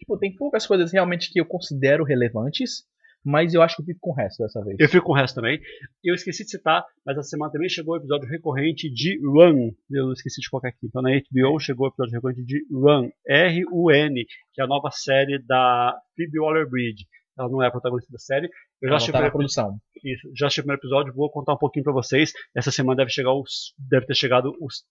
[0.00, 2.86] Tipo, tem poucas coisas realmente que eu considero relevantes,
[3.24, 4.76] mas eu acho que eu fico com o resto dessa vez.
[4.78, 5.60] eu fico com o resto também.
[6.02, 9.72] Eu esqueci de citar, mas essa semana também chegou o episódio recorrente de Run.
[9.90, 10.86] Eu esqueci de colocar aqui.
[10.86, 15.38] Então na HBO chegou o episódio recorrente de Run, R-U-N, que é a nova série
[15.44, 17.06] da Phoebe Waller-Bridge.
[17.38, 18.48] Ela não é a protagonista da série.
[18.82, 19.78] Eu já assisti o tá primeiro produção.
[20.04, 22.32] Isso, já assisti o primeiro episódio, vou contar um pouquinho pra vocês.
[22.54, 24.84] Essa semana deve chegar os, deve ter chegado os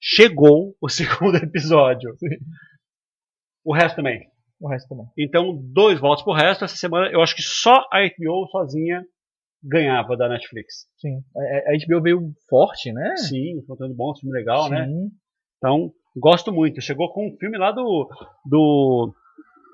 [0.00, 2.16] chegou o segundo episódio.
[3.64, 4.30] O resto também.
[4.60, 5.06] O resto também.
[5.16, 6.64] Então, dois votos pro resto.
[6.64, 9.04] Essa semana eu acho que só a HBO sozinha
[9.62, 10.86] ganhava da Netflix.
[11.00, 11.20] Sim.
[11.36, 13.16] A, a HBO veio forte, né?
[13.16, 14.86] Sim, conteúdo bom, um filme legal, né?
[14.86, 15.10] Sim.
[15.58, 16.80] Então, gosto muito.
[16.80, 18.08] Chegou com um filme lá do
[18.44, 19.14] do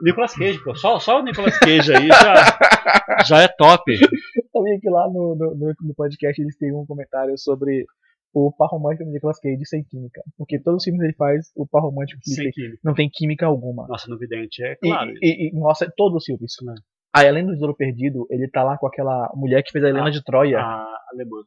[0.02, 0.74] Nicolas Cage, pô.
[0.74, 3.96] Só, só o Nicolas Cage aí já, já é top.
[3.96, 7.86] Sabia que lá no, no, no- no podcast eles têm um comentário sobre
[8.34, 10.20] o par romântico do Nicolas Cage sem química.
[10.36, 12.78] Porque todos os filmes ele faz o par romântico que Sem química.
[12.82, 13.86] não tem química alguma.
[13.86, 15.10] Nossa, no vidente, é E, claro.
[15.22, 16.52] e, e, nossa, todos os filmes.
[16.64, 16.74] Né.
[17.14, 20.08] Aí, além do Tesouro Perdido, ele tá lá com aquela mulher que fez a Helena
[20.08, 20.58] Ah, de Troia.
[20.58, 21.42] A alemã.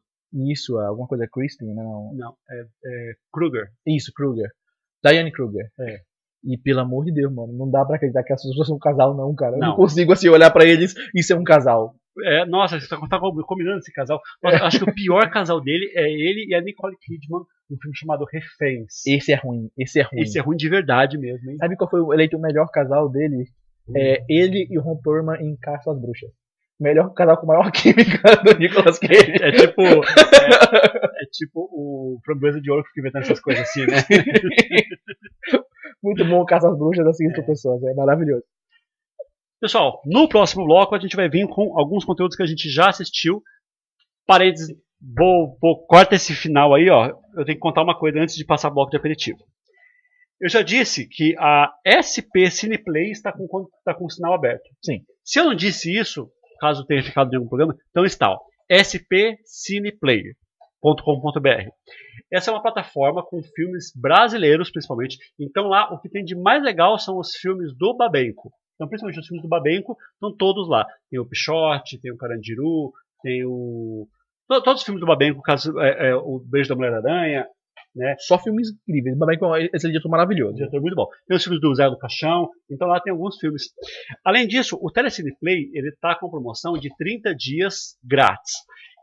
[0.50, 2.12] Isso, alguma coisa Kristen, não.
[2.14, 3.68] Não, é, é Kruger.
[3.86, 4.48] Isso, Kruger.
[5.04, 5.68] Diane Kruger.
[5.80, 6.00] É.
[6.44, 8.78] E pelo amor de Deus, mano, não dá pra acreditar que essas pessoas são um
[8.80, 9.56] casal, não, cara.
[9.56, 9.76] Eu não Não.
[9.76, 11.94] consigo assim olhar pra eles e ser um casal.
[12.24, 14.20] É, nossa, você tá, tá combinando esse casal.
[14.42, 17.96] Nossa, acho que o pior casal dele é ele e a Nicole Kidman num filme
[17.96, 19.06] chamado Reféns.
[19.06, 20.22] Esse é ruim, esse é ruim.
[20.22, 21.56] Esse é ruim de verdade mesmo, hein?
[21.58, 23.44] Sabe qual foi o eleito o melhor casal dele?
[23.96, 26.30] É ele e o Ron Perlman em Caça às Bruxas.
[26.80, 29.42] Melhor casal com maior química do Nicolas Cage.
[29.42, 29.82] É tipo.
[29.82, 33.96] É, é tipo o Framboesa de Ouro que fica inventando essas coisas assim, né?
[36.02, 38.44] Muito bom Caça às Bruxas assim com pessoas, é maravilhoso.
[39.60, 42.88] Pessoal, no próximo bloco a gente vai vir com alguns conteúdos que a gente já
[42.88, 43.42] assistiu.
[44.24, 44.68] Parênteses,
[45.00, 47.08] vou, vou corta esse final aí, ó.
[47.34, 49.38] Eu tenho que contar uma coisa antes de passar o bloco de aperitivo.
[50.40, 53.44] Eu já disse que a SP Cineplay está com,
[53.78, 54.70] está com o sinal aberto.
[54.84, 55.00] Sim.
[55.24, 56.30] Se eu não disse isso,
[56.60, 58.38] caso tenha ficado em algum programa, então está, ó,
[58.70, 61.70] spcineplayer.com.br.
[62.32, 65.18] Essa é uma plataforma com filmes brasileiros, principalmente.
[65.40, 68.52] Então lá o que tem de mais legal são os filmes do Babenco.
[68.78, 70.86] Então, principalmente os filmes do Babenco, estão todos lá.
[71.10, 74.06] Tem o Pichote, tem o Carandiru, tem o.
[74.48, 77.44] to- Todos os filmes do Babenco, caso, é, é, o Beijo da Mulher-Aranha,
[78.20, 79.16] Só filmes incríveis.
[79.18, 80.54] Mas bem, esse diretor maravilhoso.
[80.54, 81.06] diretor muito bom.
[81.26, 83.64] Tem os filmes do Zé do Caixão, então lá tem alguns filmes.
[84.24, 88.52] Além disso, o Telecine Play, ele tá com promoção de 30 dias grátis.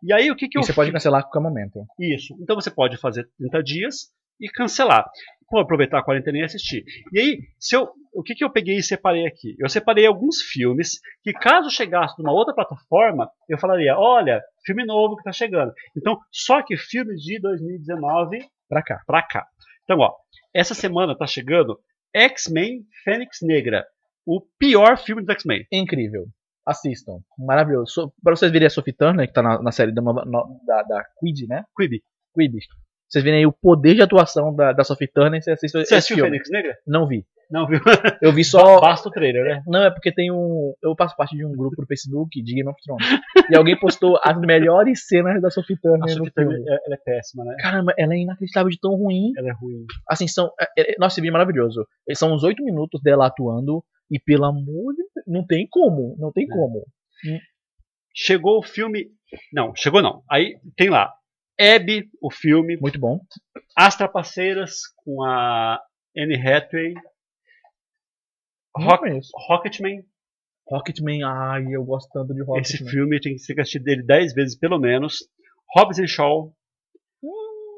[0.03, 0.93] E aí o que que E eu você pode fiz?
[0.93, 1.83] cancelar a qualquer momento.
[1.99, 2.33] Isso.
[2.41, 3.95] Então você pode fazer 30 dias
[4.39, 5.05] e cancelar.
[5.49, 6.83] Pô, aproveitar a quarentena e assistir.
[7.11, 9.55] E aí, se eu, o que, que eu peguei e separei aqui?
[9.59, 14.85] Eu separei alguns filmes que, caso chegasse de uma outra plataforma, eu falaria: olha, filme
[14.85, 15.73] novo que está chegando.
[15.97, 19.01] Então, só que filmes de 2019 Pra cá.
[19.05, 19.45] pra cá.
[19.83, 20.11] Então, ó,
[20.53, 21.77] essa semana tá chegando
[22.13, 23.85] X-Men Fênix Negra,
[24.25, 25.65] o pior filme dos X-Men.
[25.71, 26.25] Incrível.
[26.65, 27.19] Assistam.
[27.37, 27.91] Maravilhoso.
[27.91, 31.05] So, pra vocês verem a Sophie Turner, que tá na, na série da, da, da
[31.19, 31.63] Quid, né?
[31.77, 32.01] Quibi,
[32.33, 32.57] Quid.
[33.07, 36.15] Vocês verem aí o poder de atuação da, da Sophie Turner, você assiste você assistiu
[36.15, 36.31] filme.
[36.31, 36.75] Fênix Negra?
[36.87, 37.23] Não vi.
[37.51, 37.79] Não viu?
[38.21, 38.79] Eu vi só.
[38.81, 39.63] Basta o trailer, né?
[39.67, 40.73] Não, é porque tem um.
[40.81, 43.05] Eu faço parte de um grupo no Facebook de Game of Thrones.
[43.49, 46.55] e alguém postou as melhores cenas da Sophie A Turner no Sophie filme.
[46.55, 47.55] Turner, ela é péssima, né?
[47.59, 49.31] Caramba, ela é inacreditável de tão ruim.
[49.37, 49.85] Ela é ruim.
[50.09, 50.51] Assim, são.
[50.59, 51.85] é, é, Nossa, esse vídeo é maravilhoso.
[52.15, 53.83] São uns oito minutos dela atuando.
[54.11, 56.15] E pelo amor de Deus, não tem como.
[56.19, 56.47] Não tem É.
[56.47, 56.83] como.
[58.13, 59.07] Chegou o filme.
[59.51, 60.23] Não, chegou não.
[60.29, 61.11] Aí tem lá.
[61.59, 62.77] Abby, o filme.
[62.77, 63.19] Muito bom.
[63.75, 64.73] As Trapaceiras
[65.03, 65.79] com a
[66.17, 66.93] Anne Hathaway.
[68.77, 69.31] Rock, conheço.
[69.47, 70.03] Rocketman.
[70.67, 72.91] Rocketman, ai, eu gosto tanto de Esse Rocketman.
[72.91, 75.17] filme tem que ser assistido dele 10 vezes pelo menos.
[75.75, 76.51] Hobbs and Shaw.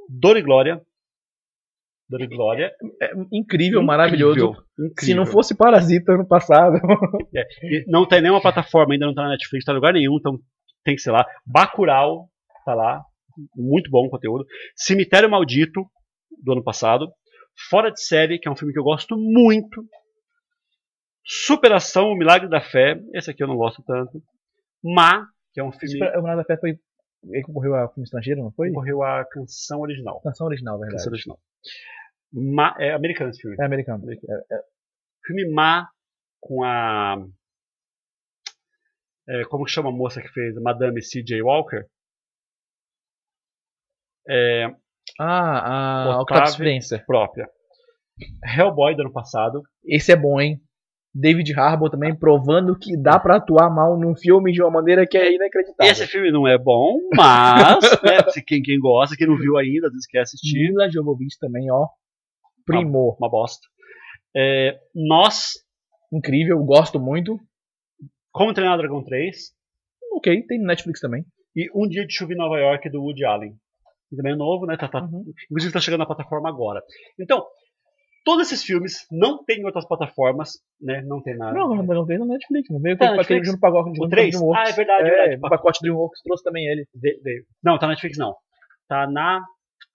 [0.09, 0.81] Dor e Glória.
[2.09, 2.71] Dor e Glória.
[3.01, 4.51] É incrível, maravilhoso.
[4.79, 4.93] Incrível.
[5.01, 6.77] Se não fosse Parasita ano passado.
[7.63, 10.39] E não tem nenhuma plataforma, ainda não tá na Netflix, tá em lugar nenhum, então
[10.83, 11.25] tem que ser lá.
[11.45, 12.29] Bacurau
[12.65, 13.01] tá lá,
[13.55, 14.45] muito bom o conteúdo.
[14.75, 15.85] Cemitério Maldito,
[16.43, 17.11] do ano passado.
[17.69, 19.83] Fora de Série, que é um filme que eu gosto muito.
[21.29, 24.23] Superação, O Milagre da Fé, esse aqui eu não gosto tanto.
[24.81, 26.79] Ma, que é um filme O Nada Fé foi.
[27.29, 28.69] Ele concorreu a filme estrangeiro, não foi?
[28.69, 30.21] concorreu a canção original.
[30.21, 30.97] Canção original, verdade.
[30.97, 31.39] Canção original.
[32.31, 33.57] Ma, é americano esse filme.
[33.59, 34.09] É americano.
[34.09, 34.61] É, é,
[35.25, 35.89] Filme Ma
[36.39, 37.17] com a.
[39.27, 41.41] é, como que chama a moça que fez Madame C.J.
[41.41, 41.85] Walker?
[44.29, 44.67] É,
[45.19, 46.21] Ah, a.
[46.21, 47.05] Octavio Spencer.
[47.05, 47.49] própria.
[48.45, 49.63] Hellboy do ano passado.
[49.85, 50.61] Esse é bom, hein?
[51.19, 55.17] David Harbour também provando que dá pra atuar mal num filme de uma maneira que
[55.17, 55.91] é inacreditável.
[55.91, 59.93] Esse filme não é bom, mas né, quem, quem gosta, quem não viu ainda, às
[59.93, 61.87] vezes quer assistir, Mila Jovovich também, ó.
[62.65, 63.15] Primor.
[63.19, 63.65] uma bosta.
[64.35, 65.53] É, Nós,
[66.13, 67.39] Incrível, gosto muito.
[68.31, 69.35] Como Treinar Dragon 3
[70.13, 71.25] Ok, tem no Netflix também.
[71.55, 73.53] e Um Dia de Chuva em Nova York do Woody Allen.
[74.09, 74.77] Que também é novo, né?
[74.77, 75.25] Tá, tá, Uhum.
[75.51, 76.81] Inclusive está chegando na plataforma agora.
[77.19, 77.45] Então,
[78.27, 80.51] todos esses filmes não tem em outras plataformas,
[80.81, 81.01] né?
[81.05, 81.53] Não tem na.
[81.53, 83.97] Não, mas não veio no Netflix, não veio Tá com na aquele junto pacote junto
[83.99, 84.31] O com 3?
[84.31, 84.61] Dreamworks.
[84.67, 85.35] Ah, é verdade, é, verdade.
[85.37, 86.85] O pacote Dreamworks trouxe também ele.
[86.93, 87.43] Ve- veio.
[87.63, 88.35] Não, tá na Netflix não.
[88.89, 89.41] Tá na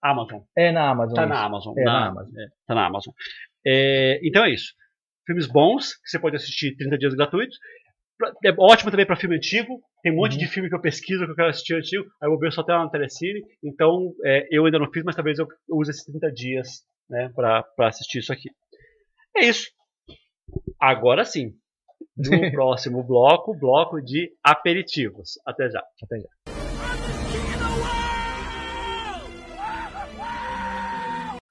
[0.02, 0.40] Amazon.
[0.56, 1.14] É na Amazon.
[1.14, 1.28] Tá isso.
[1.30, 1.74] na Amazon.
[1.78, 2.32] É, na Amazon.
[2.40, 3.12] é, tá na Amazon.
[3.66, 4.72] É, então é isso.
[5.26, 7.56] Filmes bons, que você pode assistir 30 dias gratuitos.
[8.44, 9.80] É ótimo também para filme antigo.
[10.02, 10.38] Tem um monte Uhum.
[10.38, 12.04] de filme que eu pesquiso que eu quero assistir antigo.
[12.20, 13.40] Aí eu vou ver só até lá no Telecine.
[13.62, 16.68] Então é, eu ainda não fiz, mas talvez eu use esses 30 dias
[17.12, 18.48] né, para assistir isso aqui.
[19.36, 19.70] É isso.
[20.80, 21.52] Agora sim.
[22.16, 25.32] No próximo bloco, bloco de aperitivos.
[25.46, 25.82] Até já.
[26.02, 26.28] Até já.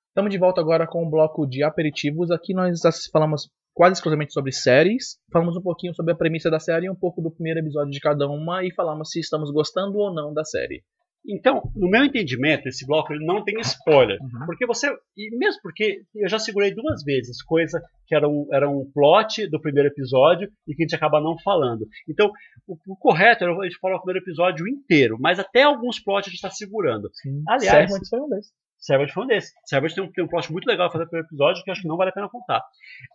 [0.09, 2.31] Estamos de volta agora com o bloco de aperitivos.
[2.31, 2.81] Aqui nós
[3.11, 7.21] falamos quase exclusivamente sobre séries, falamos um pouquinho sobre a premissa da série, um pouco
[7.21, 10.83] do primeiro episódio de cada uma e falamos se estamos gostando ou não da série.
[11.27, 14.17] Então, no meu entendimento, esse bloco ele não tem spoiler.
[14.21, 14.45] Uhum.
[14.45, 14.87] Porque você.
[15.15, 19.47] E mesmo porque eu já segurei duas vezes coisa que era um, era um plot
[19.47, 21.87] do primeiro episódio e que a gente acaba não falando.
[22.09, 22.31] Então,
[22.67, 26.27] o, o correto era a gente falar o primeiro episódio inteiro, mas até alguns plots
[26.27, 27.09] a gente está segurando.
[27.47, 28.51] Aliás- Servant foi um desses.
[28.79, 29.51] Servant foi um desses.
[29.65, 31.81] Servant tem um, tem um plot muito legal fazer no primeiro episódio que eu acho
[31.83, 32.63] que não vale a pena contar.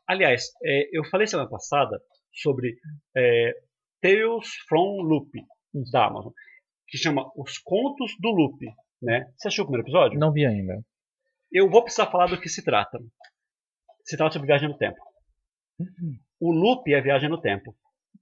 [0.08, 2.00] Aliás, é, eu falei semana passada
[2.32, 2.76] sobre
[3.16, 3.52] é,
[4.00, 5.28] Tales from Loop
[5.92, 6.32] da Amazon,
[6.88, 8.64] que chama Os Contos do Loop.
[9.02, 9.26] Né?
[9.36, 10.18] Você assistiu o primeiro episódio?
[10.18, 10.80] Não vi ainda.
[11.52, 12.98] Eu vou precisar falar do que se trata.
[14.04, 14.96] Se trata sobre viagem no tempo.
[16.40, 17.74] O loop é viagem no tempo,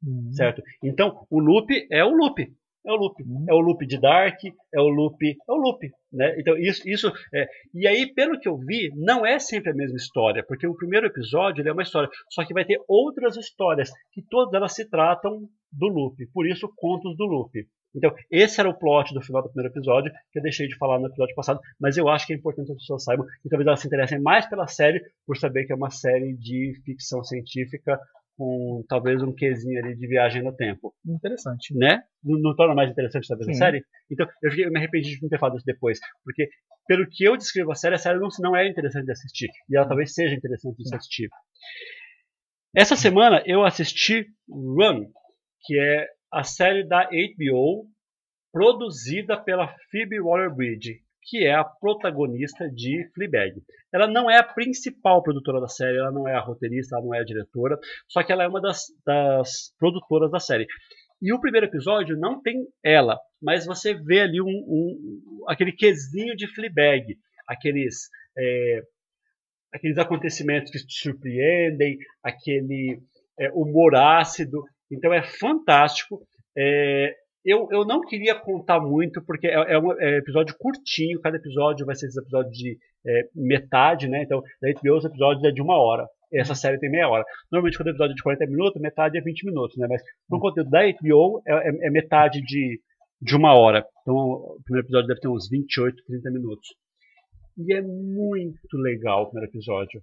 [0.02, 0.32] Uhum.
[0.32, 0.62] certo?
[0.82, 2.42] Então, o loop é o loop.
[2.86, 3.22] É o loop.
[3.22, 3.46] Uhum.
[3.48, 6.34] É o loop de Dark, é o loop, é o loop, né?
[6.38, 9.96] Então, isso, isso é, e aí, pelo que eu vi, não é sempre a mesma
[9.96, 14.22] história, porque o primeiro episódio é uma história, só que vai ter outras histórias, que
[14.28, 17.66] todas elas se tratam do loop, por isso contos do loop.
[17.94, 20.98] Então, esse era o plot do final do primeiro episódio, que eu deixei de falar
[20.98, 23.66] no episódio passado, mas eu acho que é importante que as pessoas saibam, e talvez
[23.66, 27.98] elas se interessem mais pela série, por saber que é uma série de ficção científica,
[28.36, 31.72] com talvez um quesinho ali de viagem no tempo Interessante.
[31.76, 32.02] né?
[32.22, 33.58] Não, não torna mais interessante talvez a Sim.
[33.58, 33.84] série?
[34.10, 36.48] Então eu, fiquei- eu me arrependi de não ter falado isso depois, porque
[36.88, 39.76] pelo que eu descrevo a série, a série não, não é interessante de assistir e
[39.76, 41.28] ela talvez seja interessante de se assistir.
[42.74, 45.06] Essa semana eu assisti Run,
[45.64, 46.08] que é
[46.38, 47.86] a série da HBO
[48.52, 53.62] produzida pela Phoebe Waller-Bridge, que é a protagonista de Fleabag.
[53.92, 57.14] Ela não é a principal produtora da série, ela não é a roteirista, ela não
[57.14, 57.78] é a diretora,
[58.08, 60.66] só que ela é uma das, das produtoras da série.
[61.22, 66.36] E o primeiro episódio não tem ela, mas você vê ali um, um- aquele quesinho
[66.36, 67.16] de Fleabag,
[67.48, 68.82] aqueles, é,
[69.72, 73.00] aqueles acontecimentos que te surpreendem, aquele
[73.38, 74.62] é, humor ácido.
[74.94, 76.20] Então é fantástico.
[76.56, 77.14] É,
[77.44, 81.84] eu, eu não queria contar muito, porque é, é um é episódio curtinho, cada episódio
[81.84, 84.22] vai ser esse episódio de é, metade, né?
[84.22, 86.06] Então, da HBO os episódios é de uma hora.
[86.32, 87.24] Essa série tem meia hora.
[87.52, 89.86] Normalmente, quando o episódio é de 40 minutos, metade é 20 minutos, né?
[89.88, 92.80] Mas no conteúdo da HBO é, é, é metade de,
[93.20, 93.84] de uma hora.
[94.02, 96.68] Então, o primeiro episódio deve ter uns 28, 30 minutos.
[97.58, 100.02] E é muito legal o primeiro episódio.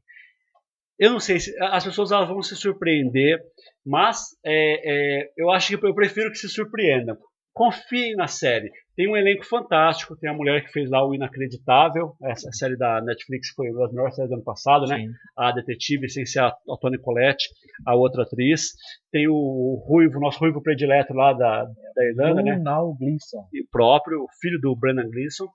[0.99, 3.39] Eu não sei se as pessoas elas vão se surpreender,
[3.85, 7.17] mas é, é, eu acho que eu prefiro que se surpreendam.
[7.53, 8.71] Confiem na série.
[8.95, 10.15] Tem um elenco fantástico.
[10.15, 12.13] Tem a mulher que fez lá o Inacreditável.
[12.23, 15.05] Essa série da Netflix foi uma das melhores séries do ano passado, né?
[15.37, 17.49] A detetive, sem ser a, a Toni Collette,
[17.85, 18.69] a outra atriz.
[19.11, 22.55] Tem o Ruivo, nosso Ruivo predileto lá da, da Irlanda, né?
[22.55, 23.45] Donald Gleason.
[23.51, 25.47] E o próprio, filho do Brennan Gleeson.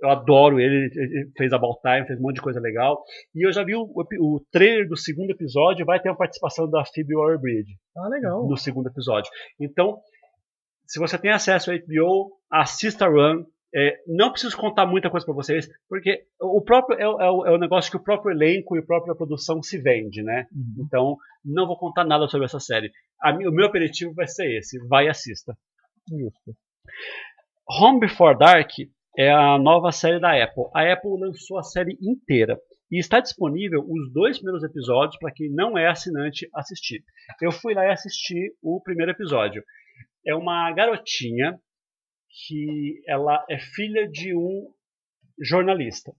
[0.00, 3.02] Eu adoro ele, ele fez About Time, fez um monte de coisa legal.
[3.34, 6.84] E eu já vi o, o trailer do segundo episódio, vai ter a participação da
[6.84, 7.76] Phoebe Waller-Bridge.
[7.96, 8.46] Ah, legal.
[8.46, 9.30] No segundo episódio.
[9.60, 9.98] Então,
[10.86, 13.44] se você tem acesso ao HBO, assista Run.
[13.74, 17.58] É, não preciso contar muita coisa para vocês, porque o próprio é, é, é, o
[17.58, 20.46] negócio que o próprio elenco e a própria produção se vende, né?
[20.50, 20.86] Uhum.
[20.86, 22.90] Então, não vou contar nada sobre essa série.
[23.20, 25.54] A, o meu aperitivo vai ser esse, vai e assista.
[26.10, 26.56] Isso.
[27.68, 28.70] Home Before Dark
[29.18, 30.70] é a nova série da Apple.
[30.72, 32.56] A Apple lançou a série inteira
[32.88, 37.02] e está disponível os dois primeiros episódios para quem não é assinante assistir.
[37.42, 39.64] Eu fui lá e assisti o primeiro episódio.
[40.24, 41.58] É uma garotinha
[42.46, 44.72] que ela é filha de um
[45.42, 46.12] jornalista.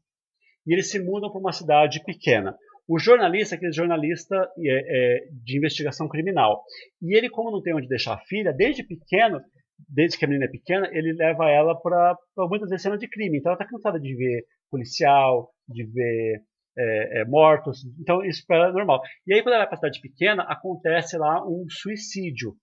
[0.68, 2.54] E eles se mudam para uma cidade pequena.
[2.86, 6.64] O jornalista é aquele jornalista é, é, de investigação criminal.
[7.02, 9.40] E ele, como não tem onde deixar a filha, desde pequeno,
[9.88, 13.38] desde que a menina é pequena, ele leva ela para muitas vezes cena de crime.
[13.38, 16.42] Então ela está cansada de ver policial, de ver
[16.78, 17.86] é, é, mortos.
[18.00, 19.02] Então isso para ela é normal.
[19.26, 22.56] E aí quando ela vai para cidade pequena, acontece lá um suicídio.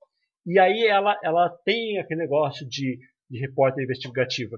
[0.47, 2.99] E aí ela, ela tem aquele negócio de,
[3.29, 4.57] de repórter investigativa.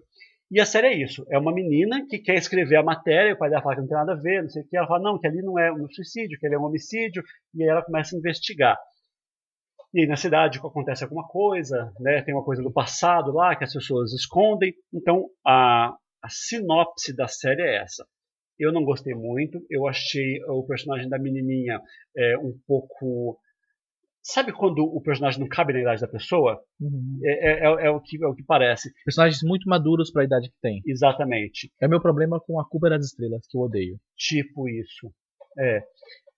[0.51, 1.27] E a série é isso.
[1.31, 3.99] É uma menina que quer escrever a matéria, o pai dela fala que não tem
[3.99, 4.77] nada a ver, não sei o que.
[4.77, 7.23] Ela fala, não, que ali não é um suicídio, que ali é um homicídio.
[7.55, 8.79] E aí ela começa a investigar.
[9.95, 12.23] E aí na cidade acontece alguma coisa, né?
[12.23, 14.75] tem uma coisa do passado lá que as pessoas escondem.
[14.93, 18.07] Então a, a sinopse da série é essa.
[18.59, 21.81] Eu não gostei muito, eu achei o personagem da menininha
[22.17, 23.39] é, um pouco
[24.31, 26.61] Sabe quando o personagem não cabe na idade da pessoa?
[26.79, 27.19] Uhum.
[27.25, 28.93] É, é, é, é, o que, é o que parece.
[29.03, 30.83] Personagens muito maduros para a idade que tem.
[30.87, 31.73] Exatamente.
[31.81, 33.99] É o meu problema com a Cuba das Estrelas, que eu odeio.
[34.19, 35.11] Tipo isso.
[35.59, 35.83] É.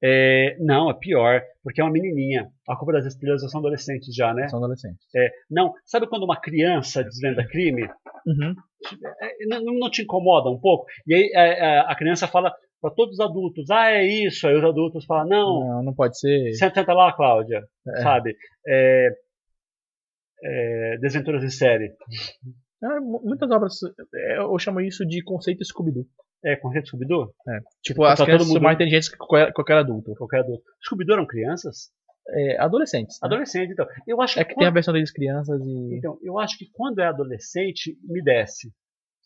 [0.03, 2.51] É, não, é pior, porque é uma menininha.
[2.69, 4.49] A culpa das estrelas são adolescentes já, né?
[4.49, 5.07] São adolescentes.
[5.15, 7.83] É, não, sabe quando uma criança desvenda crime?
[8.27, 8.55] Uhum.
[9.21, 10.87] É, não, não, te incomoda um pouco?
[11.07, 14.49] E aí a, é, é, a criança fala para todos os adultos, ah, é isso.
[14.49, 15.61] Aí os adultos falam, não.
[15.61, 16.55] Não, não pode ser.
[16.55, 18.03] Senta lá, Cláudia, é.
[18.03, 18.35] sabe?
[21.03, 21.93] desventuras em série.
[23.23, 23.75] muitas obras,
[24.39, 26.07] eu chamo isso de conceito Scooby-Doo.
[26.45, 27.35] É, com rede Scooby-Doo?
[27.49, 27.61] É.
[27.83, 28.57] Tipo, as tá crianças mundo...
[28.57, 30.15] são mais inteligentes que qualquer, qualquer adulto.
[30.15, 30.65] Qualquer adulto.
[30.85, 31.91] Scooby-Doo eram crianças?
[32.29, 33.19] É, adolescentes.
[33.21, 33.27] Né?
[33.27, 33.87] Adolescentes, então.
[34.07, 34.61] Eu acho é que, que quando...
[34.61, 35.97] tem a versão deles crianças e.
[35.97, 38.73] Então, eu acho que quando é adolescente, me desce.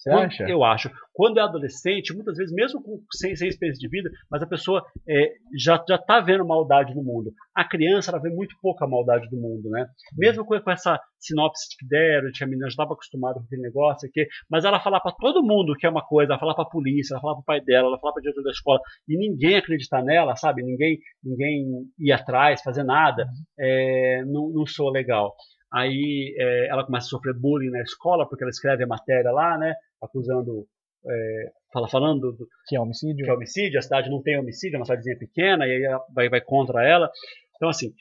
[0.04, 0.44] Você Quando, acha?
[0.44, 0.90] Eu acho.
[1.14, 4.84] Quando é adolescente, muitas vezes, mesmo com sem, sem experiência de vida, mas a pessoa
[5.08, 7.32] é, já já está vendo maldade no mundo.
[7.54, 9.86] A criança ela vê muito pouca maldade do mundo, né?
[10.14, 13.62] Mesmo com, com essa sinopse que deram, que a menina já estava acostumada com aquele
[13.62, 16.64] negócio aqui, mas ela falar para todo mundo que é uma coisa, ela falar para
[16.64, 18.80] a polícia, ela falar para o pai dela, ela falar para o diretor da escola
[19.08, 20.62] e ninguém acreditar nela, sabe?
[20.62, 21.64] Ninguém ninguém
[21.98, 23.26] ir atrás, fazer nada,
[23.58, 25.34] é, não, não sou legal.
[25.74, 29.58] Aí é, ela começa a sofrer bullying na escola porque ela escreve a matéria lá,
[29.58, 29.74] né?
[30.04, 30.66] Acusando,
[31.06, 33.24] é, fala, falando do, que é homicídio.
[33.24, 33.78] Que é homicídio.
[33.78, 37.10] A cidade não tem homicídio, é uma cidadezinha pequena e aí vai, vai contra ela.
[37.56, 37.92] Então assim,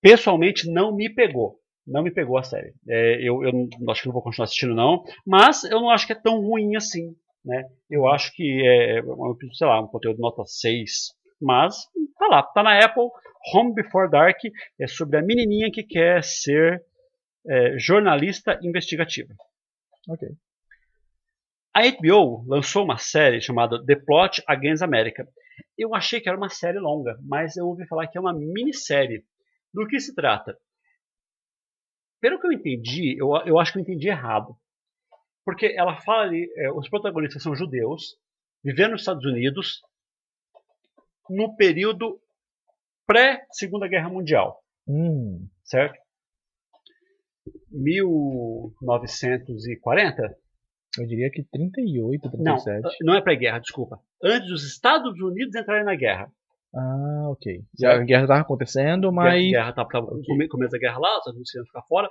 [0.00, 1.58] pessoalmente não me pegou.
[1.86, 2.74] Não me pegou a série.
[2.88, 6.12] É, eu, eu acho que não vou continuar assistindo não, mas eu não acho que
[6.12, 7.14] é tão ruim assim,
[7.44, 7.64] né?
[7.90, 9.02] Eu acho que é,
[9.52, 11.76] sei lá, um conteúdo nota 6, mas
[12.18, 13.08] tá lá, tá na Apple.
[13.52, 14.38] Home Before Dark
[14.78, 16.84] é sobre a menininha que quer ser
[17.48, 19.34] é, jornalista investigativa.
[20.08, 20.28] Ok.
[21.74, 25.26] A HBO lançou uma série chamada The Plot Against America.
[25.76, 29.24] Eu achei que era uma série longa, mas eu ouvi falar que é uma minissérie.
[29.72, 30.54] Do que se trata?
[32.20, 34.54] Pelo que eu entendi, eu, eu acho que eu entendi errado.
[35.44, 38.18] Porque ela fala ali, é, os protagonistas são judeus,
[38.62, 39.80] vivendo nos Estados Unidos,
[41.28, 42.20] no período
[43.06, 44.62] pré-Segunda Guerra Mundial.
[44.86, 45.48] Hum.
[45.64, 45.98] Certo?
[47.70, 50.41] 1940?
[50.98, 52.82] Eu diria que 38, 37.
[52.82, 53.98] Não, não é pré-guerra, desculpa.
[54.22, 56.30] Antes dos Estados Unidos entrarem na guerra.
[56.74, 57.62] Ah, ok.
[57.78, 59.34] Já a guerra estava acontecendo, mas.
[59.34, 60.48] A guerra estava okay.
[60.48, 62.08] começo da guerra lá, os Estados Unidos ficar fora.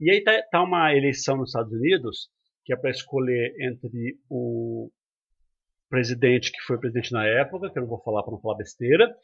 [0.00, 2.28] E aí tá, tá uma eleição nos Estados Unidos,
[2.64, 4.90] que é para escolher entre o
[5.88, 9.14] presidente que foi presidente na época, que eu não vou falar para não falar besteira,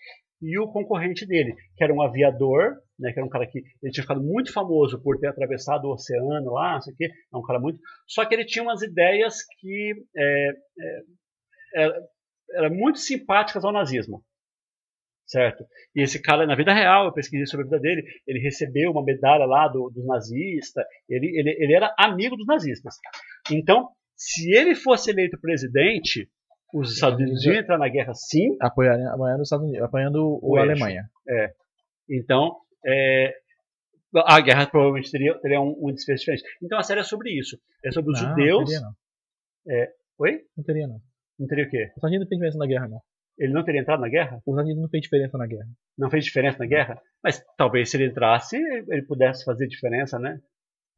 [0.41, 3.93] e o concorrente dele, que era um aviador, né, que era um cara que ele
[3.93, 7.37] tinha ficado muito famoso por ter atravessado o oceano lá, não sei o quê, é
[7.37, 7.81] um cara muito.
[8.07, 10.51] Só que ele tinha umas ideias que é,
[11.77, 11.91] é,
[12.55, 14.23] eram muito simpáticas ao nazismo.
[15.27, 15.65] Certo?
[15.95, 19.05] E esse cara, na vida real, eu pesquisei sobre a vida dele, ele recebeu uma
[19.05, 22.97] medalha lá do, do nazista, ele, ele, ele era amigo dos nazistas.
[23.49, 26.29] Então, se ele fosse eleito presidente,
[26.75, 28.57] os Estados Unidos iam entrar na guerra sim.
[28.61, 31.05] Apoiando, apoiando os Estados Unidos, apoiando o, a Alemanha.
[31.29, 31.53] É.
[32.09, 33.35] Então, é,
[34.27, 36.45] a guerra provavelmente teria, teria um, um, desfecho diferente.
[36.63, 37.59] Então a série é sobre isso.
[37.85, 38.59] É sobre os não, judeus.
[38.61, 38.95] Não teria, não.
[39.69, 40.41] É, oi?
[40.57, 41.01] Não teria, não.
[41.39, 41.85] Não teria o quê?
[41.85, 43.03] Os Estados Unidos não fez diferença na guerra, não.
[43.39, 44.37] Ele não teria entrado na guerra?
[44.37, 45.69] Os Estados Unidos não fez diferença na guerra.
[45.97, 47.03] Não fez diferença na guerra?
[47.23, 50.41] Mas talvez se ele entrasse, ele pudesse fazer diferença, né?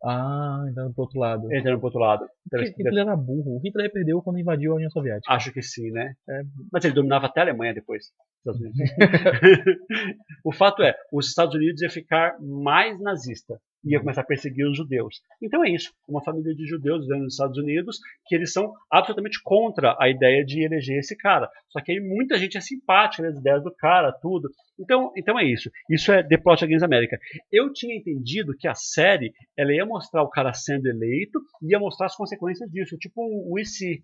[0.05, 1.55] Ah, entrando pro outro lado.
[1.55, 2.27] Entrando pro outro lado.
[2.51, 3.57] Porque Hitler era burro.
[3.57, 5.33] O Hitler perdeu quando invadiu a União Soviética.
[5.33, 6.15] Acho que sim, né?
[6.29, 6.43] É.
[6.73, 8.07] Mas ele dominava até a Alemanha depois.
[10.45, 14.77] o fato é, os Estados Unidos ia ficar mais nazista ia começar a perseguir os
[14.77, 15.23] judeus.
[15.41, 19.41] Então é isso, uma família de judeus vivendo nos Estados Unidos que eles são absolutamente
[19.43, 21.51] contra a ideia de eleger esse cara.
[21.69, 24.49] Só que aí muita gente é simpática nas ideias do cara, tudo.
[24.79, 25.71] Então, então é isso.
[25.91, 27.19] Isso é The Plot Against America.
[27.51, 31.79] Eu tinha entendido que a série ela ia mostrar o cara sendo eleito e ia
[31.79, 34.03] mostrar as consequências disso, tipo um IC.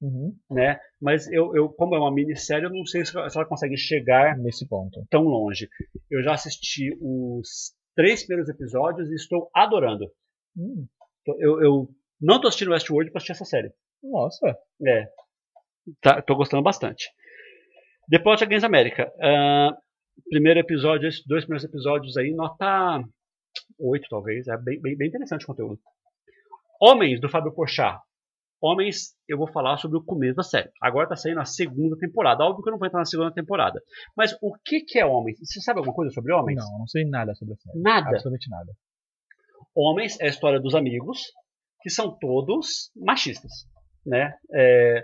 [0.00, 0.36] Uhum.
[0.50, 0.78] Né?
[1.00, 4.68] Mas eu, eu, como é uma minissérie, eu não sei se ela consegue chegar nesse
[4.68, 5.68] ponto tão longe.
[6.10, 10.10] Eu já assisti os três primeiros episódios e estou adorando.
[10.56, 10.86] Hum.
[11.26, 11.88] Eu, eu,
[12.20, 13.72] não estou assistindo Westworld para assistir essa série.
[14.02, 14.56] Nossa.
[14.86, 15.08] É.
[16.00, 17.10] Tá, tô gostando bastante.
[18.10, 19.10] The Plot Against America.
[19.16, 19.74] Uh,
[20.28, 23.02] primeiro episódio, esses dois primeiros episódios aí, nota
[23.78, 24.48] 8 talvez.
[24.48, 25.80] É bem, bem, bem interessante o conteúdo.
[26.80, 27.98] Homens, do Fábio Porchat.
[28.60, 30.70] Homens, eu vou falar sobre o começo da série.
[30.80, 32.44] Agora está saindo a segunda temporada.
[32.44, 33.82] Óbvio que eu não vou entrar na segunda temporada.
[34.16, 35.38] Mas o que, que é Homens?
[35.38, 36.58] Você sabe alguma coisa sobre Homens?
[36.58, 37.80] Não, não sei nada sobre a série.
[37.80, 38.08] Nada?
[38.08, 38.72] Absolutamente nada.
[39.74, 41.32] Homens é a história dos amigos,
[41.82, 43.52] que são todos machistas.
[44.06, 44.34] Né?
[44.54, 45.02] É...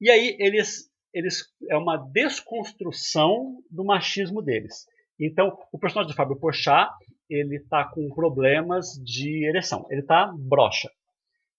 [0.00, 1.44] E aí eles, eles.
[1.68, 4.86] É uma desconstrução do machismo deles.
[5.18, 6.90] Então, o personagem do Fábio Porchat,
[7.28, 9.86] ele tá com problemas de ereção.
[9.90, 10.90] Ele tá broxa.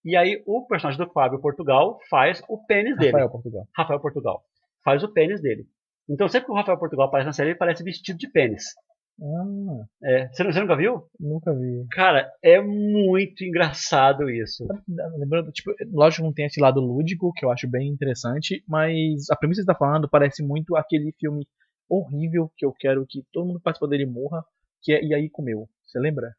[0.03, 3.11] E aí o personagem do Fábio Portugal faz o pênis dele.
[3.11, 3.67] Rafael Portugal.
[3.75, 4.43] Rafael Portugal.
[4.83, 5.65] Faz o pênis dele.
[6.09, 8.63] Então sempre que o Rafael Portugal aparece na série, ele parece vestido de pênis.
[9.19, 9.85] Ah.
[10.03, 11.03] É, você, você, nunca viu?
[11.19, 11.85] Nunca vi.
[11.91, 14.67] Cara, é muito engraçado isso.
[15.17, 19.29] Lembrando, tipo, lógico que não tem esse lado lúdico, que eu acho bem interessante, mas
[19.31, 21.47] a premissa que você está falando parece muito aquele filme
[21.89, 24.43] horrível que eu quero que todo mundo participa dele morra,
[24.83, 25.67] que é E aí comeu.
[25.85, 26.33] Você lembra?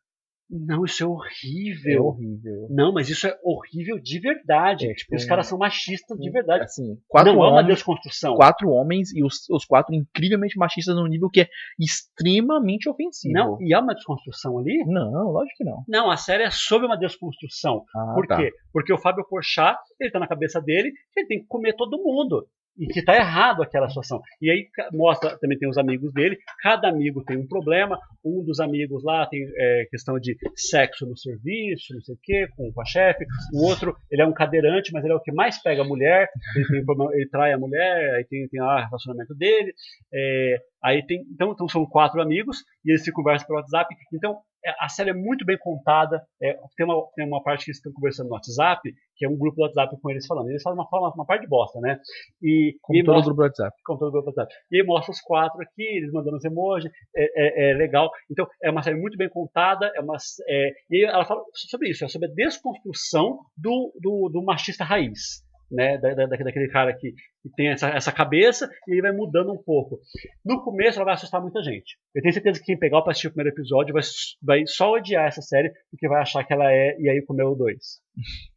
[0.51, 1.93] Não, isso é horrível.
[1.93, 2.67] É horrível.
[2.71, 4.91] Não, mas isso é horrível de verdade.
[4.91, 6.65] É, tipo, os caras são machistas de verdade.
[6.65, 8.35] Assim, quatro não homens, é uma desconstrução.
[8.37, 11.49] Quatro homens e os, os quatro incrivelmente machistas num nível que é
[11.79, 13.35] extremamente ofensivo.
[13.35, 14.85] Não, e há uma desconstrução ali?
[14.87, 15.85] Não, lógico que não.
[15.87, 17.85] Não, a série é sobre uma desconstrução.
[17.95, 18.37] Ah, Por tá.
[18.37, 18.53] quê?
[18.73, 22.47] Porque o Fábio Porchat, ele tá na cabeça dele ele tem que comer todo mundo
[22.79, 24.21] e que está errado aquela situação.
[24.41, 28.61] E aí mostra, também tem os amigos dele, cada amigo tem um problema, um dos
[28.61, 32.81] amigos lá tem é, questão de sexo no serviço, não sei o quê, com, com
[32.81, 35.83] a chefe, o outro, ele é um cadeirante, mas ele é o que mais pega
[35.83, 39.73] a mulher, ele, problema, ele trai a mulher, aí tem, tem lá o relacionamento dele,
[40.13, 44.39] é, aí tem, então, então são quatro amigos, e eles se conversam pelo WhatsApp, então
[44.79, 46.23] a série é muito bem contada.
[46.41, 48.83] É, tem, uma, tem uma parte que eles estão conversando no WhatsApp,
[49.17, 50.49] que é um grupo do WhatsApp com eles falando.
[50.49, 51.99] Eles falam uma, uma, uma parte de bosta, né?
[52.43, 53.77] E, Como e todo mostra, grupo do WhatsApp.
[53.85, 54.55] Como todo grupo do WhatsApp.
[54.71, 58.11] E mostra os quatro aqui, eles mandando os emojis, é, é, é legal.
[58.31, 59.91] Então, é uma série muito bem contada.
[59.95, 60.17] É uma,
[60.49, 65.48] é, e ela fala sobre isso, é sobre a desconstrução do, do, do machista raiz
[65.71, 69.53] né, da, da, daquele cara que, que tem essa, essa, cabeça e ele vai mudando
[69.53, 70.01] um pouco.
[70.45, 71.99] No começo ela vai assustar muita gente.
[72.15, 74.03] Eu tenho certeza que quem pegar para assistir o primeiro episódio vai,
[74.43, 78.01] vai só odiar essa série porque vai achar que ela é E aí comeu dois.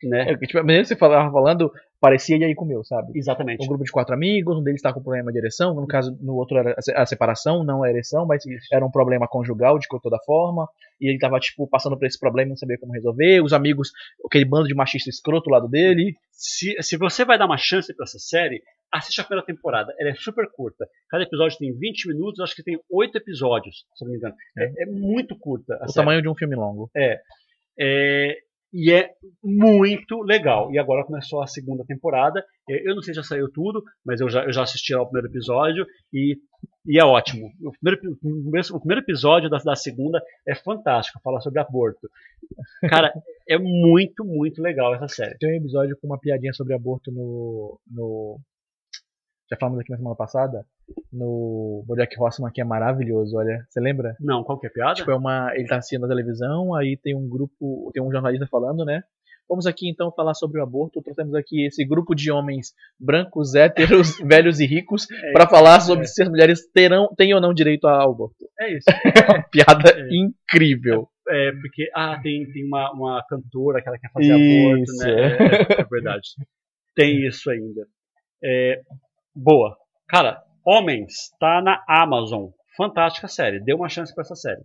[0.04, 0.32] Né?
[0.32, 1.72] É, tipo, a maneira que você falava falando
[2.02, 3.12] parecia E aí comeu, sabe?
[3.16, 3.64] Exatamente.
[3.64, 6.36] Um grupo de quatro amigos, um deles está com problema de ereção, no caso, no
[6.36, 8.68] outro era a separação, não a ereção, mas Isso.
[8.74, 10.68] era um problema conjugal de toda forma,
[11.00, 13.92] e ele tava, tipo, passando por esse problema e não sabia como resolver, os amigos,
[14.26, 16.16] aquele bando de machista escroto do lado dele.
[16.32, 19.94] Se, se você vai dar uma chance para essa série, assiste a primeira temporada.
[20.00, 20.88] Ela é super curta.
[21.08, 24.34] Cada episódio tem 20 minutos, acho que tem 8 episódios, se não me engano.
[24.58, 25.80] É, é muito curta.
[25.88, 26.90] o tamanho de um filme longo.
[26.98, 27.20] É.
[27.80, 28.38] é
[28.74, 29.10] e é
[29.44, 30.72] muito legal.
[30.72, 32.44] E agora começou a segunda temporada.
[32.68, 35.28] Eu não sei se já saiu tudo, mas eu já, eu já assisti ao primeiro
[35.28, 36.38] episódio e,
[36.86, 37.52] e é ótimo.
[37.62, 38.18] O primeiro,
[38.74, 42.10] o primeiro episódio da, da segunda é fantástico, fala sobre aborto.
[42.90, 43.12] Cara,
[43.48, 45.38] é muito, muito legal essa série.
[45.38, 48.40] Tem um episódio com uma piadinha sobre aborto no, no
[49.52, 50.66] já falamos aqui na semana passada,
[51.12, 53.66] no Bojack Horseman, que é maravilhoso, olha.
[53.70, 54.16] Você lembra?
[54.20, 54.94] Não, qual que é a piada?
[54.94, 55.52] Tipo, é uma.
[55.56, 57.92] Ele tá assistindo a televisão, aí tem um grupo.
[57.94, 59.04] Tem um jornalista falando, né?
[59.50, 61.02] Vamos aqui então falar sobre o aborto.
[61.02, 66.06] Trouxemos aqui esse grupo de homens brancos, héteros, velhos e ricos É para falar sobre
[66.06, 66.08] é.
[66.08, 68.48] se as mulheres terão, têm ou não direito ao aborto.
[68.58, 68.86] É isso.
[69.04, 70.08] É uma piada É.
[70.16, 71.10] incrível.
[71.28, 75.38] É, porque, ah, tem, tem uma, uma cantora que ela quer fazer aborto, Isso, né?
[75.78, 76.30] É, é verdade.
[76.96, 77.86] Tem isso ainda.
[79.36, 79.78] Boa.
[80.08, 82.50] Cara, Homens, tá na Amazon.
[82.76, 83.60] Fantástica série.
[83.64, 84.62] Dê uma chance pra essa série.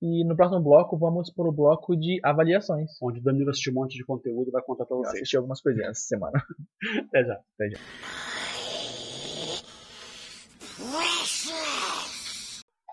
[0.00, 2.90] E no próximo bloco, vamos pro bloco de avaliações.
[3.02, 5.14] Onde o Danilo assistiu um monte de conteúdo e vai contar Eu vocês.
[5.16, 6.40] assisti algumas coisinhas essa semana.
[7.08, 7.34] Até já.
[7.34, 7.78] Até já.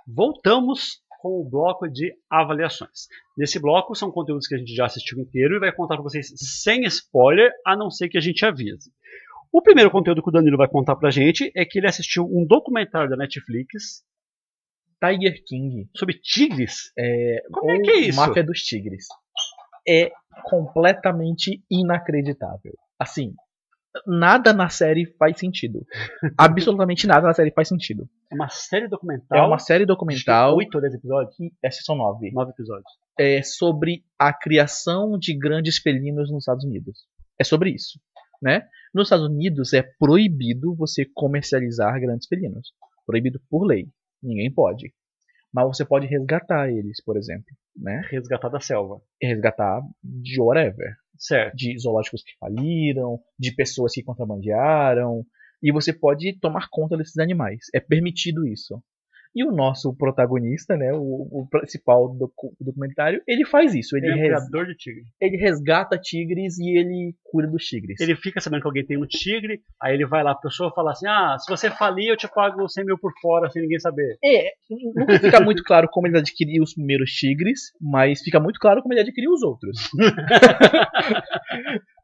[0.08, 3.08] Voltamos com o bloco de avaliações.
[3.38, 6.32] Nesse bloco são conteúdos que a gente já assistiu inteiro e vai contar para vocês
[6.38, 8.92] sem spoiler, a não ser que a gente avise.
[9.56, 12.46] O primeiro conteúdo que o Danilo vai contar pra gente é que ele assistiu um
[12.46, 14.04] documentário da Netflix
[15.02, 15.90] Tiger King.
[15.96, 16.92] sobre tigres.
[17.00, 18.20] É, Como é que é isso?
[18.20, 19.06] Máfia dos Tigres.
[19.88, 20.12] É
[20.44, 22.74] completamente inacreditável.
[23.00, 23.34] Assim,
[24.06, 25.86] nada na série faz sentido.
[26.38, 28.10] Absolutamente nada na série faz sentido.
[28.30, 29.38] É uma série documental.
[29.38, 30.58] É uma série documental.
[30.58, 31.34] Oito ou dez episódios?
[31.64, 32.30] Esses são nove.
[32.34, 32.92] Nove episódios.
[33.18, 37.08] É sobre a criação de grandes felinos nos Estados Unidos.
[37.40, 37.98] É sobre isso.
[38.42, 38.68] Né?
[38.94, 42.74] Nos Estados Unidos é proibido você comercializar grandes felinos.
[43.06, 43.88] Proibido por lei.
[44.22, 44.94] Ninguém pode.
[45.54, 47.46] Mas você pode resgatar eles, por exemplo.
[47.76, 48.02] Né?
[48.10, 49.02] Resgatar da selva.
[49.22, 50.96] resgatar de whatever.
[51.18, 51.56] Certo.
[51.56, 55.26] De zoológicos que faliram, de pessoas que contrabandearam.
[55.64, 57.68] E você pode tomar conta desses animais.
[57.74, 58.84] É permitido isso.
[59.36, 63.98] E o nosso protagonista, né, o, o principal do docu- documentário, ele faz isso.
[63.98, 65.04] Ele, Ele é um criador de tigre.
[65.20, 68.00] ele resgata tigres e ele cuida dos tigres.
[68.00, 70.92] Ele fica sabendo que alguém tem um tigre, aí ele vai lá, a pessoa fala
[70.92, 74.18] assim: Ah, se você falir, eu te pago 100 mil por fora sem ninguém saber.
[74.24, 74.52] É,
[74.96, 78.94] nunca fica muito claro como ele adquiriu os primeiros tigres, mas fica muito claro como
[78.94, 79.90] ele adquiriu os outros.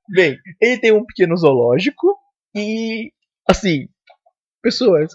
[0.10, 2.16] Bem, ele tem um pequeno zoológico
[2.56, 3.12] e,
[3.50, 3.88] assim,
[4.62, 5.12] pessoas,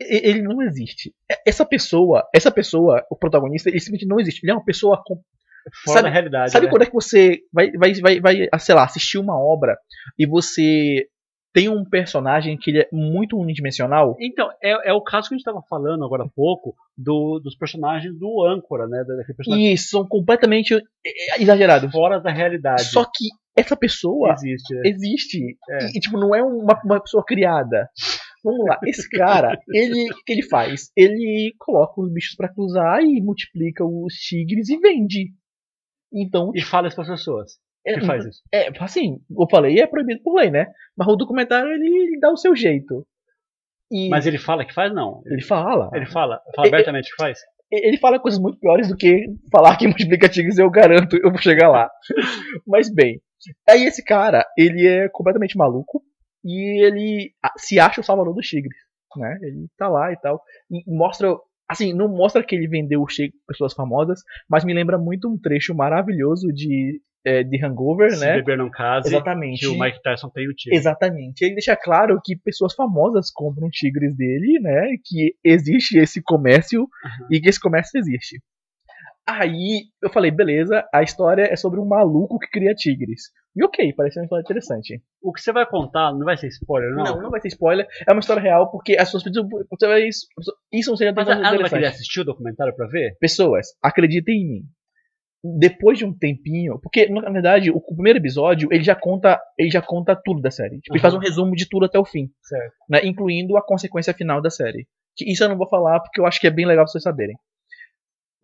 [0.00, 1.12] ele não existe.
[1.30, 4.44] E- Essa pessoa, essa pessoa, o protagonista, ele simplesmente não existe.
[4.44, 5.20] Ele é uma pessoa com
[5.84, 6.52] Fora Sabe- da realidade.
[6.52, 6.70] Sabe né?
[6.72, 9.76] quando é que você vai, vai, vai, vai, ah, sei lá, assistir uma obra
[10.18, 11.06] e você
[11.52, 14.16] tem um personagem que ele é muito unidimensional?
[14.18, 17.54] Então, é, é o caso que a gente estava falando agora há pouco do, dos
[17.56, 19.04] personagens do âncora, né?
[19.36, 21.92] Personagem E são completamente eh, exagerados.
[21.92, 22.84] fora da realidade.
[22.84, 24.74] Só que essa pessoa existe.
[24.86, 25.56] existe.
[25.68, 25.88] É.
[25.88, 27.90] E, tipo, não é uma, uma pessoa criada.
[28.42, 30.90] Vamos lá, esse cara, ele, o que ele faz?
[30.96, 35.32] Ele coloca os bichos pra cruzar e multiplica os tigres e vende.
[36.12, 37.52] Então, E fala isso para as pessoas.
[37.86, 38.40] é, que faz isso.
[38.52, 40.66] é, assim, eu falei, é proibido por lei, né?
[40.96, 43.06] Mas o documentário ele, ele dá o seu jeito.
[43.90, 44.92] E Mas ele fala que faz?
[44.92, 45.20] Não.
[45.26, 45.90] ele fala.
[45.94, 47.38] Ele fala, fala abertamente que faz?
[47.70, 51.40] Ele fala coisas muito piores do que falar que multiplica tigres, eu garanto, eu vou
[51.40, 51.88] chegar lá.
[52.66, 53.20] Mas bem,
[53.68, 56.02] aí esse cara, ele é completamente maluco
[56.44, 58.76] e ele se acha o salvador dos tigres,
[59.16, 59.38] né?
[59.42, 61.34] Ele tá lá e tal, e mostra,
[61.68, 65.28] assim, não mostra que ele vendeu os tigres pra pessoas famosas, mas me lembra muito
[65.28, 68.34] um trecho maravilhoso de, é, de Hangover, Se né?
[68.36, 69.60] beber não case, Exatamente.
[69.60, 70.78] que o Mike Tyson tem o tigre.
[70.78, 71.42] Exatamente.
[71.42, 74.96] Ele deixa claro que pessoas famosas compram tigres dele, né?
[75.04, 76.88] Que existe esse comércio
[77.30, 78.40] e que esse comércio existe.
[79.28, 83.24] Aí eu falei, beleza, a história é sobre um maluco que cria tigres.
[83.56, 85.02] E ok, parece uma história interessante.
[85.20, 87.04] O que você vai contar não vai ser spoiler, não?
[87.04, 87.86] Não, não, vai ser spoiler.
[88.08, 89.48] É uma história real porque as pessoas precisam.
[89.48, 90.08] você vai-
[90.72, 91.94] Isso não seria Mas tão ela não vai querer interessante.
[91.94, 93.16] assistir o documentário pra ver?
[93.18, 94.62] Pessoas, acreditem em mim.
[95.58, 99.70] Depois de um tempinho, porque na verdade o, o primeiro episódio ele já conta, ele
[99.70, 100.78] já conta tudo da série.
[100.80, 101.02] Tipo, ele Uhum.
[101.02, 102.28] faz um resumo de tudo até o fim.
[102.42, 102.74] Certo.
[102.88, 104.86] né, incluindo a consequência final da série.
[105.16, 107.02] Que isso eu não vou falar porque eu acho que é bem legal pra vocês
[107.02, 107.36] saberem.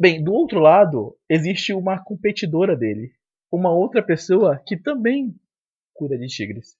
[0.01, 3.11] Bem, do outro lado, existe uma competidora dele.
[3.51, 5.35] Uma outra pessoa que também
[5.95, 6.77] cuida de tigres.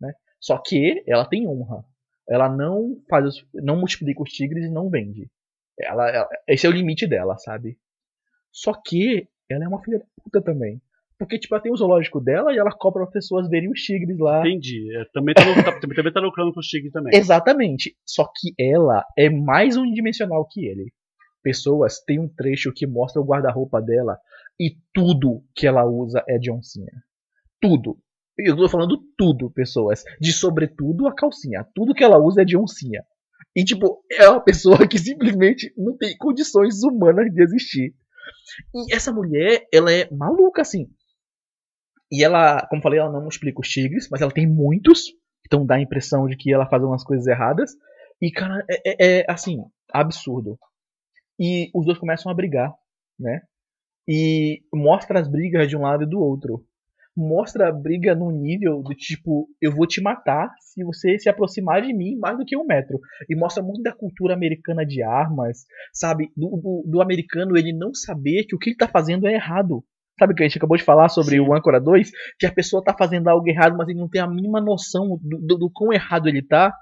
[0.00, 0.12] Né?
[0.40, 1.84] Só que ela tem honra.
[2.28, 5.28] Ela não faz os- não multiplica os tigres e não vende.
[5.78, 7.76] Ela, ela- esse é o limite dela, sabe?
[8.52, 10.80] Só que ela é uma filha da puta também.
[11.18, 14.18] Porque, tipo, ela tem o zoológico dela e ela cobra as pessoas verem os tigres
[14.18, 14.40] lá.
[14.40, 14.96] Entendi.
[14.96, 17.16] É, também, tá, tá- também, também tá lucrando com os tigres também.
[17.16, 17.96] Exatamente.
[18.04, 20.92] Só que ela é mais unidimensional que ele.
[21.42, 24.18] Pessoas tem um trecho que mostra o guarda-roupa dela
[24.58, 26.92] e tudo que ela usa é de oncinha.
[27.60, 27.98] Tudo.
[28.36, 30.02] Eu tô falando tudo, pessoas.
[30.20, 31.66] De sobretudo a calcinha.
[31.74, 33.04] Tudo que ela usa é de oncinha.
[33.54, 37.94] E, tipo, é uma pessoa que simplesmente não tem condições humanas de existir.
[38.74, 40.88] E essa mulher, ela é maluca, assim.
[42.10, 45.12] E ela, como falei, ela não multiplica os tigres, mas ela tem muitos.
[45.46, 47.72] Então dá a impressão de que ela faz umas coisas erradas.
[48.20, 49.58] E, cara, é, é, é assim,
[49.92, 50.58] absurdo.
[51.38, 52.72] E os dois começam a brigar,
[53.18, 53.42] né?
[54.08, 56.64] E mostra as brigas de um lado e do outro.
[57.16, 61.80] Mostra a briga no nível do tipo, eu vou te matar se você se aproximar
[61.80, 62.98] de mim mais do que um metro.
[63.30, 66.32] E mostra muito da cultura americana de armas, sabe?
[66.36, 69.84] Do, do, do americano ele não saber que o que ele tá fazendo é errado.
[70.18, 71.40] Sabe o que a gente acabou de falar sobre Sim.
[71.40, 72.10] o Ancora 2?
[72.38, 75.38] Que a pessoa tá fazendo algo errado, mas ele não tem a mínima noção do,
[75.38, 76.72] do, do quão errado ele tá.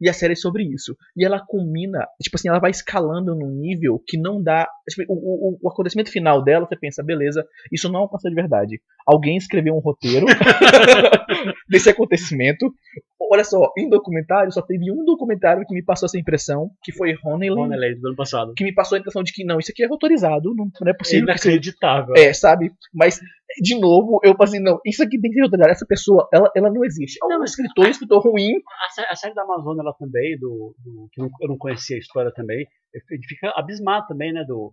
[0.00, 0.96] E a série é sobre isso.
[1.16, 4.66] E ela combina, tipo assim, ela vai escalando num nível que não dá.
[4.88, 8.80] Tipo, o, o, o, acontecimento final dela, você pensa, beleza, isso não aconteceu de verdade.
[9.06, 10.26] Alguém escreveu um roteiro
[11.68, 12.72] desse acontecimento.
[13.32, 17.14] Olha só, em documentário, só teve um documentário que me passou essa impressão, que foi
[17.24, 17.66] Honeyland.
[17.66, 18.54] Honeyland, do ano passado.
[18.54, 20.94] Que me passou a impressão de que não, isso aqui é autorizado, não, não é
[20.94, 21.28] possível.
[21.28, 22.14] É inacreditável.
[22.16, 22.72] É, sabe?
[22.92, 23.20] Mas
[23.62, 25.72] de novo, eu falei assim, não, isso aqui tem que ser autorizado.
[25.72, 27.18] Essa pessoa, ela, ela não existe.
[27.22, 28.52] É um escritor, um escritor ruim.
[28.98, 32.32] A, a, série da Amazônia, ela também, do, do que eu não conhecia a história
[32.32, 34.72] também, ele fica abismado também, né, do,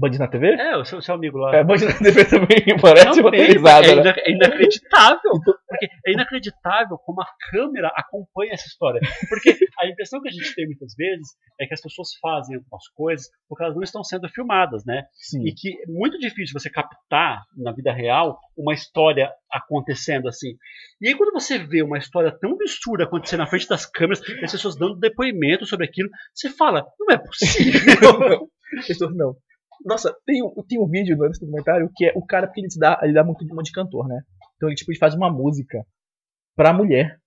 [0.00, 0.54] Band na TV?
[0.54, 1.54] É, o seu, seu amigo lá.
[1.54, 3.86] É, Band na TV também parece uma risada.
[3.86, 4.14] É, né?
[4.16, 5.32] é inacreditável.
[5.68, 9.00] Porque é inacreditável como a câmera acompanha essa história.
[9.28, 11.28] Porque a impressão que a gente tem muitas vezes
[11.60, 15.04] é que as pessoas fazem algumas coisas porque elas não estão sendo filmadas, né?
[15.12, 15.46] Sim.
[15.46, 20.54] E que é muito difícil você captar na vida real uma história acontecendo assim.
[21.00, 24.52] E aí quando você vê uma história tão absurda acontecer na frente das câmeras, as
[24.52, 27.80] pessoas dando depoimento sobre aquilo, você fala, não é possível.
[29.00, 29.36] não, não.
[29.84, 33.14] Nossa, tem, tem um vídeo nesse documentário que é o cara, porque ele dá, ele
[33.14, 34.20] dá muito de de cantor, né?
[34.56, 35.84] Então ele tipo, ele faz uma música
[36.54, 37.18] pra mulher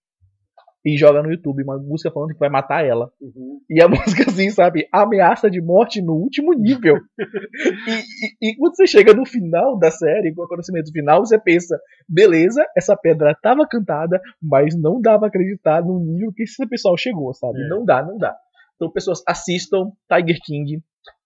[0.85, 3.09] e joga no YouTube uma música falando que vai matar ela.
[3.21, 3.59] Uhum.
[3.69, 4.87] E a música, assim, sabe?
[4.91, 6.97] Ameaça de morte no último nível.
[7.87, 11.39] e, e, e, quando você chega no final da série, com o conhecimento final, você
[11.39, 16.67] pensa: beleza, essa pedra tava cantada, mas não dá pra acreditar no nível que esse
[16.67, 17.61] pessoal chegou, sabe?
[17.61, 17.67] É.
[17.69, 18.35] Não dá, não dá.
[18.75, 20.83] Então, pessoas, assistam Tiger King.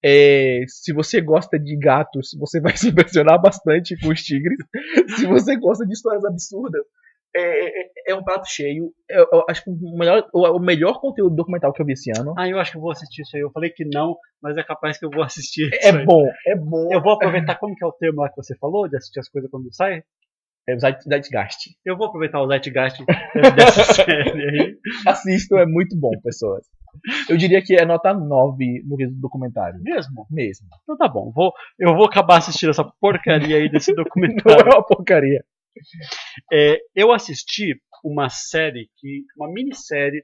[0.09, 4.57] É, se você gosta de gatos, você vai se impressionar bastante com os tigres.
[5.19, 6.81] se você gosta de histórias absurdas,
[7.35, 8.93] é, é, é um prato cheio.
[9.09, 12.09] Eu, eu acho que o melhor, o, o, melhor conteúdo documental que eu vi esse
[12.17, 12.33] ano.
[12.37, 13.41] Ah, eu acho que eu vou assistir isso aí.
[13.41, 15.69] Eu falei que não, mas é capaz que eu vou assistir.
[15.81, 16.87] É bom, é bom.
[16.89, 19.27] Eu vou aproveitar, como que é o termo lá que você falou, de assistir as
[19.27, 20.03] coisas quando sai?
[20.69, 21.75] É o Zeitgeist.
[21.85, 23.03] Eu vou aproveitar o Zeitgeist
[23.55, 24.77] dessa série aí.
[25.05, 26.65] Assistam, é muito bom, pessoas.
[27.29, 29.81] Eu diria que é nota 9 no documentário.
[29.81, 30.25] Mesmo?
[30.29, 30.67] Mesmo.
[30.83, 31.31] Então tá bom.
[31.31, 34.65] Vou, eu vou acabar assistindo essa porcaria aí desse documentário.
[34.65, 35.43] Não é uma porcaria.
[36.51, 40.21] É, eu assisti uma série, que, uma minissérie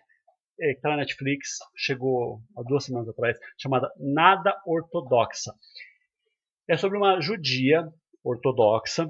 [0.59, 5.53] é, que está na Netflix, chegou há duas semanas atrás, chamada Nada Ortodoxa.
[6.67, 7.83] É sobre uma judia
[8.23, 9.07] ortodoxa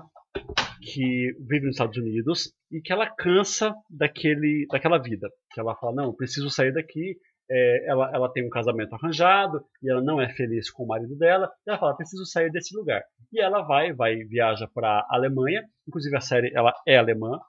[0.81, 5.30] que vive nos Estados Unidos e que ela cansa daquele, daquela vida.
[5.53, 7.15] Que ela fala, não, preciso sair daqui,
[7.49, 11.15] é, ela, ela tem um casamento arranjado e ela não é feliz com o marido
[11.18, 11.49] dela.
[11.65, 13.03] E ela fala, preciso sair desse lugar.
[13.32, 15.64] E ela vai, vai viaja para Alemanha.
[15.88, 17.40] Inclusive a série ela é alemã.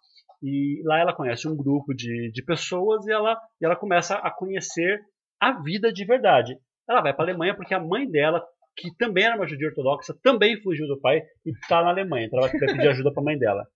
[0.42, 4.30] E lá ela conhece um grupo de, de pessoas e ela, e ela começa a
[4.30, 5.00] conhecer
[5.40, 6.56] a vida de verdade.
[6.88, 8.44] Ela vai para Alemanha porque a mãe dela,
[8.76, 12.26] que também era uma judia ortodoxa, também fugiu do pai e está na Alemanha.
[12.26, 13.66] Então ela vai pedir ajuda para a mãe dela.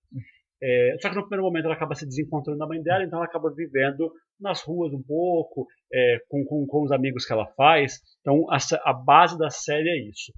[0.62, 3.26] É, só que no primeiro momento ela acaba se desencontrando da mãe dela, então ela
[3.26, 8.00] acaba vivendo nas ruas um pouco, é, com, com, com, os amigos que ela faz.
[8.20, 10.32] Então a, a base da série é isso.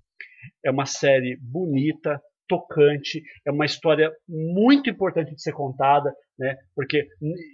[0.64, 2.20] É uma série bonita,
[2.50, 6.56] tocante, é uma história muito importante de ser contada, né?
[6.74, 7.06] Porque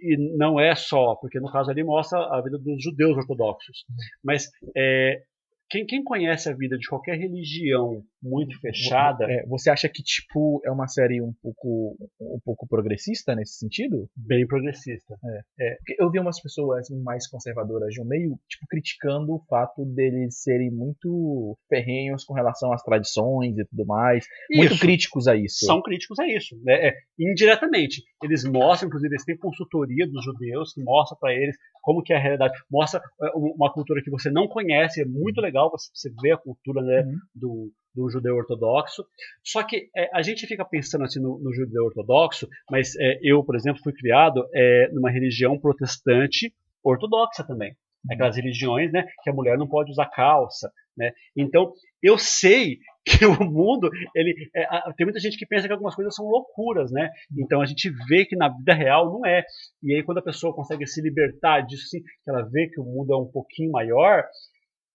[0.02, 3.84] e não é só, porque no caso ali mostra a vida dos judeus ortodoxos,
[4.24, 5.20] mas é,
[5.68, 9.24] quem, quem conhece a vida de qualquer religião muito fechada.
[9.24, 14.08] É, você acha que, tipo, é uma série um pouco, um pouco progressista nesse sentido?
[14.16, 15.16] Bem progressista.
[15.58, 15.72] É.
[15.72, 15.76] é.
[15.98, 20.70] eu vi umas pessoas mais conservadoras de um meio, tipo, criticando o fato deles serem
[20.70, 24.24] muito ferrenhos com relação às tradições e tudo mais.
[24.50, 24.58] Isso.
[24.58, 25.64] Muito críticos a isso.
[25.66, 26.56] São críticos a isso.
[26.62, 26.88] Né?
[26.88, 28.02] É, indiretamente.
[28.22, 32.16] Eles mostram, inclusive, eles têm consultoria dos judeus que mostra para eles como que é
[32.16, 32.52] a realidade.
[32.70, 36.82] Mostra é, uma cultura que você não conhece, é muito legal você ver a cultura
[36.82, 37.18] né, uhum.
[37.34, 39.04] do, do judeu ortodoxo.
[39.44, 43.42] Só que é, a gente fica pensando assim no, no judeu ortodoxo, mas é, eu,
[43.44, 46.52] por exemplo, fui criado é, numa religião protestante
[46.84, 47.70] ortodoxa também.
[47.70, 48.14] Uhum.
[48.14, 50.70] Aquelas religiões né, que a mulher não pode usar calça.
[50.96, 51.12] Né?
[51.36, 51.72] Então,
[52.02, 54.66] eu sei que o mundo, ele é,
[54.96, 57.08] tem muita gente que pensa que algumas coisas são loucuras, né?
[57.38, 59.44] Então a gente vê que na vida real não é.
[59.80, 62.84] E aí quando a pessoa consegue se libertar disso, sim, que ela vê que o
[62.84, 64.24] mundo é um pouquinho maior,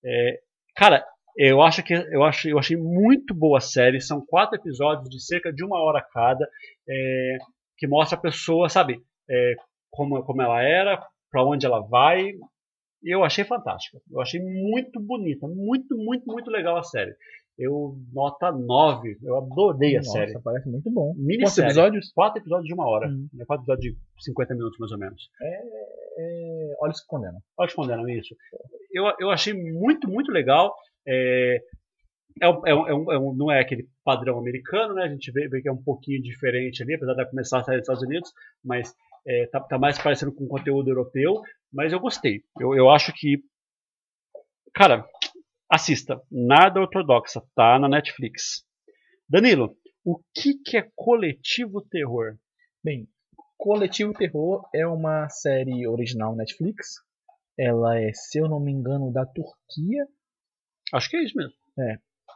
[0.04, 0.40] é,
[0.76, 1.06] cara,
[1.38, 4.02] eu acho que eu acho, eu achei muito boa a série.
[4.02, 6.48] São quatro episódios de cerca de uma hora cada,
[6.88, 7.38] é,
[7.78, 9.56] que mostra a pessoa, sabe, é,
[9.90, 12.34] como, como ela era, para onde ela vai.
[13.04, 14.00] Eu achei fantástica.
[14.12, 17.16] Eu achei muito bonita, muito, muito, muito legal a série.
[17.58, 19.18] Eu nota 9.
[19.22, 20.40] Eu adorei a Nossa, série.
[20.42, 21.08] parece muito bom.
[21.10, 21.70] Quantos Minissérie.
[21.70, 22.12] episódios?
[22.14, 23.08] Quatro episódios de uma hora.
[23.08, 23.28] Hum.
[23.34, 23.46] né?
[23.46, 25.30] Quatro episódios de 50 minutos, mais ou menos.
[25.42, 25.62] É,
[26.82, 27.40] Olhos que condenam.
[27.58, 28.36] Olha respondendo isso.
[28.92, 30.74] Eu, eu achei muito, muito legal.
[31.08, 31.58] É,
[32.42, 35.04] é, é é um- é um- não é aquele padrão americano, né?
[35.04, 37.76] A gente vê, vê que é um pouquinho diferente ali, apesar de começar a sair
[37.78, 38.32] dos Estados Unidos,
[38.64, 38.94] mas
[39.28, 41.42] é, tá, tá mais parecendo com conteúdo europeu.
[41.72, 42.42] Mas eu gostei.
[42.60, 43.38] Eu, eu acho que.
[44.74, 45.06] Cara,
[45.72, 46.22] assista.
[46.30, 47.42] Nada ortodoxa.
[47.56, 48.66] Tá na Netflix.
[49.30, 52.38] Danilo, o que, que é coletivo terror?
[52.84, 53.08] Bem,
[53.62, 56.96] Coletivo Terror é uma série original Netflix.
[57.56, 60.08] Ela é, se eu não me engano, da Turquia.
[60.92, 61.54] Acho que é isso mesmo.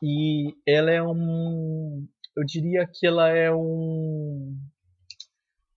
[0.04, 2.08] E ela é um.
[2.38, 4.56] Eu diria que ela é um.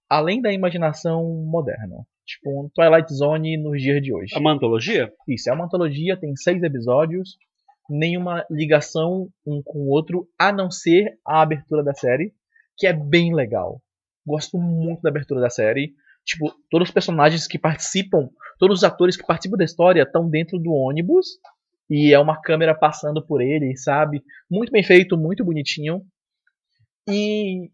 [0.06, 2.06] Além da imaginação moderna.
[2.26, 4.35] Tipo um Twilight Zone nos dias de hoje.
[4.35, 5.10] É uma antologia?
[5.26, 7.39] Isso, é uma antologia, tem seis episódios,
[7.89, 12.32] nenhuma ligação um com o outro, a não ser a abertura da série,
[12.77, 13.81] que é bem legal.
[14.27, 15.94] Gosto muito da abertura da série.
[16.24, 18.28] Tipo, todos os personagens que participam,
[18.59, 21.27] todos os atores que participam da história estão dentro do ônibus
[21.89, 24.23] e é uma câmera passando por ele, sabe?
[24.51, 26.02] Muito bem feito, muito bonitinho.
[27.09, 27.70] E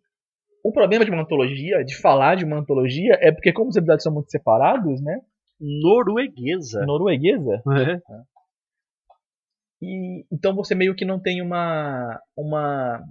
[0.62, 4.05] o problema de uma antologia, de falar de uma antologia, é porque como os episódios
[4.05, 5.20] são muito separados, né?
[5.61, 6.86] Norueguesa.
[6.86, 7.62] Norueguesa,
[8.09, 8.34] É.
[9.85, 13.02] E então você meio que não tem uma, uma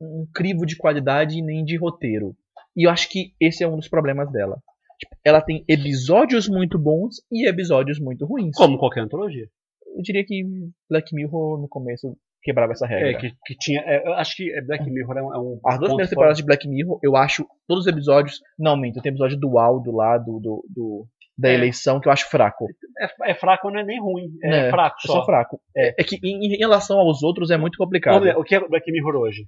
[0.00, 2.34] um crivo de qualidade nem de roteiro.
[2.76, 4.58] E eu acho que esse é um dos problemas dela.
[4.98, 8.56] Tipo, ela tem episódios muito bons e episódios muito ruins.
[8.56, 9.46] Como qualquer antologia.
[9.94, 10.42] Eu diria que
[10.88, 13.10] Black Mirror no começo quebrava essa regra.
[13.10, 13.80] É, que, que tinha.
[13.82, 15.34] é, eu acho que Black Mirror é um.
[15.34, 18.40] é um As duas primeiras temporadas de Black Mirror, eu acho todos os episódios.
[18.58, 21.06] Não, minto, tem episódio do Aldo lá, do, do, do-
[21.38, 21.54] da É.
[21.54, 22.66] eleição, que eu acho fraco.
[22.98, 24.30] É, é fraco, não é nem ruim.
[24.42, 25.12] É, É, fraco É só.
[25.20, 25.60] só fraco.
[25.76, 28.14] É, é que em, em relação aos outros é muito complicado.
[28.14, 29.44] Vamos ver, o que é Black Mirror hoje?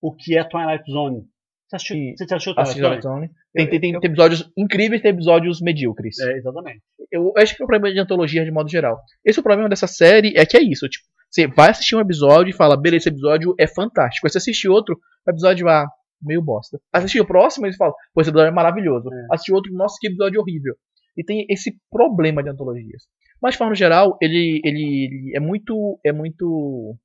[0.00, 1.22] O que é Twilight Zone?
[1.68, 2.80] Você assistiu, E- você assistiu Twilight?
[2.80, 3.30] Twilight Zone.
[3.52, 6.16] Tem, tem, tem, eu- tem episódios incríveis tem episódios medíocres.
[6.20, 6.80] É, exatamente.
[7.10, 8.98] Eu acho que é o problema de antologia de modo geral.
[9.24, 10.88] Esse é o problema dessa série, é que é isso.
[10.88, 14.26] Tipo, você vai assistir um episódio e fala, beleza, esse episódio é fantástico.
[14.26, 14.96] Aí você assiste outro,
[15.26, 15.86] o episódio, ah,
[16.22, 16.78] meio bosta.
[16.92, 19.12] Assistir o próximo e você fala, pô, esse episódio é maravilhoso.
[19.12, 19.26] É.
[19.34, 20.74] Assistir outro, nossa, que episódio horrível.
[21.16, 23.04] E tem esse problema de antologias.
[23.40, 25.98] Mas de forma geral, ele, ele, ele é muito.
[26.04, 26.96] É muito.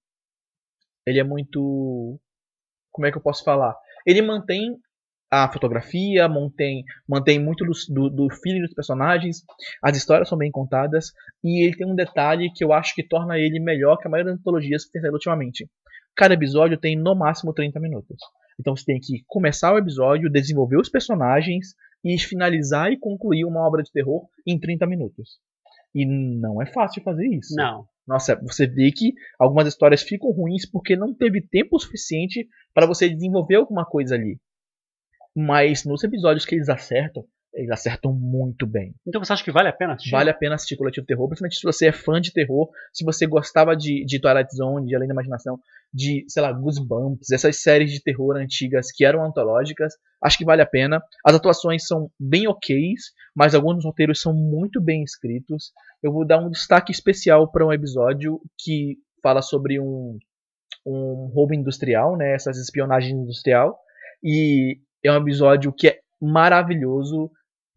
[1.06, 2.20] Ele é muito.
[2.92, 3.76] Como é que eu posso falar?
[4.06, 4.78] Ele mantém
[5.32, 9.46] a fotografia, mantém, mantém muito do, do, feeling dos personagens,
[9.82, 13.40] as histórias são bem contadas, e ele tem um detalhe que eu acho que torna
[13.40, 15.70] ele melhor que a maioria das antologias que tem saído ultimamente.
[16.18, 18.18] Cada episódio tem no máximo 30 minutos.
[18.60, 23.66] Então você tem que começar o episódio, desenvolver os personagens e finalizar e concluir uma
[23.66, 25.40] obra de terror em 30 minutos.
[25.94, 27.56] E não é fácil fazer isso.
[27.56, 27.86] Não.
[28.08, 33.08] Nossa, você vê que algumas histórias ficam ruins porque não teve tempo suficiente para você
[33.08, 34.40] desenvolver alguma coisa ali.
[35.36, 38.94] Mas nos episódios que eles acertam, eles acertam muito bem.
[39.06, 40.12] Então você acha que vale a pena assistir?
[40.12, 43.28] Vale a pena assistir Coletivo Terror, principalmente se você é fã de terror, se você
[43.28, 45.60] gostava de, de Twilight Zone, de Além da Imaginação,
[45.94, 50.62] de, sei lá, Goosebumps, essas séries de terror antigas que eram antológicas, acho que vale
[50.62, 51.02] a pena.
[51.26, 55.72] As atuações são bem ok's, mas alguns roteiros são muito bem escritos.
[56.02, 60.18] Eu vou dar um destaque especial para um episódio que fala sobre um,
[60.86, 63.78] um roubo industrial, né, essas espionagens industrial,
[64.24, 67.32] e é um episódio que é maravilhoso,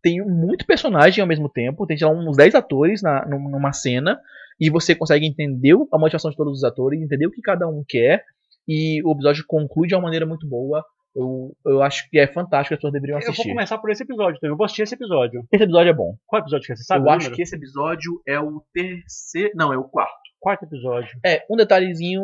[0.04, 3.72] tem muito personagem ao mesmo tempo, tem sei lá, uns 10 atores na, num- numa
[3.72, 4.20] cena,
[4.60, 7.82] e você consegue entender a motivação de todos os atores, entender o que cada um
[7.88, 8.22] quer,
[8.68, 10.84] e o episódio conclui de uma maneira muito boa.
[11.16, 13.48] Eu, eu acho que é fantástico, as pessoas deveriam Eu vou assistir.
[13.50, 14.50] começar por esse episódio, então.
[14.50, 15.44] Eu vou assistir esse episódio.
[15.52, 16.16] Esse episódio é bom.
[16.26, 16.76] Qual episódio que é?
[16.76, 17.06] Você sabe?
[17.06, 19.50] eu acho que esse episódio é o terceiro.
[19.54, 20.12] Não, é o quarto.
[20.40, 21.16] Quarto episódio.
[21.24, 22.22] É, um detalhezinho,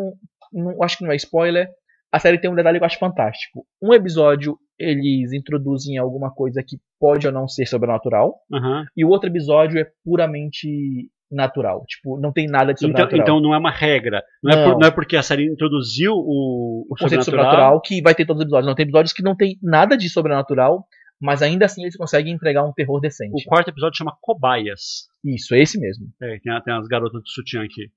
[0.52, 1.68] não, acho que não é spoiler.
[2.12, 3.64] A série tem um detalhe que eu acho fantástico.
[3.80, 8.84] Um episódio eles introduzem alguma coisa que pode ou não ser sobrenatural, Aham.
[8.96, 11.84] e o outro episódio é puramente natural.
[11.86, 13.22] Tipo, não tem nada de Então, sobrenatural.
[13.22, 14.22] então não é uma regra.
[14.42, 14.72] Não, É Não.
[14.72, 17.52] por- não é porque a série introduziu o, o o conceito sobrenatural.
[17.76, 18.66] sobrenatural que vai ter todos os episódios.
[18.66, 20.84] Não tem episódios que não tem nada de sobrenatural,
[21.20, 23.30] mas ainda assim eles conseguem entregar um terror decente.
[23.32, 25.08] O quarto episódio chama Cobaias.
[25.24, 26.06] Isso, é esse mesmo.
[26.20, 27.90] É, tem, tem as garotas do sutiã aqui.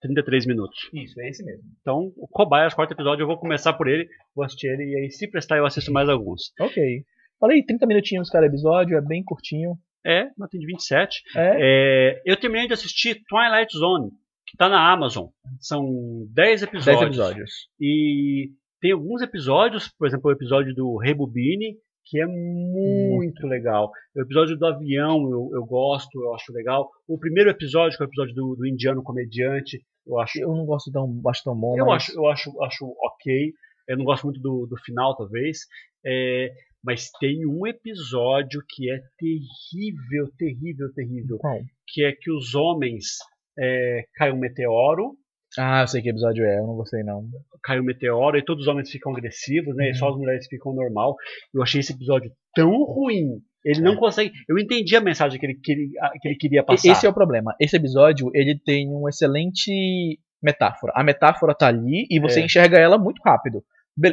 [0.00, 0.88] 33 minutos.
[0.92, 1.64] Isso, é esse mesmo.
[1.80, 5.10] Então, o Cobaias, quarto episódio, eu vou começar por ele, vou assistir ele, e aí,
[5.10, 6.52] se prestar, eu assisto mais alguns.
[6.60, 7.04] Ok.
[7.38, 9.76] Falei, 30 minutinhos cada episódio, é bem curtinho.
[10.04, 11.22] É, nota de 27.
[11.36, 14.10] É, É, eu terminei de assistir Twilight Zone,
[14.46, 15.28] que tá na Amazon.
[15.58, 17.00] São 10 episódios.
[17.00, 17.50] 10 episódios.
[17.78, 18.50] E
[18.80, 23.90] tem alguns episódios, por exemplo, o episódio do Rebobine, que é muito legal.
[24.16, 26.90] O episódio do avião eu, eu gosto, eu acho legal.
[27.06, 30.40] O primeiro episódio, que é o episódio do, do indiano comediante, eu acho.
[30.40, 31.76] Eu não gosto tão, acho tão bom.
[31.78, 32.04] Eu mas...
[32.04, 33.52] acho, eu acho, acho ok.
[33.88, 35.60] Eu não gosto muito do, do final, talvez.
[36.04, 36.52] É,
[36.82, 41.38] mas tem um episódio que é terrível, terrível, terrível.
[41.38, 41.58] Qual?
[41.86, 43.18] Que é que os homens
[43.58, 45.16] é, cai um meteoro.
[45.58, 47.28] Ah, eu sei que episódio é, eu não gostei não.
[47.62, 49.86] Cai um meteoro e todos os homens ficam agressivos, né?
[49.86, 49.90] Uhum.
[49.90, 51.16] E só as mulheres ficam normal.
[51.52, 53.42] Eu achei esse episódio tão ruim.
[53.64, 54.32] Ele não consegue.
[54.48, 56.88] Eu entendi a mensagem que ele, que ele, que ele queria passar.
[56.90, 57.54] Esse é o problema.
[57.60, 60.92] Esse episódio, ele tem um excelente metáfora.
[60.96, 62.44] A metáfora tá ali e você É.
[62.44, 63.62] enxerga ela muito rápido.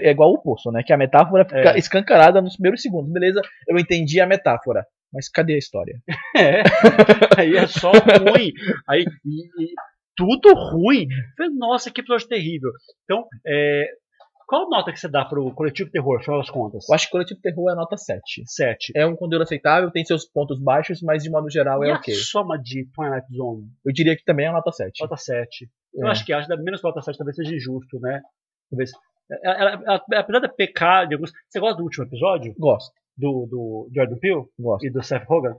[0.04, 0.84] É igual o poço, né?
[0.86, 1.78] Que a metáfora fica É.
[1.80, 3.12] escancarada nos primeiros segundos.
[3.12, 4.86] Beleza, eu entendi a metáfora.
[5.14, 5.96] Mas cadê a história?
[6.36, 6.62] É.
[7.40, 8.52] Aí é só ruim.
[8.88, 9.74] Aí, e- e
[10.16, 11.08] tudo ruim.
[11.58, 12.70] Nossa, que episódio terrível.
[13.06, 13.86] Então, é,
[14.48, 16.88] qual nota que você dá pro coletivo terror, afinal das contas?
[16.90, 18.44] Eu acho que Coletivo Terror é nota 7.
[18.46, 18.94] 7.
[18.96, 21.96] É um conteúdo aceitável, tem seus pontos baixos, mas de modo geral E é a
[21.98, 22.14] ok.
[22.14, 23.68] soma de Twilight Zone?
[23.86, 25.02] Eu diria que também é nota 7.
[25.02, 25.70] Nota 7.
[25.94, 26.12] Eu É.
[26.12, 28.22] acho que acho que menos nota 7 talvez seja injusto, né?
[28.72, 28.92] Talvez.
[29.44, 31.32] Ela, ela- ela- apesar de pecar de alguns.
[31.50, 32.56] Você gosta do último episódio?
[32.58, 34.86] Gosto, Do, do Jordan Peele gosto.
[34.86, 35.56] e do Seth Rogen?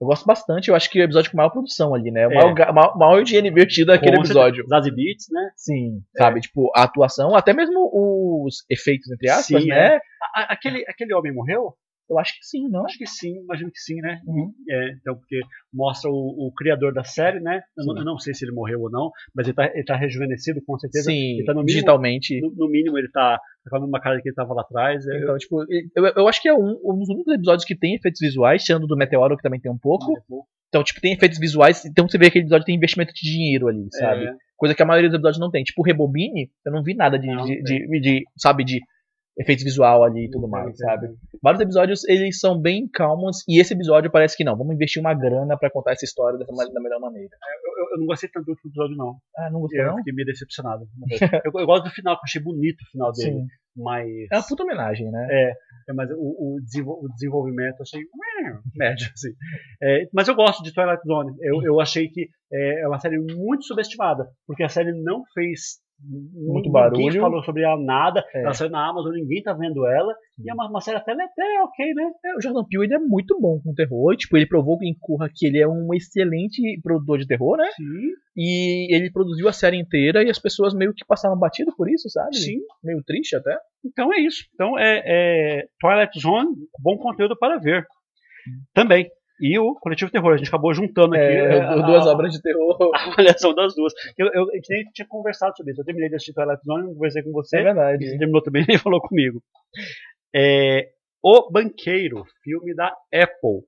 [0.00, 2.26] Eu gosto bastante, eu acho que é o episódio com maior produção ali, né?
[2.28, 2.34] O É.
[2.36, 4.64] maior, ga- maior, maior dinheiro invertido naquele episódio.
[4.68, 5.50] Zazie Beats, né?
[5.56, 6.40] Sim, sabe?
[6.40, 9.96] Tipo, a atuação, até mesmo os efeitos, entre aspas, Sim, né?
[9.96, 11.74] A- a- aquele, aquele homem morreu?
[12.10, 12.86] Eu acho que sim, não?
[12.86, 14.18] Acho que sim, imagino que sim, né?
[14.26, 14.50] Uhum.
[14.70, 17.60] É, então, porque mostra o, o criador da série, né?
[17.76, 19.94] Eu não, eu não sei se ele morreu ou não, mas ele tá, ele tá
[19.94, 21.10] rejuvenescido, com certeza.
[21.10, 22.40] Sim, ele tá no mínimo- digitalmente.
[22.40, 23.38] No, no mínimo, ele tá
[23.68, 25.06] com a mesma cara que ele tava lá atrás.
[25.06, 25.64] Eu- Então, tipo,
[25.94, 28.86] eu, eu acho que é um, um dos únicos episódios que tem efeitos visuais, tirando
[28.86, 30.12] do Meteoro, que também tem um pouco.
[30.68, 33.68] Então, tipo, tem efeitos visuais, então você vê que aquele episódio tem investimento de dinheiro
[33.68, 34.24] ali, sabe?
[34.26, 35.62] É, Coisa que a maioria dos episódios não tem.
[35.64, 38.80] Tipo, Rebobine, eu não vi nada de, Não, de, de- de- sabe, de
[39.38, 41.08] efeitos visual ali e tudo mais, sabe?
[41.42, 45.14] Vários episódios, eles são bem calmos, e esse episódio parece que não, vamos investir uma
[45.14, 47.28] grana pra contar essa história dessa, da melhor maneira.
[47.64, 49.14] eu, eu- eu não gostei tanto do último episódio, não.
[49.36, 49.96] Ah, não gostou Eu não?
[49.98, 50.84] fiquei meio decepcionado.
[51.44, 53.32] eu, eu gosto do final, que eu achei bonito o final dele.
[53.40, 53.46] Sim.
[53.76, 54.08] Mas.
[54.32, 55.28] É uma puta homenagem, né?
[55.30, 59.28] É, mas o, o, desenvol- o desenvolvimento eu achei "Meh", médio, assim.
[59.80, 61.32] É, mas eu gosto de Twilight Zone.
[61.40, 65.78] Eu, eu achei que é, é uma série muito subestimada, porque a série não fez
[66.00, 67.20] Muito ninguém barulho.
[67.20, 68.24] falou sobre ela nada.
[68.32, 68.42] É.
[68.42, 70.14] Ela saiu na Amazon, ninguém tá vendo ela.
[70.38, 72.10] E é uma, uma série até, até ok, né?
[72.24, 74.16] É, o Jordan Peele ele é muito bom com terror.
[74.16, 77.68] Tipo, ele provou em Curra que ele é um excelente produtor de terror, né?
[77.76, 81.90] Sim, E ele produziu a série inteira e as pessoas meio que passaram batido por
[81.90, 82.36] isso, sabe?
[82.36, 82.58] sim.
[82.82, 83.58] Meio triste até.
[83.84, 84.44] Então é isso.
[84.54, 87.84] Então é, é Twilight Zone, bom conteúdo para ver.
[88.72, 89.10] Também.
[89.40, 90.34] E o Coletivo Terror.
[90.34, 92.76] A gente acabou juntando aqui É, a- duas a- obras de terror.
[92.94, 93.92] a avaliação das duas.
[94.16, 95.80] Eu, eu, a gente nem tinha conversado sobre isso.
[95.80, 97.58] Eu terminei de assistir Twilight Zone, conversei com você.
[97.58, 98.04] É verdade.
[98.04, 99.42] E você terminou também e falou comigo.
[100.34, 100.88] É,
[101.22, 103.62] o Banqueiro, filme da Apple.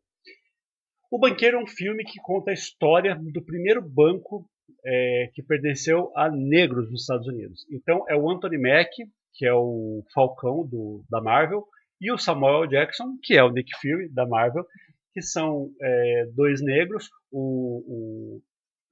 [1.11, 4.47] O Banqueiro é um filme que conta a história do primeiro banco
[4.85, 7.67] é, que pertenceu a negros nos Estados Unidos.
[7.71, 8.91] Então é o Anthony Mack,
[9.35, 11.65] que é o Falcão do, da Marvel,
[12.01, 14.65] e o Samuel Jackson, que é o Nick Fury da Marvel,
[15.13, 17.09] que são é, dois negros.
[17.31, 18.43] O, o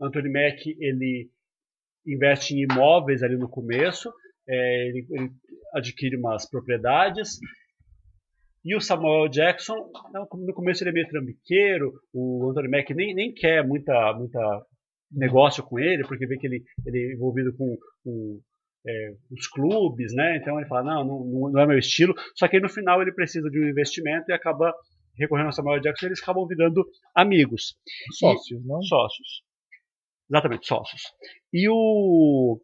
[0.01, 1.31] Anthony Mack ele
[2.07, 4.13] investe em imóveis ali no começo,
[4.49, 5.31] é, ele, ele
[5.75, 7.39] adquire umas propriedades.
[8.65, 9.91] E o Samuel Jackson,
[10.35, 14.41] no começo ele é meio trambiqueiro, o Anthony Mack nem, nem quer muita, muita
[15.11, 18.41] negócio com ele, porque vê que ele, ele é envolvido com, com
[18.87, 20.37] é, os clubes, né?
[20.37, 22.15] Então ele fala, não, não, não é meu estilo.
[22.35, 24.75] Só que no final ele precisa de um investimento e acaba
[25.19, 27.77] recorrendo ao Samuel Jackson e eles acabam virando amigos.
[28.19, 28.81] Sócios, não?
[28.83, 29.43] Sócios.
[30.31, 31.03] Exatamente, sócios.
[31.53, 32.61] E o.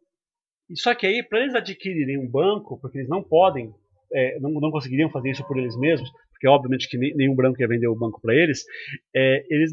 [0.69, 3.73] e Só que aí, para eles adquirirem um banco, porque eles não podem,
[4.13, 6.11] é, não, não conseguiriam fazer isso por eles mesmos,
[6.45, 8.65] porque obviamente que nenhum branco ia vender o banco para eles,
[9.17, 9.73] é, eles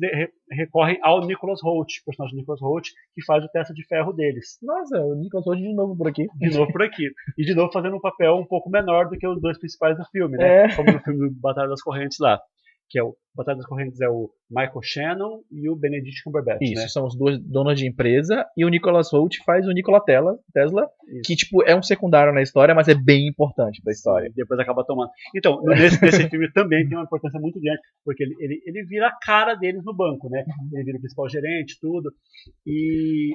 [0.49, 4.58] recorrem ao Nicholas Holt, o personagem Nicholas Holt, que faz o testa de ferro deles.
[4.62, 6.28] Nossa, o Nicholas Holt de novo por aqui.
[6.36, 7.12] De novo por aqui.
[7.38, 10.06] E de novo fazendo um papel um pouco menor do que os dois principais do
[10.12, 10.66] filme, né?
[10.66, 10.76] É.
[10.76, 12.40] Como no filme do Batalha das Correntes lá.
[12.91, 16.81] Que é o Batalha das Correntes é o Michael Shannon e o Benedict Cumberbatch, Isso,
[16.81, 16.88] né?
[16.89, 18.45] são os dois donos de empresa.
[18.57, 21.22] E o Nicholas Holt faz o Nikola Tesla, Tesla Isso.
[21.23, 24.27] que, tipo, é um secundário na história, mas é bem importante pra história.
[24.27, 25.09] E depois acaba tomando.
[25.34, 29.07] Então, nesse, nesse filme também tem uma importância muito grande, porque ele, ele, ele vira
[29.07, 30.43] a cara deles no banco, né?
[30.73, 32.11] Ele vira o principal gerente, tudo.
[32.68, 33.34] E.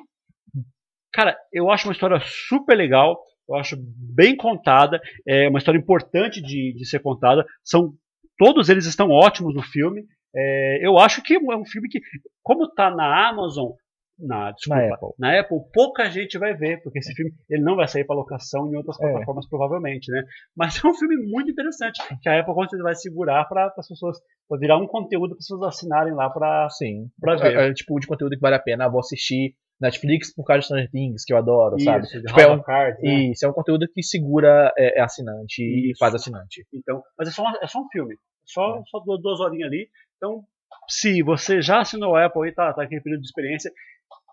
[1.13, 3.19] Cara, eu acho uma história super legal,
[3.49, 7.47] eu acho bem contada, é uma história importante de, de ser contada.
[7.65, 7.95] São
[8.39, 10.05] Todos eles estão ótimos no filme.
[10.35, 12.01] É, eu acho que é um filme que,
[12.43, 13.71] como está na Amazon,
[14.19, 15.09] Na, desculpa, Na Apple.
[15.19, 18.67] na Apple pouca gente vai ver, porque esse filme ele não vai sair para locação
[18.67, 19.03] em outras É.
[19.13, 20.23] plataformas provavelmente, né?
[20.57, 23.89] Mas é um filme muito interessante que a Apple com certeza vai segurar para as
[23.89, 24.19] pessoas
[24.49, 26.67] pra virar um conteúdo para as pessoas assinarem lá para.
[27.21, 27.57] Pra ver.
[27.59, 28.87] É, é, tipo de conteúdo que vale a pena.
[28.87, 32.05] Ah, vou assistir Netflix por causa de Stranger Things, que eu adoro, sabe?
[32.05, 33.31] isso, de Tipo, é um- of Cards, né?
[33.31, 35.99] Isso, é um conteúdo que segura é, é assinante e Isso.
[35.99, 36.67] faz assinante.
[36.73, 38.15] Então, mas é só, uma- é só um filme.
[38.15, 38.17] É.
[38.45, 39.89] Só, só duas, duas horinhas ali.
[40.17, 40.43] Então,
[40.89, 43.71] se você já assinou o Apple e tá, tá aquele período de experiência,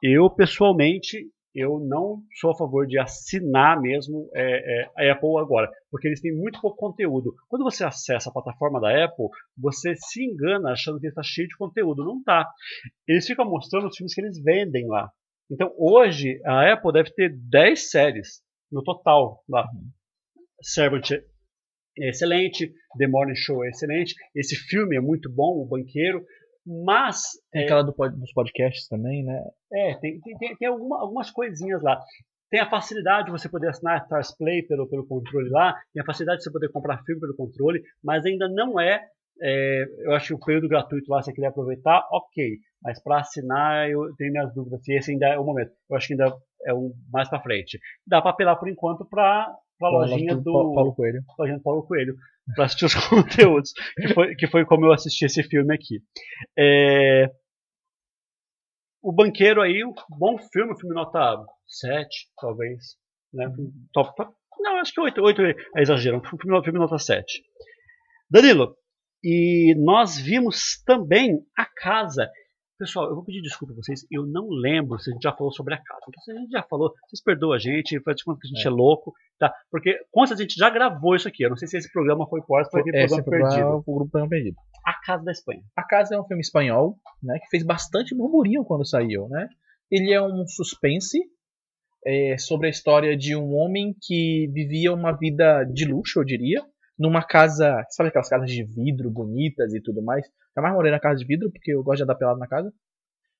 [0.01, 5.69] eu pessoalmente eu não sou a favor de assinar mesmo é, é, a Apple agora,
[5.91, 7.35] porque eles têm muito pouco conteúdo.
[7.47, 11.55] Quando você acessa a plataforma da Apple, você se engana achando que está cheio de
[11.55, 12.03] conteúdo.
[12.03, 12.49] Não tá.
[13.07, 15.11] Eles ficam mostrando os filmes que eles vendem lá.
[15.53, 19.65] Então hoje a Apple deve ter 10 séries no total lá.
[20.61, 26.25] Servant é excelente, The Morning Show é excelente, esse filme é muito bom, O Banqueiro,
[26.65, 27.21] mas
[27.51, 29.39] Tem é, aquela do dos podcasts também, né?
[29.71, 31.99] é, tem, tem, tem, alguma- algumas coisinhas lá.
[32.49, 36.05] Tem a facilidade de você poder assinar Stars Play pelo, pelo controle lá, tem a
[36.05, 39.05] facilidade de você poder comprar filme pelo controle, mas ainda não é.
[39.41, 42.57] é, eu acho que o período gratuito lá, se você quiser aproveitar, ok.
[42.83, 45.71] Mas para assinar, eu tenho minhas dúvidas se esse ainda é o momento.
[45.89, 46.35] Eu acho que ainda
[46.65, 47.79] é um mais para frente.
[48.05, 49.47] Dá para apelar por enquanto para
[49.81, 51.21] a lojinha do, Pa- Paulo Coelho.
[51.39, 52.15] lojinha do Paulo Coelho
[52.55, 56.01] para assistir os conteúdos, que foi, que foi como eu assisti esse filme aqui.
[56.57, 57.31] É,
[59.01, 61.37] o Banqueiro aí, um bom filme, filme nota
[61.67, 62.07] 7,
[62.39, 62.97] talvez.
[63.33, 63.45] Né?
[63.91, 67.43] Top, top- não, acho que 8, 8 é exagero, um filme, filme nota 7.
[68.29, 68.75] Danilo,
[69.23, 72.29] e nós vimos também a casa.
[72.77, 75.51] Pessoal, eu vou pedir desculpa a vocês, eu não lembro se a gente já falou
[75.53, 76.01] sobre a casa.
[76.07, 78.49] Então, se a gente já falou, vocês perdoam a gente, faz de conta que a
[78.49, 79.53] gente é, louco, tá?
[79.69, 81.45] Porque, certeza, a gente já gravou isso aqui.
[81.45, 83.67] Eu não sei se esse programa foi por foi Esse programa perdido.
[83.67, 84.57] o grupo Programa Perdido.
[84.85, 85.61] A Casa da Espanha.
[85.77, 89.47] A Casa é um filme espanhol, né, que fez bastante burburinho quando saiu, né?
[89.91, 91.19] Ele é um suspense
[92.05, 96.65] é, sobre a história de um homem que vivia uma vida de luxo, eu diria,
[96.97, 100.25] numa casa, sabe aquelas casas de vidro bonitas e tudo mais?
[100.55, 102.71] Eu mais morei na casa de vidro porque eu gosto de andar pelado na casa.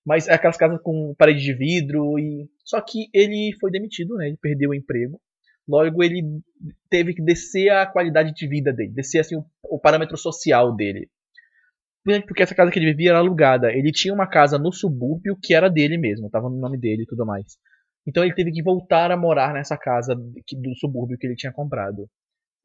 [0.05, 4.27] Mas é aquelas casas com parede de vidro e só que ele foi demitido, né?
[4.27, 5.19] Ele perdeu o emprego.
[5.67, 6.21] Logo ele
[6.89, 11.09] teve que descer a qualidade de vida dele, descer assim o, o parâmetro social dele
[12.27, 13.71] porque essa casa que ele vivia era alugada.
[13.71, 17.05] Ele tinha uma casa no subúrbio que era dele mesmo, tava no nome dele e
[17.05, 17.57] tudo mais.
[18.05, 22.09] Então ele teve que voltar a morar nessa casa do subúrbio que ele tinha comprado.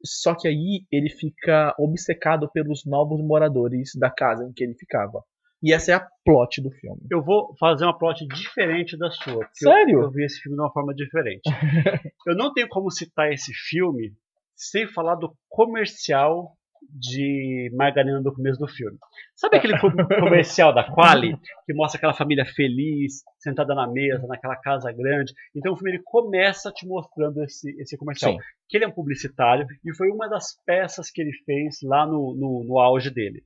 [0.03, 5.23] Só que aí ele fica obcecado pelos novos moradores da casa em que ele ficava.
[5.61, 7.01] E essa é a plot do filme.
[7.11, 9.39] Eu vou fazer uma plot diferente da sua.
[9.45, 10.01] porque eu- Sério?
[10.03, 11.41] Eu, vi esse filme de uma forma diferente.
[12.25, 14.13] eu não tenho como citar esse filme
[14.55, 18.97] sem falar do comercial de margarina do começo do filme.
[19.35, 21.35] Sabe aquele co- comercial da Quali
[21.65, 25.33] que mostra aquela família feliz, sentada na mesa, naquela casa grande?
[25.55, 28.33] Então o filme ele começa te mostrando esse, esse comercial.
[28.33, 28.39] Sim.
[28.67, 32.35] Que ele é um publicitário e foi uma das peças que ele fez lá no,
[32.35, 33.43] no, no auge dele.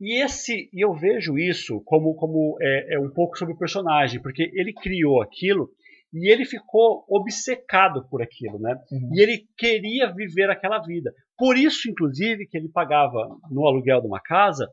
[0.00, 4.20] E esse, e eu vejo isso como, como é, é um pouco sobre o personagem,
[4.22, 5.68] porque ele criou aquilo
[6.12, 8.74] e ele ficou obcecado por aquilo, né?
[8.90, 9.10] Uhum.
[9.14, 11.12] E ele queria viver aquela vida.
[11.40, 14.68] Por isso, inclusive, que ele pagava no aluguel de uma casa,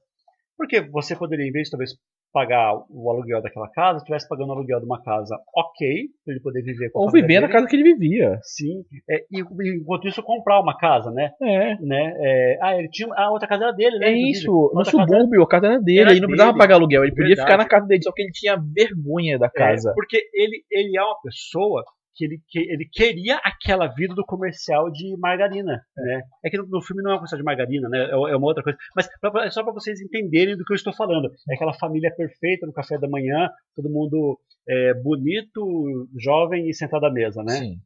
[0.58, 1.92] porque você poderia, em vez de talvez
[2.34, 6.44] pagar o aluguel daquela casa, estivesse pagando o aluguel de uma casa ok, para ele
[6.44, 8.38] poder viver com a Ou viver na casa que ele vivia.
[8.44, 9.40] Sim, é, e
[9.80, 11.32] enquanto isso comprar uma casa, né?
[11.42, 11.76] É.
[11.80, 12.14] né?
[12.20, 14.08] É, ah, ele tinha a outra casa era dele, né?
[14.10, 16.60] É isso, no subúrbio, a casa era dele, Era ele não precisava dele.
[16.62, 17.48] pagar aluguel, ele podia Verdade.
[17.50, 19.94] ficar na casa dele, só que ele tinha vergonha da É, casa.
[19.96, 21.84] porque ele, ele é uma pessoa
[22.18, 26.22] que ele, que ele queria aquela vida do comercial de margarina, né?
[26.44, 28.06] É que no, no filme não é uma comercial de margarina, né?
[28.06, 28.78] É, é uma outra coisa.
[28.96, 31.30] Mas pra- é só para vocês entenderem do que eu estou falando.
[31.50, 37.06] É aquela família perfeita no café da manhã, todo mundo é, bonito, jovem e sentado
[37.06, 37.54] à mesa, né?
[37.54, 37.78] Sim.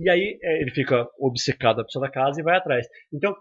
[0.00, 2.86] E aí é, ele fica obcecado a pessoa da casa e vai atrás.
[3.12, 3.34] Então,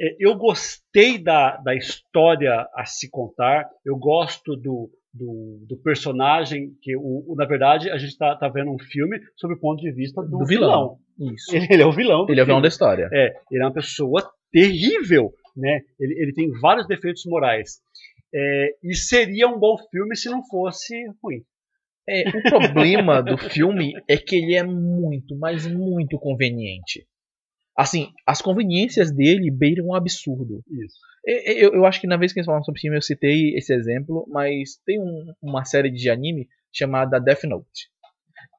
[0.00, 6.72] é, eu gostei da, da história a se contar, eu gosto do, do, do personagem,
[6.82, 9.80] que o, o- na verdade a gente está tá vendo um filme sob o ponto
[9.80, 10.98] de vista do, Do vilão.
[11.18, 11.54] Isso.
[11.54, 12.26] Ele, ele é o vilão.
[12.28, 12.62] Ele é o vilão filme.
[12.62, 13.08] da história.
[13.12, 15.80] É, ele é uma pessoa terrível, né?
[16.00, 17.80] Ele, ele tem vários defeitos morais.
[18.34, 20.92] É, e seria um bom filme se não fosse
[21.22, 21.42] ruim.
[22.08, 27.06] É, o problema do filme é que ele é muito, mas muito conveniente.
[27.76, 30.62] Assim, as conveniências dele beiram um absurdo.
[30.70, 30.96] Isso.
[31.26, 34.26] Eu, eu acho que na vez que eles falaram sobre filme eu citei esse exemplo,
[34.30, 37.88] mas tem um- uma série de anime chamada Death Note.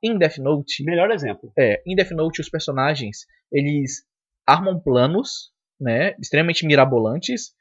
[0.04, 1.52] Em Death Note, Melhor exemplo.
[1.58, 4.04] é, em Death Note os personagens, eles
[4.48, 7.54] armam planos, né, extremamente mirabolantes,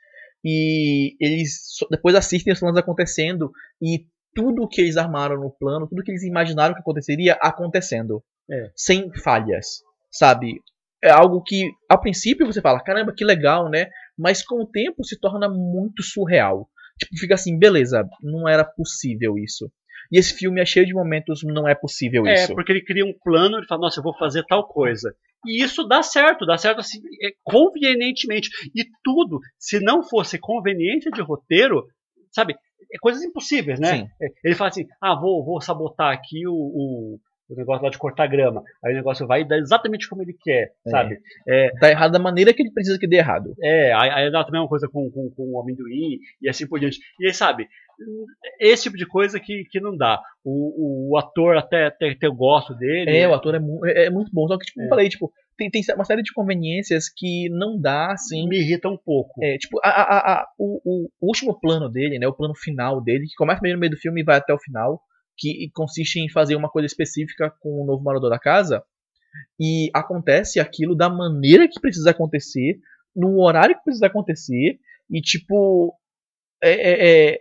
[0.44, 1.58] e eles
[1.90, 3.50] depois assistem os planos acontecendo
[3.80, 8.22] e tudo que eles armaram no plano, tudo que eles imaginaram que aconteceria, acontecendo.
[8.50, 8.70] É.
[8.74, 10.60] Sem falhas, sabe?
[11.04, 13.88] É algo que, a princípio, você fala, caramba, que legal, né?
[14.18, 16.66] Mas com o tempo se torna muito surreal.
[16.98, 19.70] Tipo, fica assim, beleza, não era possível isso.
[20.10, 22.54] E esse filme é cheio de momentos, não é possível É, isso.
[22.54, 25.14] porque ele cria um plano, ele fala, nossa, eu vou fazer tal coisa.
[25.46, 28.48] E isso dá certo, dá certo assim, é, convenientemente.
[28.74, 31.86] E tudo, se não fosse conveniência de roteiro,
[32.32, 32.54] sabe,
[32.92, 33.98] é coisas impossíveis, né?
[33.98, 34.06] Sim.
[34.22, 37.18] É, Ele fala assim, ah, vou, vou sabotar aqui o, o,
[37.48, 38.62] o negócio lá de cortar grama.
[38.84, 40.90] Aí o negócio vai dar exatamente como ele quer, É.
[40.90, 41.18] sabe?
[41.80, 43.54] Tá errado da maneira que ele precisa que dê errado.
[43.62, 46.78] É, aí, aí dá também uma coisa com, com, com o amendoim e assim por
[46.80, 46.98] diante.
[47.20, 47.68] E aí, sabe,
[48.60, 50.20] esse tipo de coisa que, que não dá.
[50.44, 53.16] O, o ator até, até, até eu gosto dele.
[53.16, 54.46] É, o ator é, mu- é- é muito bom.
[54.48, 54.84] Só que, tipo, É.
[54.84, 58.48] eu falei, tipo, tem, tem uma série de conveniências que não dá, assim.
[58.48, 59.32] me irrita um pouco.
[59.42, 62.26] É, tipo, a, a- a- o, o último plano dele, né?
[62.26, 64.58] O plano final dele, que começa meio no meio do filme e vai até o
[64.58, 65.00] final,
[65.36, 68.82] que consiste em fazer uma coisa específica com o novo morador da casa.
[69.60, 72.78] E acontece aquilo da maneira que precisa acontecer,
[73.14, 74.78] no horário que precisa acontecer,
[75.10, 75.94] e tipo.
[76.62, 77.40] É, é- é-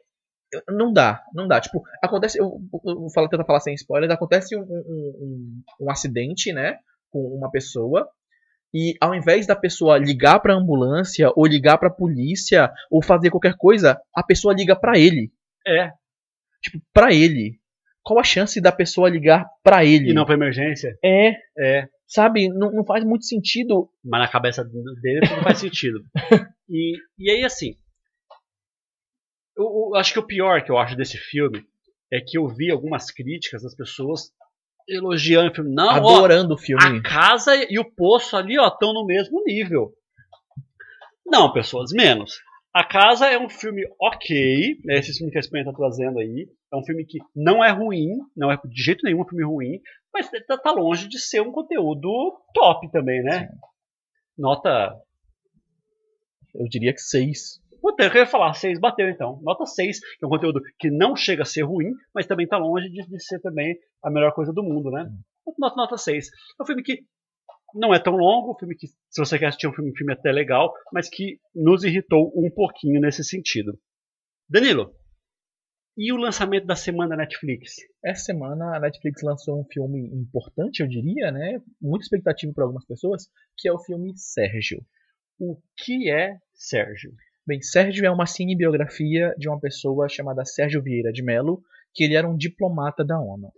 [0.70, 1.60] não dá, não dá.
[1.62, 2.40] Tipo, acontece.
[2.40, 4.14] Eu, eu vou falar, tentar falar sem spoilers.
[4.14, 4.64] Acontece um, um,
[5.22, 6.78] um, um acidente, né?
[7.10, 8.08] Com uma pessoa.
[8.74, 13.56] E ao invés da pessoa ligar pra ambulância, ou ligar pra polícia, ou fazer qualquer
[13.58, 15.32] coisa, a pessoa liga pra ele.
[15.68, 15.92] É,
[16.62, 17.60] Tipo, pra ele.
[18.04, 20.10] Qual a chance da pessoa ligar pra ele?
[20.12, 20.98] e não pra emergência.
[21.04, 22.50] É, É, sabe?
[22.50, 23.90] Não, não faz muito sentido.
[24.04, 26.00] mas na cabeça dele não faz sentido.
[26.70, 27.76] E, e aí, assim,
[29.56, 31.64] eu, eu acho que o pior que eu acho desse filme
[32.12, 34.32] é que eu vi algumas críticas das pessoas
[34.88, 35.74] elogiando o filme.
[35.76, 36.82] Não, ó, adorando o filme.
[36.84, 39.94] a casa e o poço ali ó estão no mesmo nível.
[41.26, 42.40] Não, pessoas, menos.
[42.74, 46.50] A Casa é um filme ok, né, esse filme que a Espanha está trazendo aí.
[46.72, 49.80] É um filme que não é ruim, não é de jeito nenhum um filme ruim,
[50.12, 52.10] mas tá, tá longe de ser um conteúdo
[52.52, 53.50] top também, né?
[54.36, 55.00] Nota.
[56.56, 57.62] Eu diria que seis.
[57.80, 59.40] Puta, eu ia falar, 6 bateu então.
[59.44, 62.58] Nota 6, que é um conteúdo que não chega a ser ruim, mas também tá
[62.58, 65.12] longe de, de ser também a melhor coisa do mundo, né?
[65.60, 66.28] Nota, nota 6.
[66.60, 67.04] É um filme que
[67.74, 70.14] não é tão longo, um filme que, se você quer assistir um filme, um filme
[70.14, 73.80] até legal, mas que nos irritou um pouquinho nesse sentido.
[74.48, 74.94] Danilo,
[75.96, 77.76] e o lançamento da semana Netflix?
[78.04, 81.62] Essa semana a Netflix lançou um filme importante, eu diria, né?
[81.80, 83.28] Muito expectativa para algumas pessoas,
[83.58, 84.84] que é o filme Sérgio.
[85.40, 87.14] O que é Sérgio?
[87.46, 91.62] Bem, Sérgio é uma cinebiografia de uma pessoa chamada Sérgio Vieira de Mello,
[91.94, 93.52] que ele era um diplomata da ONU.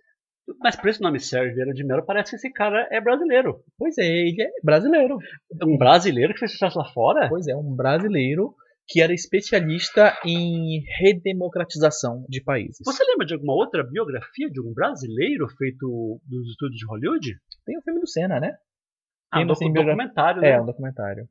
[0.60, 3.64] Mas por esse nome Sérgio de Mello, parece que esse cara é brasileiro.
[3.78, 5.18] Pois é, ele é brasileiro.
[5.64, 7.28] Um brasileiro que fez sucesso lá fora?
[7.30, 8.56] Pois é, um brasileiro
[8.88, 12.78] que era especialista em redemocratização de países.
[12.86, 17.36] Você lembra de alguma outra biografia de um brasileiro feito dos estúdios de Hollywood?
[17.66, 18.56] Tem o filme do Senna, né?
[19.32, 20.52] Ah, Tem um documentário, né?
[20.52, 21.28] É, um documentário.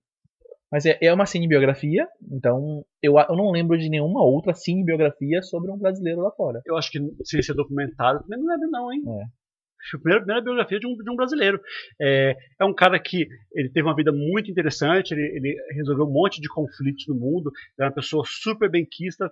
[0.74, 5.40] Mas é, é uma cinebiografia, então eu, a- eu não lembro de nenhuma outra cinebiografia
[5.40, 6.60] sobre um brasileiro lá fora.
[6.66, 9.00] Eu acho que se esse é documentário, também não lembro não, hein?
[9.06, 9.22] É.
[9.22, 11.60] A primeira, primeira biografia de um, de um brasileiro.
[12.02, 16.12] É, é um cara que ele teve uma vida muito interessante, ele, ele resolveu um
[16.12, 19.30] monte de conflitos no mundo, era uma pessoa super benquista,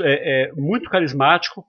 [0.00, 1.62] é, é, muito carismático.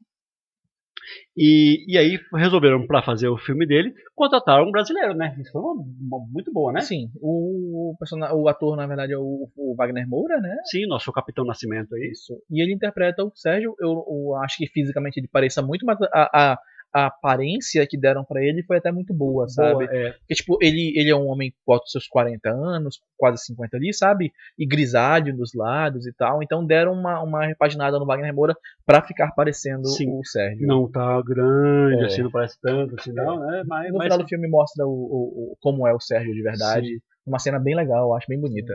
[1.37, 5.35] E, e aí resolveram, para fazer o filme dele, contratar um brasileiro, né?
[5.39, 6.81] Isso foi uma, uma- muito boa, né?
[6.81, 10.55] Sim, o, persona- o ator, na verdade, é o, o Wagner Moura, né?
[10.65, 12.09] Sim, nosso Capitão Nascimento aí.
[12.11, 12.33] Isso.
[12.49, 13.75] E ele interpreta o Sérgio.
[13.79, 16.59] Eu, eu acho que fisicamente ele pareça muito, mas a, a,
[16.97, 19.85] a aparência que deram pra ele foi até muito boa, sabe?
[19.85, 20.11] Boa, é.
[20.13, 24.31] Porque, tipo, ele, ele é um homem dos seus 40 anos, quase 50 ali, sabe?
[24.57, 26.41] E grisalho dos lados e tal.
[26.41, 28.55] Então deram uma, uma repaginada no Wagner Moura
[28.85, 30.09] pra ficar parecendo Sim.
[30.17, 30.65] o Sérgio.
[30.65, 32.05] Não tá grande, É.
[32.05, 33.63] assim, não parece tanto, assim, não, né?
[33.67, 36.41] Mas, No mas final do filme mostra o, o- o- como é o Sérgio de
[36.41, 36.87] verdade.
[36.87, 36.99] Sim.
[37.25, 38.73] Uma cena bem legal, eu acho bem bonita.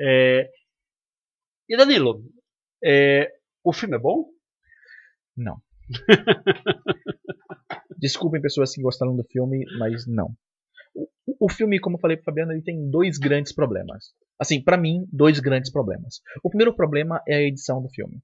[0.00, 0.48] É,
[1.68, 2.22] E Danilo,
[2.82, 3.30] é,
[3.64, 4.24] o filme é bom?
[5.36, 5.56] Não.
[7.98, 10.30] Desculpem pessoas que gostaram do filme, mas não.
[10.94, 14.12] O, o filme, como eu falei pro Fabiano, ele tem dois grandes problemas.
[14.38, 16.20] Assim, pra mim, dois grandes problemas.
[16.42, 18.20] O primeiro problema é a edição do filme.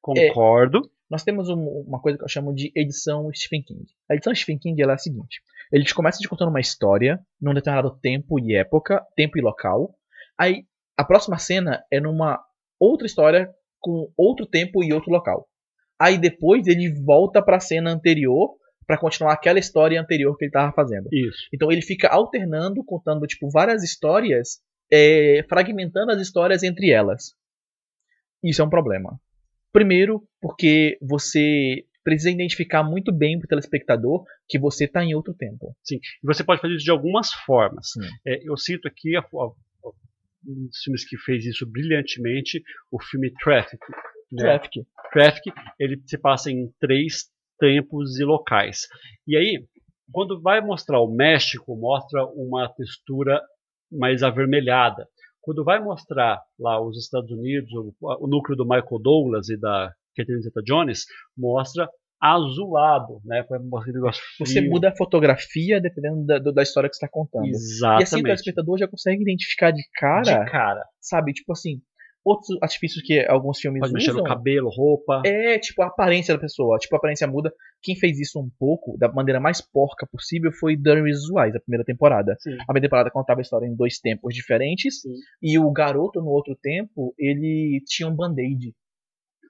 [0.00, 0.90] Concordo.
[1.10, 3.84] Nós temos um- uma coisa que eu chamo de edição Stephen King.
[4.10, 7.52] A edição Stephen King é a seguinte: ele te começa te contando uma história num
[7.52, 9.94] determinado tempo e época, tempo e local.
[10.38, 10.64] Aí
[10.96, 12.42] a próxima cena é numa
[12.78, 15.46] outra história com outro tempo e outro local.
[16.00, 18.56] Aí depois ele volta para a cena anterior
[18.86, 21.08] para continuar aquela história anterior que ele estava fazendo.
[21.12, 21.46] Isso.
[21.52, 24.60] Então ele fica alternando, contando tipo várias histórias,
[24.92, 27.34] é, fragmentando as histórias entre elas.
[28.42, 29.20] Isso é um problema.
[29.72, 35.76] Primeiro, porque você precisa identificar muito bem pro telespectador que você tá em outro tempo.
[35.84, 35.96] Sim.
[35.96, 37.88] E você pode fazer isso de algumas formas.
[38.26, 39.52] É, eu cito aqui a- a-
[40.48, 43.78] um dos filmes que fez isso brilhantemente, o filme Traffic.
[44.32, 44.42] Né?
[44.42, 44.86] Traffic.
[45.12, 47.24] Traffic, ele se passa em três
[47.58, 48.86] tempos e locais.
[49.26, 49.64] E aí,
[50.12, 53.40] quando vai mostrar o México, mostra uma textura
[53.90, 55.06] mais avermelhada.
[55.40, 59.92] Quando vai mostrar lá os Estados Unidos, o, o núcleo do Michael Douglas e da
[60.16, 61.04] Catherine Zeta-Jones,
[61.36, 61.88] mostra
[62.20, 63.42] azulado, né?
[64.38, 67.46] Você muda a fotografia dependendo da, da história que você está contando.
[67.46, 68.22] E assim o Exatamente.
[68.24, 70.84] telespectador já consegue identificar de cara, de cara.
[71.00, 71.32] sabe?
[71.32, 71.80] Tipo assim,
[72.24, 74.22] outros artifícios que alguns filmes Pode mexer usam.
[74.22, 75.22] no cabelo, roupa.
[75.24, 76.78] É, tipo, a aparência da pessoa.
[76.78, 77.52] Tipo, a aparência muda.
[77.82, 81.84] Quem fez isso um pouco, da maneira mais porca possível, foi Dirty Visuais, a primeira
[81.84, 82.36] temporada.
[82.40, 82.54] Sim.
[82.54, 85.00] A primeira temporada contava a história em dois tempos diferentes.
[85.00, 85.14] Sim.
[85.42, 88.74] E o garoto, no outro tempo, ele tinha um band-aid.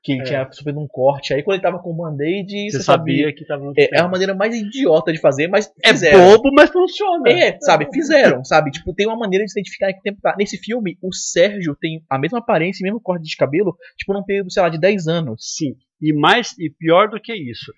[0.02, 0.24] Que ele É.
[0.24, 1.34] tinha sofrido um corte.
[1.34, 3.34] Aí quando ele tava com o band-aid, Você você sabia sabia.
[3.34, 6.18] que estava no É, é uma maneira mais idiota de fazer, mas É fizeram.
[6.36, 7.28] bobo, mas funciona.
[7.30, 8.70] É, sabe, fizeram, sabe?
[8.70, 10.34] Tipo, tem uma maneira de se identificar em que tempo tá.
[10.38, 14.24] Nesse filme, o Sérgio tem a mesma aparência e mesmo corte de cabelo, tipo, num
[14.24, 15.54] período, sei lá, de 10 anos.
[15.56, 15.74] Sim.
[16.00, 17.70] E mais e pior do que isso,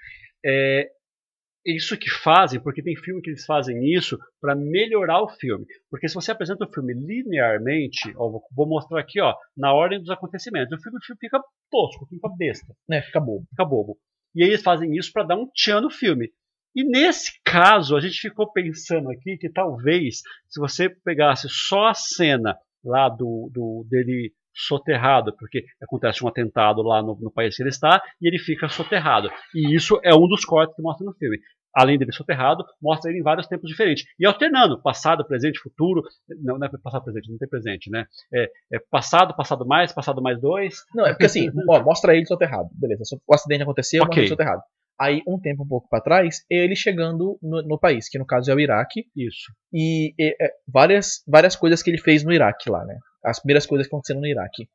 [0.46, 0.86] é
[1.64, 5.64] isso que fazem, porque tem filme que eles fazem isso para melhorar o filme.
[5.90, 10.10] Porque se você apresenta o filme linearmente, ó, vou- mostrar aqui, ó, na ordem dos
[10.10, 11.40] acontecimentos, o filme fica
[11.70, 13.46] tosco, fica besta, Né, fica bobo.
[13.50, 13.96] fica bobo.
[14.34, 16.30] E aí eles fazem isso para dar um tchan no filme.
[16.74, 21.94] E nesse caso, a gente ficou pensando aqui que talvez, se você pegasse só a
[21.94, 27.62] cena lá do, do dele soterrado, porque acontece um atentado lá no, no país que
[27.62, 29.30] ele está e ele fica soterrado.
[29.54, 31.38] E isso é um dos cortes que mostra no filme.
[31.74, 34.04] Além dele soterrado, mostra ele em vários tempos diferentes.
[34.18, 36.02] E alternando, passado, presente, futuro.
[36.42, 38.04] Não, não é passado, presente, não tem presente, né?
[38.32, 40.76] É, é passado, passado mais, passado mais dois.
[40.94, 42.68] Não, é porque assim, ó, mostra ele soterrado.
[42.74, 44.08] Beleza, o acidente aconteceu, Ok.
[44.08, 44.62] mostra ele soterrado.
[45.00, 48.50] Aí, um tempo um pouco pra trás, ele chegando no, no país, que no caso
[48.50, 49.50] é o Iraque, Isso.
[49.72, 52.96] e, e, é, várias, várias coisas que ele fez no Iraque lá, né?
[53.24, 54.68] As primeiras coisas que aconteceram no Iraque.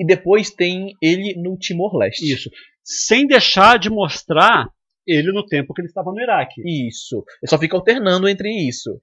[0.00, 2.32] E depois tem ele no Timor-Leste.
[2.32, 2.50] Isso.
[2.84, 4.68] Sem deixar de mostrar
[5.06, 6.60] ele no tempo que ele estava no Iraque.
[6.88, 7.24] Isso.
[7.42, 9.00] Ele só fica alternando entre isso.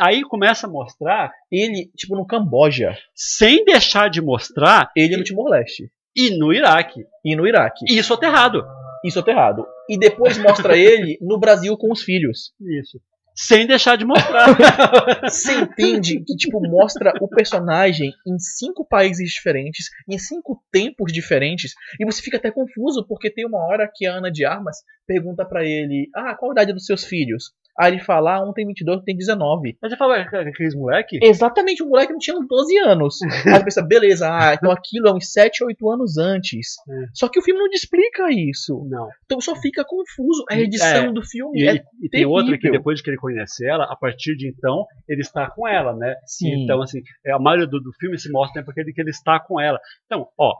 [0.00, 2.96] Aí começa a mostrar, Ele, tipo, no Camboja.
[3.14, 5.90] sem deixar de mostrar, Ele no Timor-Leste.
[6.16, 7.04] e no Iraque.
[7.24, 7.84] E no Iraque.
[7.88, 8.62] E soterrado.
[9.04, 9.64] E soterrado.
[9.88, 12.52] E depois mostra ele no Brasil com os filhos.
[12.80, 13.00] Isso.
[13.34, 14.46] Sem deixar de mostrar.
[15.28, 21.72] Você entende que, tipo, mostra o personagem em cinco países diferentes, em cinco tempos diferentes,
[21.98, 25.44] e você fica até confuso, porque tem uma hora que a Ana de Armas pergunta
[25.44, 27.52] pra ele: Ah, qual a idade dos seus filhos?
[27.78, 29.76] Aí ele fala: ah, um tem 22, outro tem 19.
[29.82, 31.18] Mas você fala, "Ué, aqueles moleque?
[31.22, 33.18] Exatamente, o moleque não tinha uns 12 anos.
[33.46, 36.76] Aí você pensa, beleza, ah, então aquilo é uns 7, 8 anos antes.
[36.88, 37.06] É.
[37.12, 38.86] Só que o filme não explica isso.
[38.88, 39.08] Não.
[39.24, 40.44] Então só fica confuso.
[40.50, 41.12] A edição É.
[41.12, 44.36] do filme E, é e tem outra que depois que ele conhece ela, a partir
[44.36, 46.14] de então, ele está com ela, né?
[46.26, 46.62] Sim.
[46.64, 49.10] Então, assim, é, a maioria do, do filme se mostra né, porque ele, que ele
[49.10, 49.80] está com ela.
[50.06, 50.54] Então, ó,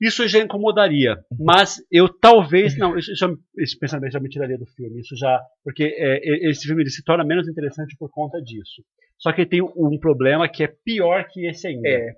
[0.00, 4.66] isso já incomodaria, mas eu talvez, não, isso, isso, esse pensamento já me tiraria do
[4.66, 8.82] filme, isso já, porque é, esse filme se torna menos interessante por conta disso.
[9.18, 11.88] Só que tem um, um problema que é pior que esse ainda.
[11.88, 12.14] É.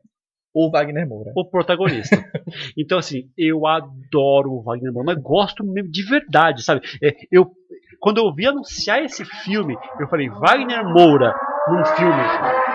[0.54, 1.32] O Wagner Moura.
[1.34, 2.14] o protagonista.
[2.76, 6.82] então, assim, eu adoro o Wagner Moura, mas gosto mesmo de verdade, sabe?
[7.02, 7.50] É, eu,
[7.98, 11.34] quando eu vi anunciar esse filme, eu falei, Wagner Moura
[11.68, 12.71] num filme.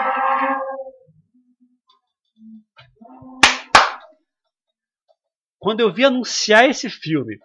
[5.59, 7.38] Quando eu vi anunciar esse filme,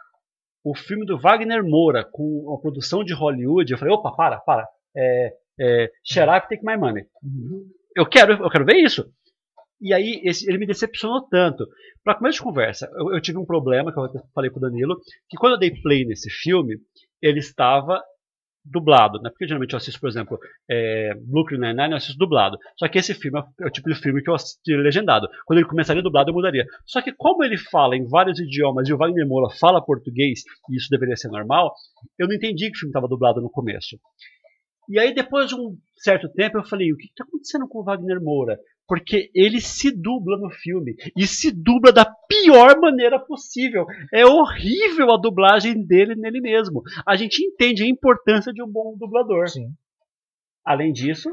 [0.65, 4.69] o filme do Wagner Moura com uma produção de Hollywood, eu falei, opa, para, para.
[4.97, 5.85] É, é,
[6.37, 7.05] up, take my money.
[7.97, 9.05] Eu quero, eu quero ver isso.
[9.81, 11.67] E aí esse- ele me decepcionou tanto.
[12.05, 14.97] Para começo de conversa, eu, eu tive um problema que eu falei pro Danilo,
[15.29, 16.77] que quando eu dei play nesse filme,
[17.21, 18.03] ele estava
[18.65, 19.31] dublado, né?
[19.31, 22.57] Porque geralmente eu assisto, por exemplo, é, Brooklyn Nine-Nine, eu assisto dublado.
[22.77, 25.29] Só que esse filme é o tipo de filme que eu assistiria legendado.
[25.47, 26.67] Quando ele começaria dublado, eu mudaria.
[26.87, 30.77] Só que como ele fala em vários idiomas e o Wagner Moura fala português, e
[30.77, 31.75] isso deveria ser normal,
[32.19, 33.99] eu não entendi que o filme estava dublado no começo.
[34.89, 37.85] E aí, depois de um certo tempo, eu falei: o que está acontecendo com o
[37.85, 38.59] Wagner Moura?
[38.87, 40.95] Porque ele se dubla no filme.
[41.17, 43.87] E se dubla da pior maneira possível.
[44.13, 46.83] É horrível a dublagem dele nele mesmo.
[47.07, 49.49] A gente entende a importância de um bom dublador.
[49.49, 49.73] Sim.
[50.65, 51.31] Além disso,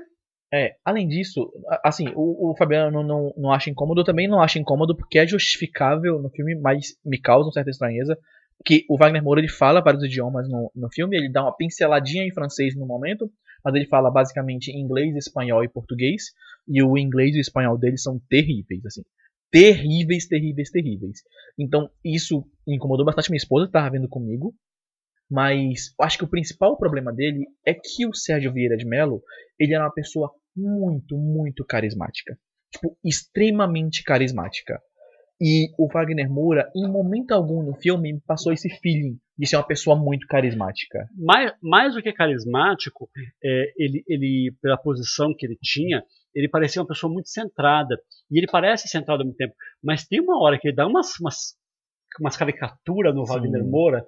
[0.52, 1.52] É, além disso,
[1.84, 5.20] assim, o, o Fabiano não, não, não acha incômodo, eu também não acho incômodo porque
[5.20, 8.18] é justificável no filme, mas me causa uma certa estranheza.
[8.66, 12.24] Que o Wagner Moura ele fala vários idiomas no, no filme, ele dá uma pinceladinha
[12.24, 13.32] em francês no momento,
[13.64, 16.34] mas ele fala basicamente inglês, espanhol e português,
[16.68, 19.04] e o inglês e o espanhol dele são terríveis, assim.
[19.52, 21.24] terríveis, terríveis, terríveis.
[21.58, 24.54] Então, isso incomodou bastante minha esposa, que tava vendo comigo.
[25.30, 29.22] Mas acho que o principal problema dele é que o Sérgio Vieira de Mello,
[29.60, 32.38] ele era uma pessoa muito, muito carismática.
[32.72, 34.82] Tipo, extremamente carismática.
[35.42, 39.56] E o Wagner Moura, em momento algum no filme, me passou esse feeling de ser
[39.56, 41.08] uma pessoa muito carismática.
[41.18, 43.10] Mais, mais do que carismático,
[43.42, 46.04] é, ele, ele, pela posição que ele tinha,
[46.36, 47.98] ele parecia uma pessoa muito centrada.
[48.30, 49.54] E ele parece centrado ao mesmo tempo.
[49.82, 51.56] Mas tem uma hora que ele dá umas, umas,
[52.20, 53.34] umas caricaturas no Sim.
[53.34, 54.06] Wagner Moura.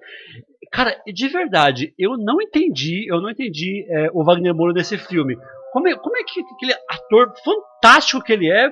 [0.70, 5.36] Cara, de verdade, eu não entendi, eu não entendi é, o Wagner Moura desse filme.
[5.72, 8.70] Como é, como é que aquele ator fantástico que ele é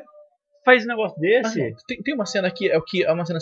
[0.70, 1.74] faz um negócio desse?
[1.86, 3.38] Tem, tem uma cena que é o que é uma cena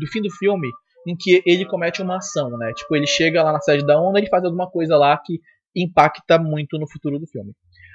[0.00, 0.68] do fim do filme
[1.06, 2.72] em que ele comete uma ação, né?
[2.74, 5.38] Tipo, ele chega lá na sede da ONU, ele faz alguma coisa lá que
[5.74, 7.52] impacta muito no futuro do filme.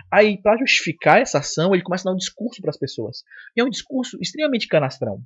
[0.09, 3.23] Aí, pra justificar essa ação, ele começa a dar um discurso pras pessoas.
[3.55, 5.19] E é um discurso extremamente canastrão,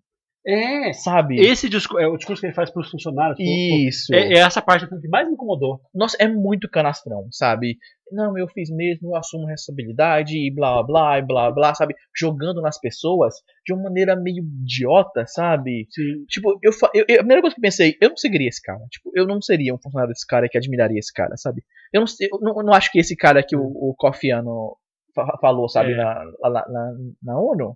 [0.47, 1.39] É, sabe?
[1.39, 3.37] esse discurso, é o discurso que ele faz para os funcionários.
[3.39, 4.13] Isso.
[4.13, 5.81] É, é essa parte que mais me incomodou.
[5.93, 7.77] Nossa, é muito canastrão, sabe?
[8.11, 11.95] Não, eu fiz mesmo, eu assumo responsabilidade e blá blá e blá blá, sabe?
[12.15, 13.33] Jogando nas pessoas
[13.65, 15.87] de uma maneira meio idiota, sabe?
[15.89, 16.23] Sim.
[16.29, 18.81] Tipo, eu, eu, a primeira coisa que eu pensei, eu não seguiria esse cara.
[18.91, 21.63] Tipo, eu não seria um funcionário desse cara que admiraria esse cara, sabe?
[21.91, 24.69] Eu não, eu não, eu não acho que esse cara que o, o Kofi Annan
[25.15, 25.95] fa- falou, sabe, É.
[25.97, 26.93] na, lá- na,
[27.23, 27.75] na ONU.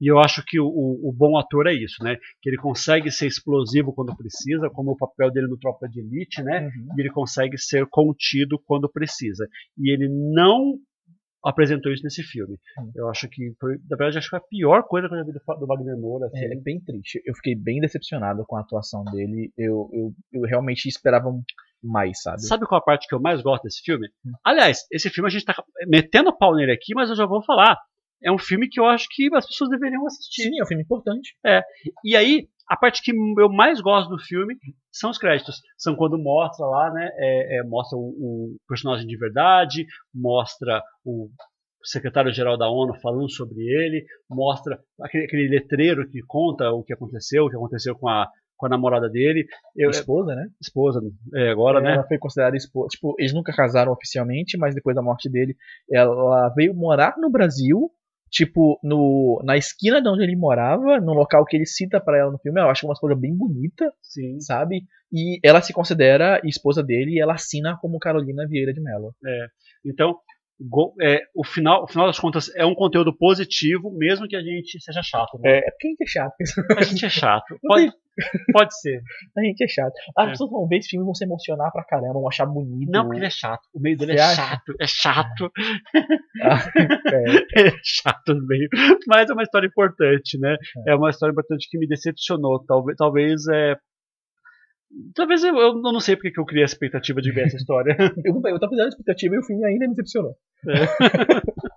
[0.00, 2.16] E eu acho que o, o, bom ator é isso, né?
[2.40, 6.42] Que ele consegue ser explosivo quando precisa, como o papel dele no Tropa de Elite,
[6.42, 6.70] né?
[6.96, 9.46] E ele consegue ser contido quando precisa.
[9.76, 10.78] E ele não
[11.44, 12.56] apresentou isso nesse filme.
[12.78, 12.92] Hum.
[12.94, 15.24] Eu acho que foi, na verdade, acho que foi a pior coisa que eu já
[15.24, 16.26] vi do, do Wagner Moura.
[16.26, 16.44] assim.
[16.44, 17.22] É, é bem triste.
[17.24, 19.52] Eu fiquei bem decepcionado com a atuação dele.
[19.56, 21.42] Eu, eu, eu realmente esperava um-
[21.82, 22.42] mais, sabe?
[22.42, 24.08] Sabe qual a parte que eu mais gosto desse filme?
[24.26, 24.32] Hum.
[24.44, 25.54] Aliás, esse filme a gente tá
[25.86, 27.78] metendo pau nele aqui, mas eu já vou falar.
[28.22, 30.42] É um filme que eu acho que as pessoas deveriam assistir.
[30.42, 31.36] Sim, é um filme importante.
[32.04, 34.56] E aí, a parte que eu mais gosto do filme
[34.92, 35.60] são os créditos.
[35.76, 37.08] São quando mostra lá, né?
[37.16, 41.30] é, é, mostra o, o personagem de verdade, mostra o
[41.82, 47.44] secretário-geral da ONU falando sobre ele, mostra aquele, aquele letreiro que conta o que aconteceu,
[47.44, 49.46] o que aconteceu com a, com a namorada dele.
[49.74, 50.48] Eu, esposa, né?
[50.60, 51.00] esposa,
[51.34, 51.94] é, agora, né?
[51.94, 52.88] Ela foi considerada esposa.
[52.88, 55.56] Tipo, eles nunca casaram oficialmente, mas depois da morte dele,
[55.90, 57.90] ela veio morar no Brasil.
[58.30, 62.30] Tipo, no, na esquina de onde ele morava, no local que ele cita pra ela
[62.30, 64.40] no filme, eu acho uma coisa bem bonita, Sim.
[64.40, 64.82] sabe?
[65.12, 69.14] E ela se considera esposa dele e ela assina como Carolina Vieira de Mello.
[69.84, 70.16] Então,
[70.60, 74.40] go- é, o, final, o final das contas é um conteúdo positivo, mesmo que a
[74.40, 75.38] gente seja chato.
[75.40, 75.58] Né?
[75.58, 76.34] É, porque a gente é chato.
[76.78, 77.58] A gente é chato.
[77.66, 77.92] Pode,
[78.52, 79.00] pode ser.
[79.36, 79.92] A gente é chato.
[80.16, 80.30] As É.
[80.30, 82.90] pessoas vão ver esse filme e vão se emocionar pra caramba, vão achar bonito.
[82.90, 83.60] Não, porque ele é chato.
[83.72, 84.74] O meio dele é chato.
[84.80, 85.52] É chato.
[86.42, 86.58] Ah,
[87.54, 87.62] é.
[87.68, 88.68] é chato no meio.
[89.06, 90.56] Mas é uma história importante, né?
[90.88, 92.64] É, uma história importante que me decepcionou.
[92.66, 93.76] Talvez, talvez é.
[95.14, 97.94] Talvez eu, eu não sei porque que eu criei a expectativa de ver essa história.
[98.24, 100.34] Eu, eu tava fazendo expectativa e o filme ainda me decepcionou.
[100.66, 101.68] É.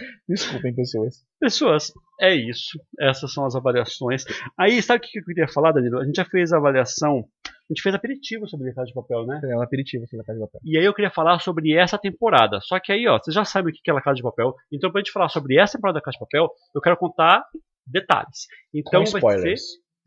[0.28, 1.16] Desculpem, pessoas.
[1.38, 2.78] Pessoas, é isso.
[2.98, 4.24] Essas são as avaliações.
[4.58, 5.98] Aí, sabe o que eu queria falar, Danilo?
[5.98, 7.24] A gente já fez a avaliação.
[7.46, 9.40] A gente fez aperitivo sobre a Casa de Papel, né?
[9.44, 10.60] É um aperitivo aqui na Casa de Papel.
[10.64, 12.58] E aí eu queria falar sobre essa temporada.
[12.62, 14.54] Só que aí, ó, vocês já sabem o que é a Casa de Papel.
[14.72, 17.44] Então, pra gente falar sobre essa temporada da Casa de Papel, eu quero contar
[17.86, 18.46] detalhes.
[18.72, 19.54] Então, vai ser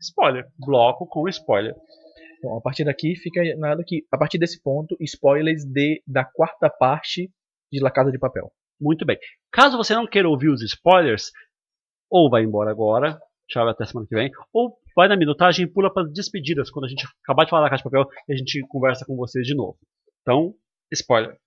[0.00, 0.46] spoiler.
[0.58, 1.74] Bloco com spoiler.
[2.44, 4.06] Então, a partir daqui fica nada que.
[4.12, 7.32] A partir desse ponto, spoilers de, da quarta parte
[7.72, 8.52] de La Casa de Papel.
[8.78, 9.18] Muito bem.
[9.50, 11.32] Caso você não queira ouvir os spoilers,
[12.10, 13.18] ou vai embora agora,
[13.48, 16.84] tchau até semana que vem, ou vai na minutagem e pula para as despedidas, quando
[16.84, 19.46] a gente acabar de falar da Casa de Papel e a gente conversa com vocês
[19.46, 19.78] de novo.
[20.20, 20.52] Então,
[20.92, 21.38] spoiler.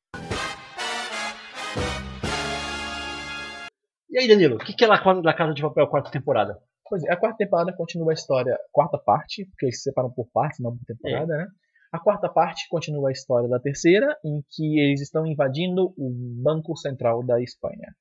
[4.10, 6.58] E aí, Danilo, o que que é a da Casa de Papel quarta temporada?
[6.90, 8.58] Pois é, a quarta temporada continua a história.
[8.72, 11.38] Quarta parte, porque eles se separam por partes, por temporada, É.
[11.38, 11.48] né?
[11.92, 16.10] A quarta parte continua a história da terceira, em que eles estão invadindo o
[16.44, 17.96] Banco Central da Espanha.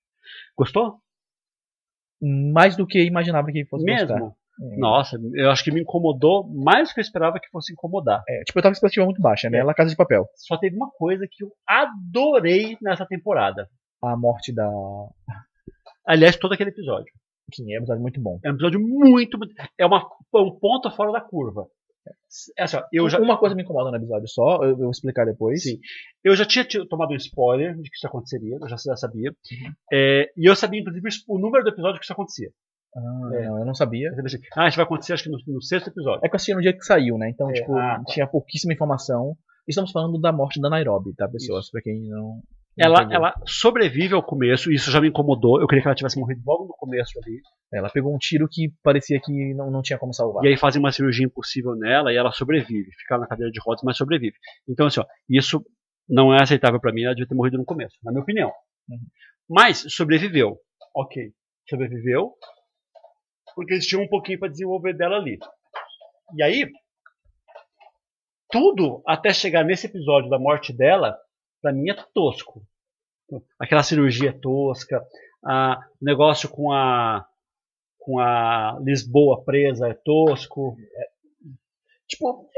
[0.57, 0.97] Gostou?
[2.21, 4.09] Mais do que imaginava que fosse Mesmo?
[4.09, 4.37] gostar.
[4.59, 4.77] É.
[4.79, 8.23] Nossa, eu acho que me incomodou mais do que eu esperava que fosse incomodar.
[8.27, 9.59] É, tipo, eu tava com expectativa muito baixa, né?
[9.59, 9.63] É.
[9.63, 10.27] La Casa de Papel.
[10.35, 13.69] Só teve uma coisa que eu adorei nessa temporada.
[14.03, 14.67] A morte da.
[16.07, 17.13] Aliás, todo aquele episódio.
[17.55, 18.39] Sim, é um episódio muito bom.
[18.45, 19.39] É um episódio muito.
[19.79, 21.67] É uma, é um ponto fora da curva.
[22.57, 24.91] É assim, ó, eu, já, Uma coisa me incomoda no episódio só, eu eu vou
[24.91, 25.63] explicar depois.
[25.65, 25.79] Sim.
[26.23, 29.31] eu já tinha tido- tomado um spoiler de que isso aconteceria, eu já, já sabia.
[29.31, 29.73] Uhum.
[29.93, 32.49] É, e eu sabia, inclusive, o número do episódio que isso acontecia.
[32.97, 33.47] Ah, É.
[33.49, 34.11] não, eu não sabia.
[34.57, 36.21] Ah, isso vai acontecer acho que no, no sexto episódio.
[36.25, 37.29] É que eu assisti no dia que saiu, né?
[37.31, 38.05] Então, É, tipo, ah, tá.
[38.13, 39.37] tinha pouquíssima informação.
[39.69, 41.69] Estamos falando da morte da Nairobi, tá, pessoas?
[41.71, 42.41] Pra quem não,
[42.79, 45.61] Ela, ela sobrevive ao começo, isso já me incomodou.
[45.61, 47.41] Eu queria que ela tivesse morrido logo no começo ali.
[47.73, 50.45] Ela pegou um tiro que parecia que não, não tinha como salvar.
[50.45, 52.91] E aí fazem uma cirurgia impossível nela e ela sobrevive.
[53.01, 54.37] Fica na cadeira de rodas, mas sobrevive.
[54.69, 55.65] Então, assim, ó, isso
[56.07, 57.05] não é aceitável pra mim.
[57.05, 58.53] Ela devia ter morrido no começo, na minha opinião.
[58.91, 58.99] Uhum.
[59.49, 60.59] Mas sobreviveu.
[60.95, 61.33] Ok.
[61.69, 62.35] Sobreviveu.
[63.55, 65.39] Porque eles tinham um pouquinho pra desenvolver dela ali.
[66.37, 66.69] E aí,
[68.51, 71.17] tudo até chegar nesse episódio da morte dela,
[71.63, 72.63] pra mim é tosco.
[73.59, 75.03] Aquela cirurgia tosca,
[75.45, 77.25] a, o negócio com a
[77.99, 80.77] com a Lisboa presa é tosco.
[82.09, 82.49] Tipo,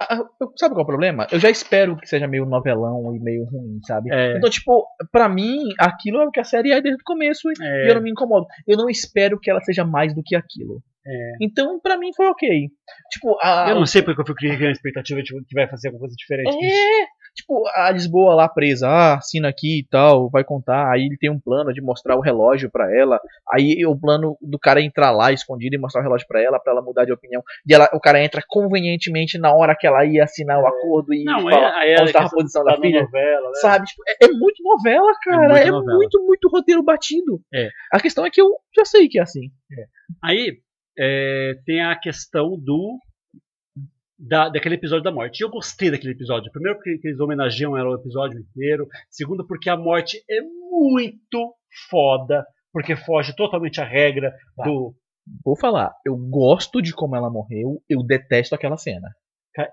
[0.00, 1.26] a- eu- sabe qual é o problema?
[1.32, 4.12] Eu já espero que seja meio novelão e meio ruim, sabe?
[4.14, 4.36] É.
[4.36, 7.54] Então, tipo, pra mim, aquilo é o que a série é desde o começo e
[7.60, 7.90] É.
[7.90, 8.46] eu não me incomodo.
[8.68, 10.80] Eu não espero que ela seja mais do que aquilo.
[11.06, 11.32] É.
[11.40, 12.48] Então, pra mim, foi ok.
[13.10, 13.66] Tipo, a.
[13.70, 16.14] Eu não sei porque eu fui criando a expectativa de que vai fazer alguma coisa
[16.16, 16.54] diferente.
[16.64, 20.90] É, tipo, a Lisboa lá presa, ah, assina aqui e tal, vai contar.
[20.92, 23.20] Aí ele tem um plano de mostrar o relógio pra ela.
[23.52, 26.58] Aí o plano do cara é entrar lá escondido e mostrar o relógio pra ela,
[26.60, 27.42] pra ela mudar de opinião.
[27.68, 31.24] E ela, o cara entra convenientemente na hora que ela ia assinar o acordo e
[31.24, 33.02] Não, fala, é, é, mostrar é a posição tá da filha.
[33.02, 33.54] novela, né?
[33.60, 33.86] Sabe?
[33.86, 35.48] Tipo, é, é muito novela, cara.
[35.48, 35.96] muito É, novela.
[35.96, 37.40] muito, muito roteiro batido.
[37.52, 37.68] É.
[37.92, 39.50] A questão é que eu já sei que é assim.
[40.22, 40.58] Aí
[40.98, 42.98] é, tem a questão do
[44.28, 45.40] da, daquele episódio da morte.
[45.40, 46.50] E eu gostei daquele episódio.
[46.52, 48.86] Primeiro porque eles homenageiam ela o episódio inteiro.
[49.10, 51.54] Segundo porque a morte é muito
[51.90, 52.44] foda.
[52.72, 54.64] Porque foge totalmente à regra Tá.
[54.64, 54.94] do.
[55.44, 59.08] Vou falar, eu gosto de como ela morreu, eu detesto aquela cena.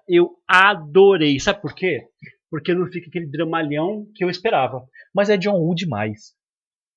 [0.07, 1.39] Eu adorei.
[1.39, 2.05] Sabe por quê?
[2.49, 4.85] Porque não fica aquele dramalhão que eu esperava.
[5.13, 6.33] Mas é John Woo demais.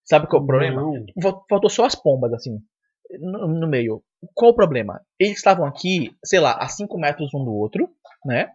[0.04, 0.82] Sabe qual é o problema?
[0.82, 1.04] Não.
[1.22, 2.58] Fal- Faltou só as pombas, assim,
[3.18, 4.02] no, no meio.
[4.34, 5.00] Qual o problema?
[5.18, 7.88] Eles estavam aqui, sei lá, a 5 metros um do outro,
[8.24, 8.50] né?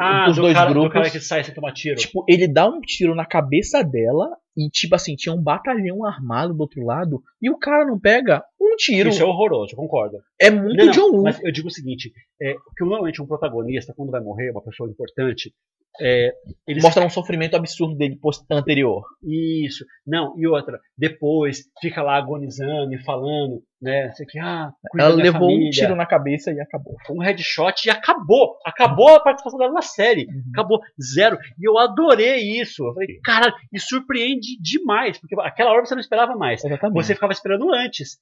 [0.00, 0.92] Ah, Os do, dois cara, do grupos.
[0.94, 1.96] cara que sai sem tomar tiro.
[1.96, 4.26] Tipo, ele dá um tiro na cabeça dela
[4.56, 8.42] e, tipo assim, tinha um batalhão armado do outro lado e o cara não pega
[8.62, 9.08] um tiro.
[9.08, 10.18] Isso é horroroso, eu concordo.
[10.40, 11.22] É muito Não, não, John Woo.
[11.22, 14.88] Mas eu digo o seguinte: é, que normalmente um protagonista, quando vai morrer, uma pessoa
[14.88, 15.52] importante,
[16.00, 16.32] é,
[16.66, 18.18] eles Mostra um sofrimento absurdo dele
[18.50, 19.04] anterior.
[19.22, 24.10] Isso, não, e outra, depois fica lá agonizando e falando, né?
[24.12, 26.96] Sei que, ah, Ela levou família, um tiro na cabeça e acabou.
[27.10, 28.56] um headshot e acabou.
[28.64, 30.26] Acabou a participação dela na série.
[30.26, 30.42] Uhum.
[30.52, 30.80] Acabou,
[31.14, 31.36] zero.
[31.58, 32.86] E eu adorei isso.
[32.86, 36.64] Eu falei, cara, e surpreende demais, porque aquela hora você não esperava mais.
[36.64, 37.04] Exatamente.
[37.04, 38.18] Você ficava esperando antes.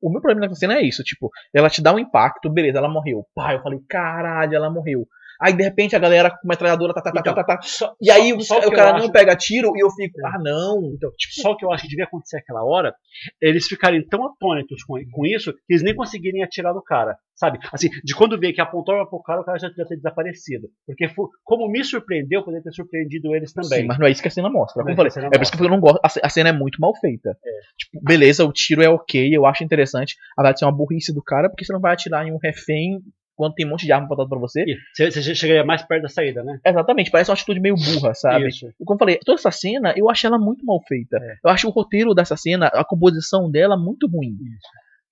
[0.00, 2.88] O meu problema nessa cena é isso, tipo, ela te dá um impacto, beleza, ela
[2.88, 3.26] morreu.
[3.34, 5.06] Pá, eu falei, caralho, ela morreu.
[5.40, 7.62] Aí de repente a galera com metralhadora, tá, tá, tá, Então, tá, tá, tá.
[7.62, 10.18] Só, E aí só- o, só o cara não acho- pega tiro e eu fico,
[10.26, 10.92] ah não.
[10.94, 12.94] Então, tipo, só o que eu acho que devia acontecer aquela hora,
[13.40, 17.16] eles ficarem tão atônitos com, com isso que eles nem conseguirem atirar no cara.
[17.34, 17.58] Sabe?
[17.70, 20.68] Assim, de quando vê que apontou pro cara, o cara já devia ter desaparecido.
[20.86, 23.80] Porque fu- como me surpreendeu, poderia ter surpreendido eles também.
[23.82, 24.80] Sim, mas não é isso que a cena mostra.
[24.80, 26.00] É Como a falei, cena é por isso que eu não gosto.
[26.02, 27.36] A ce- A cena é muito mal feita.
[27.44, 27.50] É.
[27.76, 30.16] Tipo, beleza, o tiro é ok, eu acho interessante.
[30.34, 33.00] Apesar de ser uma burrice do cara, porque você não vai atirar em um refém
[33.36, 34.64] quando tem um monte de arma apontado pra você.
[34.94, 36.58] Você, você chegaria mais perto da saída, né?
[36.64, 38.48] Exatamente, parece uma atitude meio burra, sabe?
[38.48, 38.66] Isso.
[38.84, 41.18] Como eu falei, toda essa cena, eu achei ela muito mal feita.
[41.18, 41.36] É.
[41.44, 44.36] Eu acho o roteiro dessa cena, a composição dela muito ruim.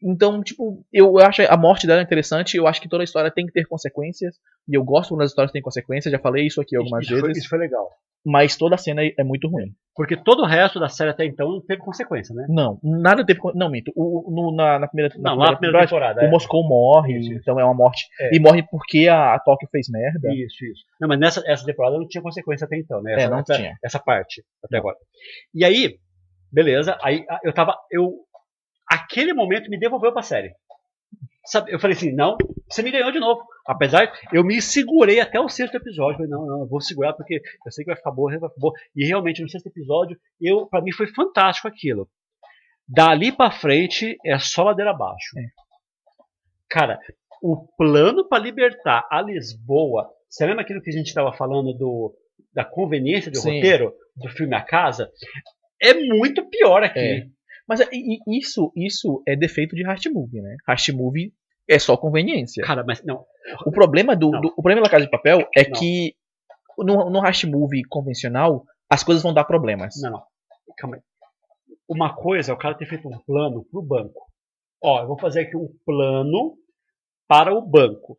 [0.02, 3.46] Então, tipo, eu acho a morte dela interessante, eu acho que toda a história tem
[3.46, 4.36] que ter consequências,
[4.68, 7.28] e eu gosto quando as histórias têm consequências, já falei isso aqui algumas isso, foi,
[7.28, 7.88] vezes, isso foi legal.
[8.24, 9.72] Mas toda a cena é é muito ruim.
[9.96, 12.46] Porque todo o resto da série até então não teve consequência, né?
[12.48, 13.38] Não, nada teve.
[13.54, 13.92] Não, minto.
[13.94, 17.60] O, no- na, na primeira, na Não, na primeira temporada, o Moscou morre, Isso, então
[17.60, 18.08] é uma morte.
[18.20, 18.34] É.
[18.34, 20.32] E morre porque a, a Tóquio fez merda.
[20.34, 20.82] Isso, isso.
[21.00, 23.12] Não, mas nessa essa temporada não tinha consequência até então, né?
[23.14, 23.74] Essa, É, não essa, tinha.
[23.84, 24.96] essa parte, até agora.
[25.54, 25.94] E aí,
[26.52, 27.76] beleza, aí eu tava.
[27.92, 28.10] Eu,
[28.90, 30.50] aquele momento me devolveu pra série.
[31.46, 32.36] Sabe, eu falei assim, não,
[32.68, 33.42] você me ganhou de novo.
[33.66, 36.16] Apesar, eu me segurei até o sexto episódio.
[36.16, 38.60] Falei, não, não, eu vou segurar porque eu sei que vai ficar boa, vai ficar
[38.60, 38.72] boa.
[38.96, 42.08] E realmente no sexto episódio, eu, para mim foi fantástico aquilo.
[42.88, 45.38] Dali pra frente é só ladeira abaixo.
[45.38, 45.42] É.
[46.68, 46.98] Cara,
[47.42, 50.10] o plano para libertar a Lisboa.
[50.28, 52.14] Você lembra aquilo que a gente estava falando do,
[52.54, 53.56] da conveniência do Sim.
[53.56, 55.10] roteiro do filme A Casa?
[55.80, 56.98] É muito pior aqui.
[56.98, 57.26] É.
[57.66, 57.88] Mas é-
[58.28, 60.56] isso, isso é defeito de Heart Movie, né?
[60.68, 61.32] Heart Movie
[61.68, 62.62] é só conveniência.
[62.64, 63.24] Cara, mas não.
[63.66, 65.78] O problema do, do- o problema da Casa de Papel é Não.
[65.78, 66.14] que
[66.78, 69.94] no, no Heart Movie convencional as coisas vão dar problemas.
[70.02, 70.22] Não, não.
[70.76, 71.02] Calma aí.
[71.88, 74.26] Uma coisa é o cara ter feito um plano pro banco.
[74.82, 76.56] Ó, eu vou fazer aqui um plano
[77.28, 78.16] para o banco.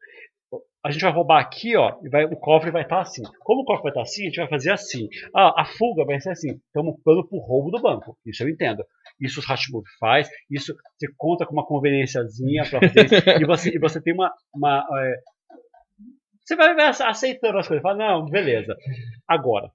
[0.84, 3.24] A gente vai roubar aqui, ó, e vai, o cofre vai estar assim.
[3.40, 5.08] Como o cofre vai estar assim, a gente vai fazer assim.
[5.36, 6.60] Ah, a fuga vai ser assim.
[6.70, 8.16] Então, um plano pro roubo do banco.
[8.24, 8.84] Isso eu entendo.
[9.20, 10.30] Isso o Hashmove faz.
[10.50, 14.32] Isso você conta com uma conveniênciazinha para fazer e, você, e você tem uma.
[14.54, 15.16] uma é,
[16.44, 17.82] você vai aceitando as coisas.
[17.82, 18.76] Fala, não, beleza.
[19.28, 19.72] Agora,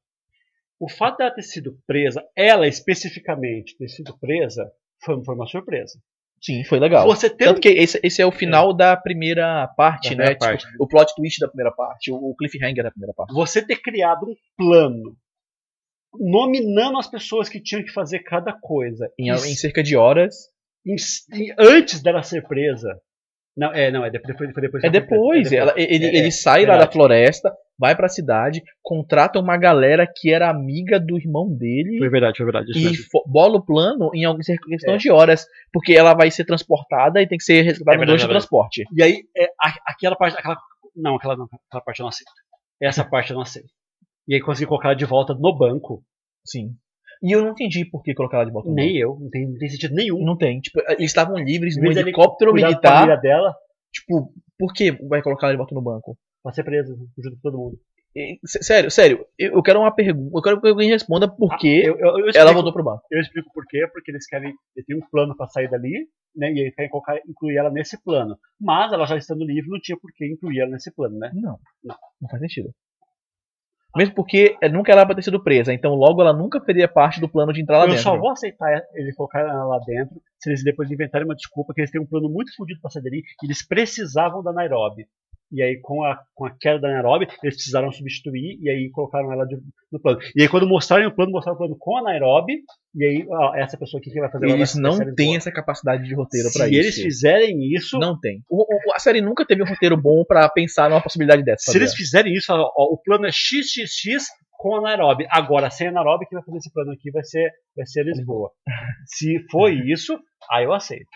[0.78, 4.70] O fato dela ter sido presa, ela especificamente ter sido presa,
[5.04, 5.98] foi, foi uma surpresa.
[6.42, 7.06] Sim, foi legal.
[7.06, 10.34] Você tem Tanto que esse, esse é o final da primeira parte, Da né?
[10.34, 10.76] primeira Tipo, parte.
[10.80, 13.34] o plot twist da primeira parte, o cliffhanger da primeira parte.
[13.34, 15.16] você ter criado um plano
[16.18, 20.34] nominando as pessoas que tinham que fazer cada coisa Em, em cerca de horas.
[20.86, 20.96] em-
[21.34, 22.98] em- antes dela ser presa.
[23.56, 24.84] Não, é, não, é depois, foi depois.
[24.84, 25.56] É depois, presa.
[25.56, 26.86] ela- ele, É, ele sai lá verdade.
[26.86, 32.08] da floresta, vai pra cidade, contrata uma galera que era amiga do irmão dele Foi
[32.08, 32.70] verdade, foi verdade.
[32.76, 32.92] e
[33.26, 34.96] bola o plano em alguma questão É.
[34.96, 38.24] de horas, porque ela vai ser transportada e tem que ser resgatada É no de
[38.24, 38.84] é transporte.
[38.96, 39.48] E aí, é,
[39.86, 40.38] aquela parte.
[40.38, 40.56] Aquela,
[40.96, 42.30] não, aquela, não, aquela parte eu não aceito.
[42.80, 43.68] Essa parte eu não aceito.
[44.28, 46.02] E aí consegui colocar ela de volta no banco.
[46.44, 46.74] Sim.
[47.22, 49.46] E eu não entendi por que colocar ela de volta no Nem eu, não tem,
[49.46, 50.14] não tem sentido nenhum.
[50.16, 50.26] banco.
[50.26, 50.60] Não tem.
[50.60, 52.94] Tipo, eles estavam livres no dele helicóptero Cuidar da militar.
[52.94, 53.54] família dela
[53.92, 56.16] Tipo, por que vai colocar ela de volta no banco?
[56.42, 57.78] pra ser presa junto com todo mundo.
[58.16, 60.30] E, sé- sério, sério, eu eu quero uma pergunta.
[60.34, 63.02] Eu quero que alguém responda por que Ah, eu, eu, ela voltou pro banco.
[63.10, 64.54] Eu explico por quê, porque eles querem.
[64.74, 66.50] Eles têm um plano pra sair dali, né?
[66.52, 68.38] E aí querem colocar, incluir ela nesse plano.
[68.60, 71.30] Mas ela já estando livre, não tinha por que incluir ela nesse plano, né?
[71.34, 71.58] Não.
[71.84, 72.70] Não faz sentido.
[73.96, 77.20] Mesmo porque eh, nunca era pra ter sido presa, então logo ela nunca faria parte
[77.20, 78.02] do plano de entrar lá eu dentro.
[78.02, 81.80] só vou aceitar ele colocar ela lá dentro se eles depois inventarem uma desculpa que
[81.80, 85.06] eles têm um plano muito fodido pra sair dali e eles precisavam da Nairobi.
[85.52, 89.32] E aí, com a, com a queda da Nairobi, eles precisaram substituir e aí colocaram
[89.32, 89.58] ela de-
[89.90, 90.18] no plano.
[90.36, 92.60] E aí, quando mostrarem o plano, mostraram o plano com a Nairobi.
[92.94, 96.04] E aí, ó, essa pessoa aqui que vai fazer Eles vai- não têm essa capacidade
[96.04, 96.76] de roteiro Se pra isso.
[96.76, 98.42] eles fizerem isso, Não tem.
[98.48, 101.70] O- o- a série nunca teve um roteiro bom pra pensar numa possibilidade dessa.
[101.72, 104.24] Se eles fizerem isso, ó, ó, o plano é XXX
[104.58, 105.26] com a Nairobi.
[105.30, 108.50] Agora, sem a Nairobi, quem vai fazer esse plano aqui vai ser, vai ser Lisboa.
[109.06, 110.18] Se for isso,
[110.50, 111.08] aí eu aceito.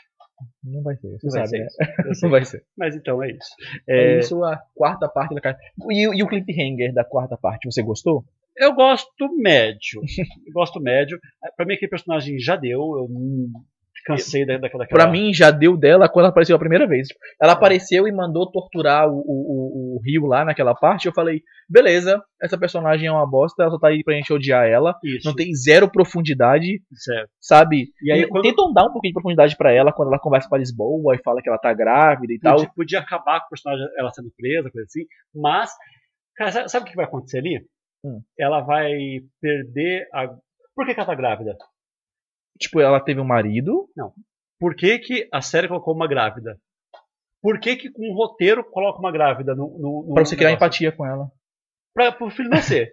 [0.63, 1.95] Não vai ser, você Não vai sabe, ser né?
[2.23, 2.65] Não vai ser.
[2.77, 3.51] Mas então é isso.
[3.89, 4.17] É...
[4.17, 5.59] É, isso a quarta parte da cara.
[5.91, 8.25] E, o- e o cliffhanger da quarta parte, você gostou?
[8.57, 10.01] eu gosto médio.
[10.47, 11.19] Eu gosto médio.
[11.57, 12.81] Pra mim, aquele personagem já deu.
[12.97, 13.09] Eu
[14.05, 14.87] cansei da, daquela.
[14.87, 17.09] Pra mim, já deu dela quando ela apareceu a primeira vez.
[17.41, 21.07] Ela apareceu e mandou torturar o, o, o, o Rio lá naquela parte.
[21.07, 24.67] Eu falei, beleza, essa personagem é uma bosta, ela só tá aí pra gente odiar
[24.67, 24.95] ela.
[25.03, 25.27] Isso.
[25.29, 27.31] Não tem zero profundidade, certo.
[27.41, 27.87] sabe?
[28.03, 30.49] E aí, E quando- Tentam dar um pouquinho de profundidade pra ela quando ela conversa
[30.49, 32.57] com a Lisboa e fala que ela tá grávida e tal.
[32.57, 35.05] Podia, podia acabar com o personagem ela sendo presa, coisa assim.
[35.35, 35.71] Mas,
[36.37, 37.65] cara, sabe, sabe o que vai acontecer ali?
[38.05, 38.21] Hum.
[38.39, 38.93] Ela vai
[39.41, 40.29] perder a.
[40.77, 41.57] Por que, que ela tá grávida?
[42.65, 43.89] Tipo, ela teve um marido.
[44.59, 46.59] Por que, que a série colocou uma grávida?
[47.43, 49.69] Por que, que com um roteiro coloca uma grávida no.
[49.79, 50.67] no, no Pra você criar negócio?
[50.67, 51.29] empatia com ela.
[51.95, 52.93] Pra, pro filho nascer.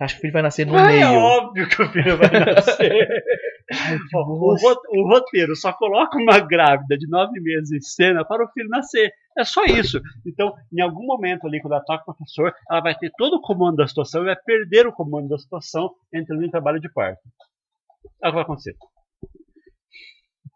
[0.00, 1.08] Acha que o filho vai nascer no é meio?
[1.20, 3.08] óbvio que o filho vai nascer.
[4.14, 4.22] o,
[4.56, 8.68] ro- o roteiro só coloca uma grávida de nove meses em cena para o filho
[8.68, 9.12] nascer.
[9.38, 10.00] É só isso.
[10.26, 13.40] Então, em algum momento ali, quando ela toca o professor, ela vai ter todo o
[13.40, 17.20] comando da situação e vai perder o comando da situação entrando em trabalho de parto.
[18.22, 18.74] É o que vai acontecer.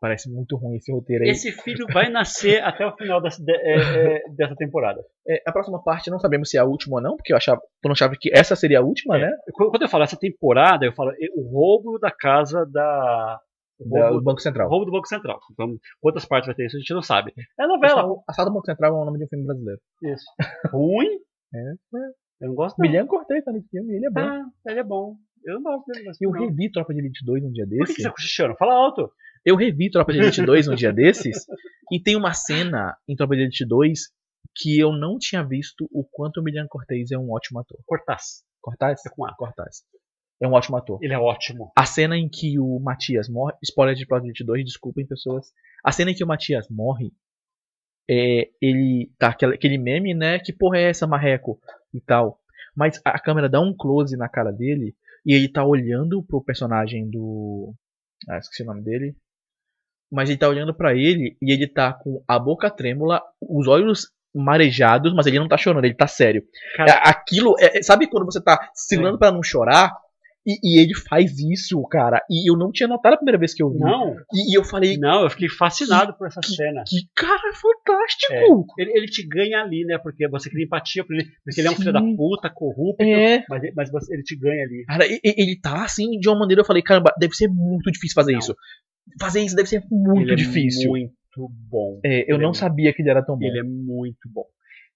[0.01, 1.31] Parece muito ruim esse roteiro aí.
[1.31, 5.01] Esse filho vai nascer até o final dessa, de- é, é, dessa temporada.
[5.29, 7.61] É, a próxima parte não sabemos se é a última ou não, porque eu achava,
[7.83, 9.23] eu não achava que essa seria a última, É.
[9.23, 9.31] né?
[9.53, 13.41] Quando eu falo essa temporada, eu falo o roubo da casa da.
[13.81, 14.69] Da- roubo, do Banco o Central.
[14.69, 15.39] roubo do Banco Central.
[15.53, 17.33] Então, quantas partes vai ter isso, a gente não sabe.
[17.59, 18.05] É novela.
[18.29, 19.81] Assado do Banco Central é o nome de um filme brasileiro.
[20.03, 20.25] Isso.
[20.73, 21.09] Ruim?
[21.55, 21.61] É.
[22.43, 22.77] Eu não gosto.
[22.79, 22.87] Não.
[22.87, 24.21] Milian Cortez tá nesse filme, ele é bom.
[24.21, 25.17] Ah, ele é bom.
[25.45, 26.05] Eu não gosto dele.
[26.07, 26.41] mas eu não.
[26.41, 28.57] revi Tropa de Elite 2 um dia Por que, que você tá cochichando?
[28.57, 29.11] Fala alto.
[29.45, 31.47] Eu revi Tropa de Elite 2 um dia desses.
[31.91, 34.01] E tem uma cena em Tropa de Elite 2
[34.55, 37.79] que eu não tinha visto o quanto o Milian Cortez é um ótimo ator.
[37.87, 38.43] Cortaz.
[38.61, 39.01] Cortaz?
[39.07, 39.35] É com A.
[39.35, 39.85] Cortaz.
[40.41, 40.99] É um ótimo ator.
[41.03, 41.73] Ele é ótimo.
[41.77, 43.55] A cena em que o Matias morre.
[43.63, 45.53] Spoiler de Tropa de Elite 2, desculpem pessoas.
[45.85, 47.13] A cena em que o Matias morre.
[48.11, 49.11] É, ele.
[49.19, 50.39] Tá, aquele, aquele meme, né?
[50.39, 51.61] Que porra é essa, marreco?
[51.93, 52.41] E tal.
[52.75, 54.95] Mas a câmera dá um close na cara dele.
[55.29, 57.75] E ele tá olhando pro personagem do.
[58.29, 59.15] Ah, esqueci o nome dele.
[60.11, 64.11] Mas ele tá olhando pra ele e ele tá com a boca trêmula, os olhos
[64.35, 66.43] marejados, mas ele não tá chorando, ele tá sério.
[66.77, 69.93] Cara- É, Aquilo, é- sabe quando você tá segurando pra não chorar?
[70.49, 72.23] E, e ele faz isso, cara.
[72.31, 73.79] E eu não tinha notado a primeira vez que eu vi.
[73.81, 76.83] Não, E, e eu falei, não, eu fiquei fascinado por essa que- cena.
[76.89, 78.65] que cara fantástico!
[78.79, 79.99] Ele, ele te ganha ali, né?
[79.99, 81.27] Porque você cria empatia por ele.
[81.45, 81.81] Porque ele é um Sim.
[81.81, 83.03] filho da puta, corrupto.
[83.05, 83.45] É.
[83.49, 84.85] Mas, ele- mas você- ele te ganha ali.
[84.87, 87.91] Cara, e- e- ele tá assim de uma maneira, eu falei, caramba, deve ser muito
[87.91, 88.39] difícil fazer Não.
[88.39, 88.55] isso.
[89.21, 90.91] Fazer isso deve ser muito ele é difícil.
[90.91, 91.13] muito
[91.71, 92.01] bom.
[92.05, 93.45] É, eu Ele não é- sabia que ele era tão bom.
[93.47, 94.45] Ele é muito bom.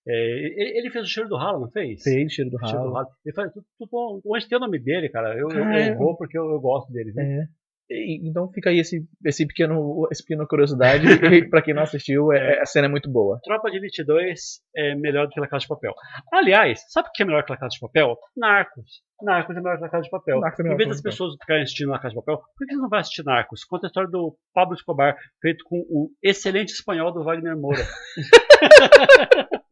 [0.07, 2.03] É, ele, fez o cheiro do ralo, não fez?
[2.03, 3.09] Fez cheiro do O cheiro do ralo.
[3.24, 4.20] Ele faz tudo, tudo.
[4.27, 5.35] Onde tem o nome dele, cara?
[5.39, 7.12] Eu, eu- eu vou porque eu, eu gosto dele.
[7.12, 7.23] viu?
[7.23, 7.45] É.
[7.91, 11.05] E- então fica aí esse, esse pequeno, esse pequena curiosidade.
[11.51, 13.39] pra quem não assistiu, é- a cena é muito boa.
[13.45, 14.41] Tropa de Elite 2
[14.74, 15.93] é melhor do que La Casa de Papel.
[16.33, 18.16] Aliás, sabe o que é melhor que La Casa de Papel?
[18.37, 19.03] Narcos.
[19.23, 20.41] Narcos é melhor que La Casa de Papel.
[20.41, 22.74] Narcos é melhor em vez das pessoas ficarem assistindo La Casa de Papel, por que
[22.74, 23.65] você não vai assistir Narcos?
[23.65, 27.85] Conta a história do Pablo Escobar, feito com o excelente espanhol do Wagner Moura.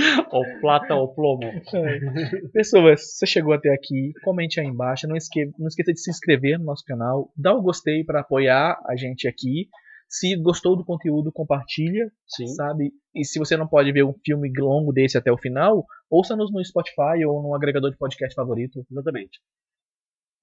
[0.30, 1.50] ou plata ou plomo.
[2.52, 5.06] Pessoas, se você chegou até aqui, comente aí embaixo.
[5.06, 7.32] Não, esque não esqueça de se inscrever no nosso canal.
[7.36, 9.68] Dá o gostei para apoiar a gente aqui.
[10.08, 12.48] Se gostou do conteúdo, compartilha, Sim.
[12.48, 12.92] sabe?
[13.14, 16.64] E se você não pode ver um filme longo desse até o final, ouça-nos no
[16.64, 18.84] Spotify ou no agregador de podcast favorito.
[18.90, 19.38] Exatamente.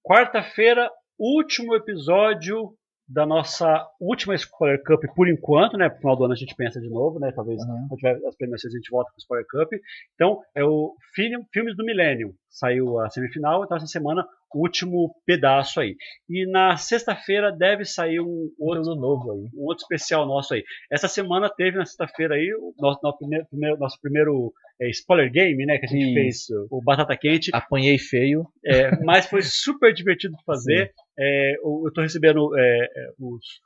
[0.01, 0.89] Quarta-feira,
[1.19, 2.73] último episódio
[3.07, 5.87] da nossa última Spoiler Cup por enquanto, né?
[5.89, 7.31] Pro final do ano a gente pensa de novo, né?
[7.31, 7.87] Talvez Uhum.
[7.87, 9.69] quando tiver as premiações a gente volta com o Spoiler Cup.
[10.15, 12.33] Então, é o film, Filmes do Milênio.
[12.49, 15.95] Saiu a semifinal, então essa semana o último pedaço aí.
[16.29, 19.49] E na sexta-feira deve sair um outro, Conteúdo novo aí.
[19.53, 20.63] um outro especial nosso aí.
[20.91, 25.31] Essa semana teve na sexta-feira aí o nosso, nosso primeiro, primeiro- nosso primeiro é, spoiler
[25.31, 25.77] game, né?
[25.77, 26.67] Que a gente fez Isso.
[26.69, 27.51] o Batata Quente.
[27.53, 28.45] Apanhei feio.
[28.65, 30.91] É, mas foi super divertido de fazer.
[31.19, 33.61] É, eu tô recebendo é, é, os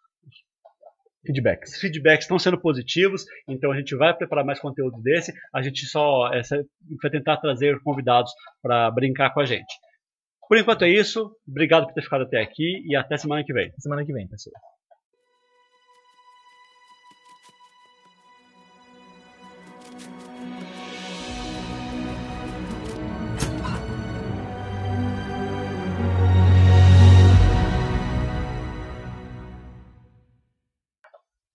[1.26, 1.80] Feedbacks.
[1.80, 5.32] feedbacks estão sendo positivos, então a gente vai preparar mais conteúdo desse.
[5.54, 6.42] A gente só é,
[7.02, 9.72] vai tentar trazer convidados para brincar com a gente.
[10.48, 11.32] Por enquanto é isso.
[11.48, 13.72] Obrigado por ter ficado até aqui e até semana que vem.
[13.78, 14.56] Semana que vem, pessoal.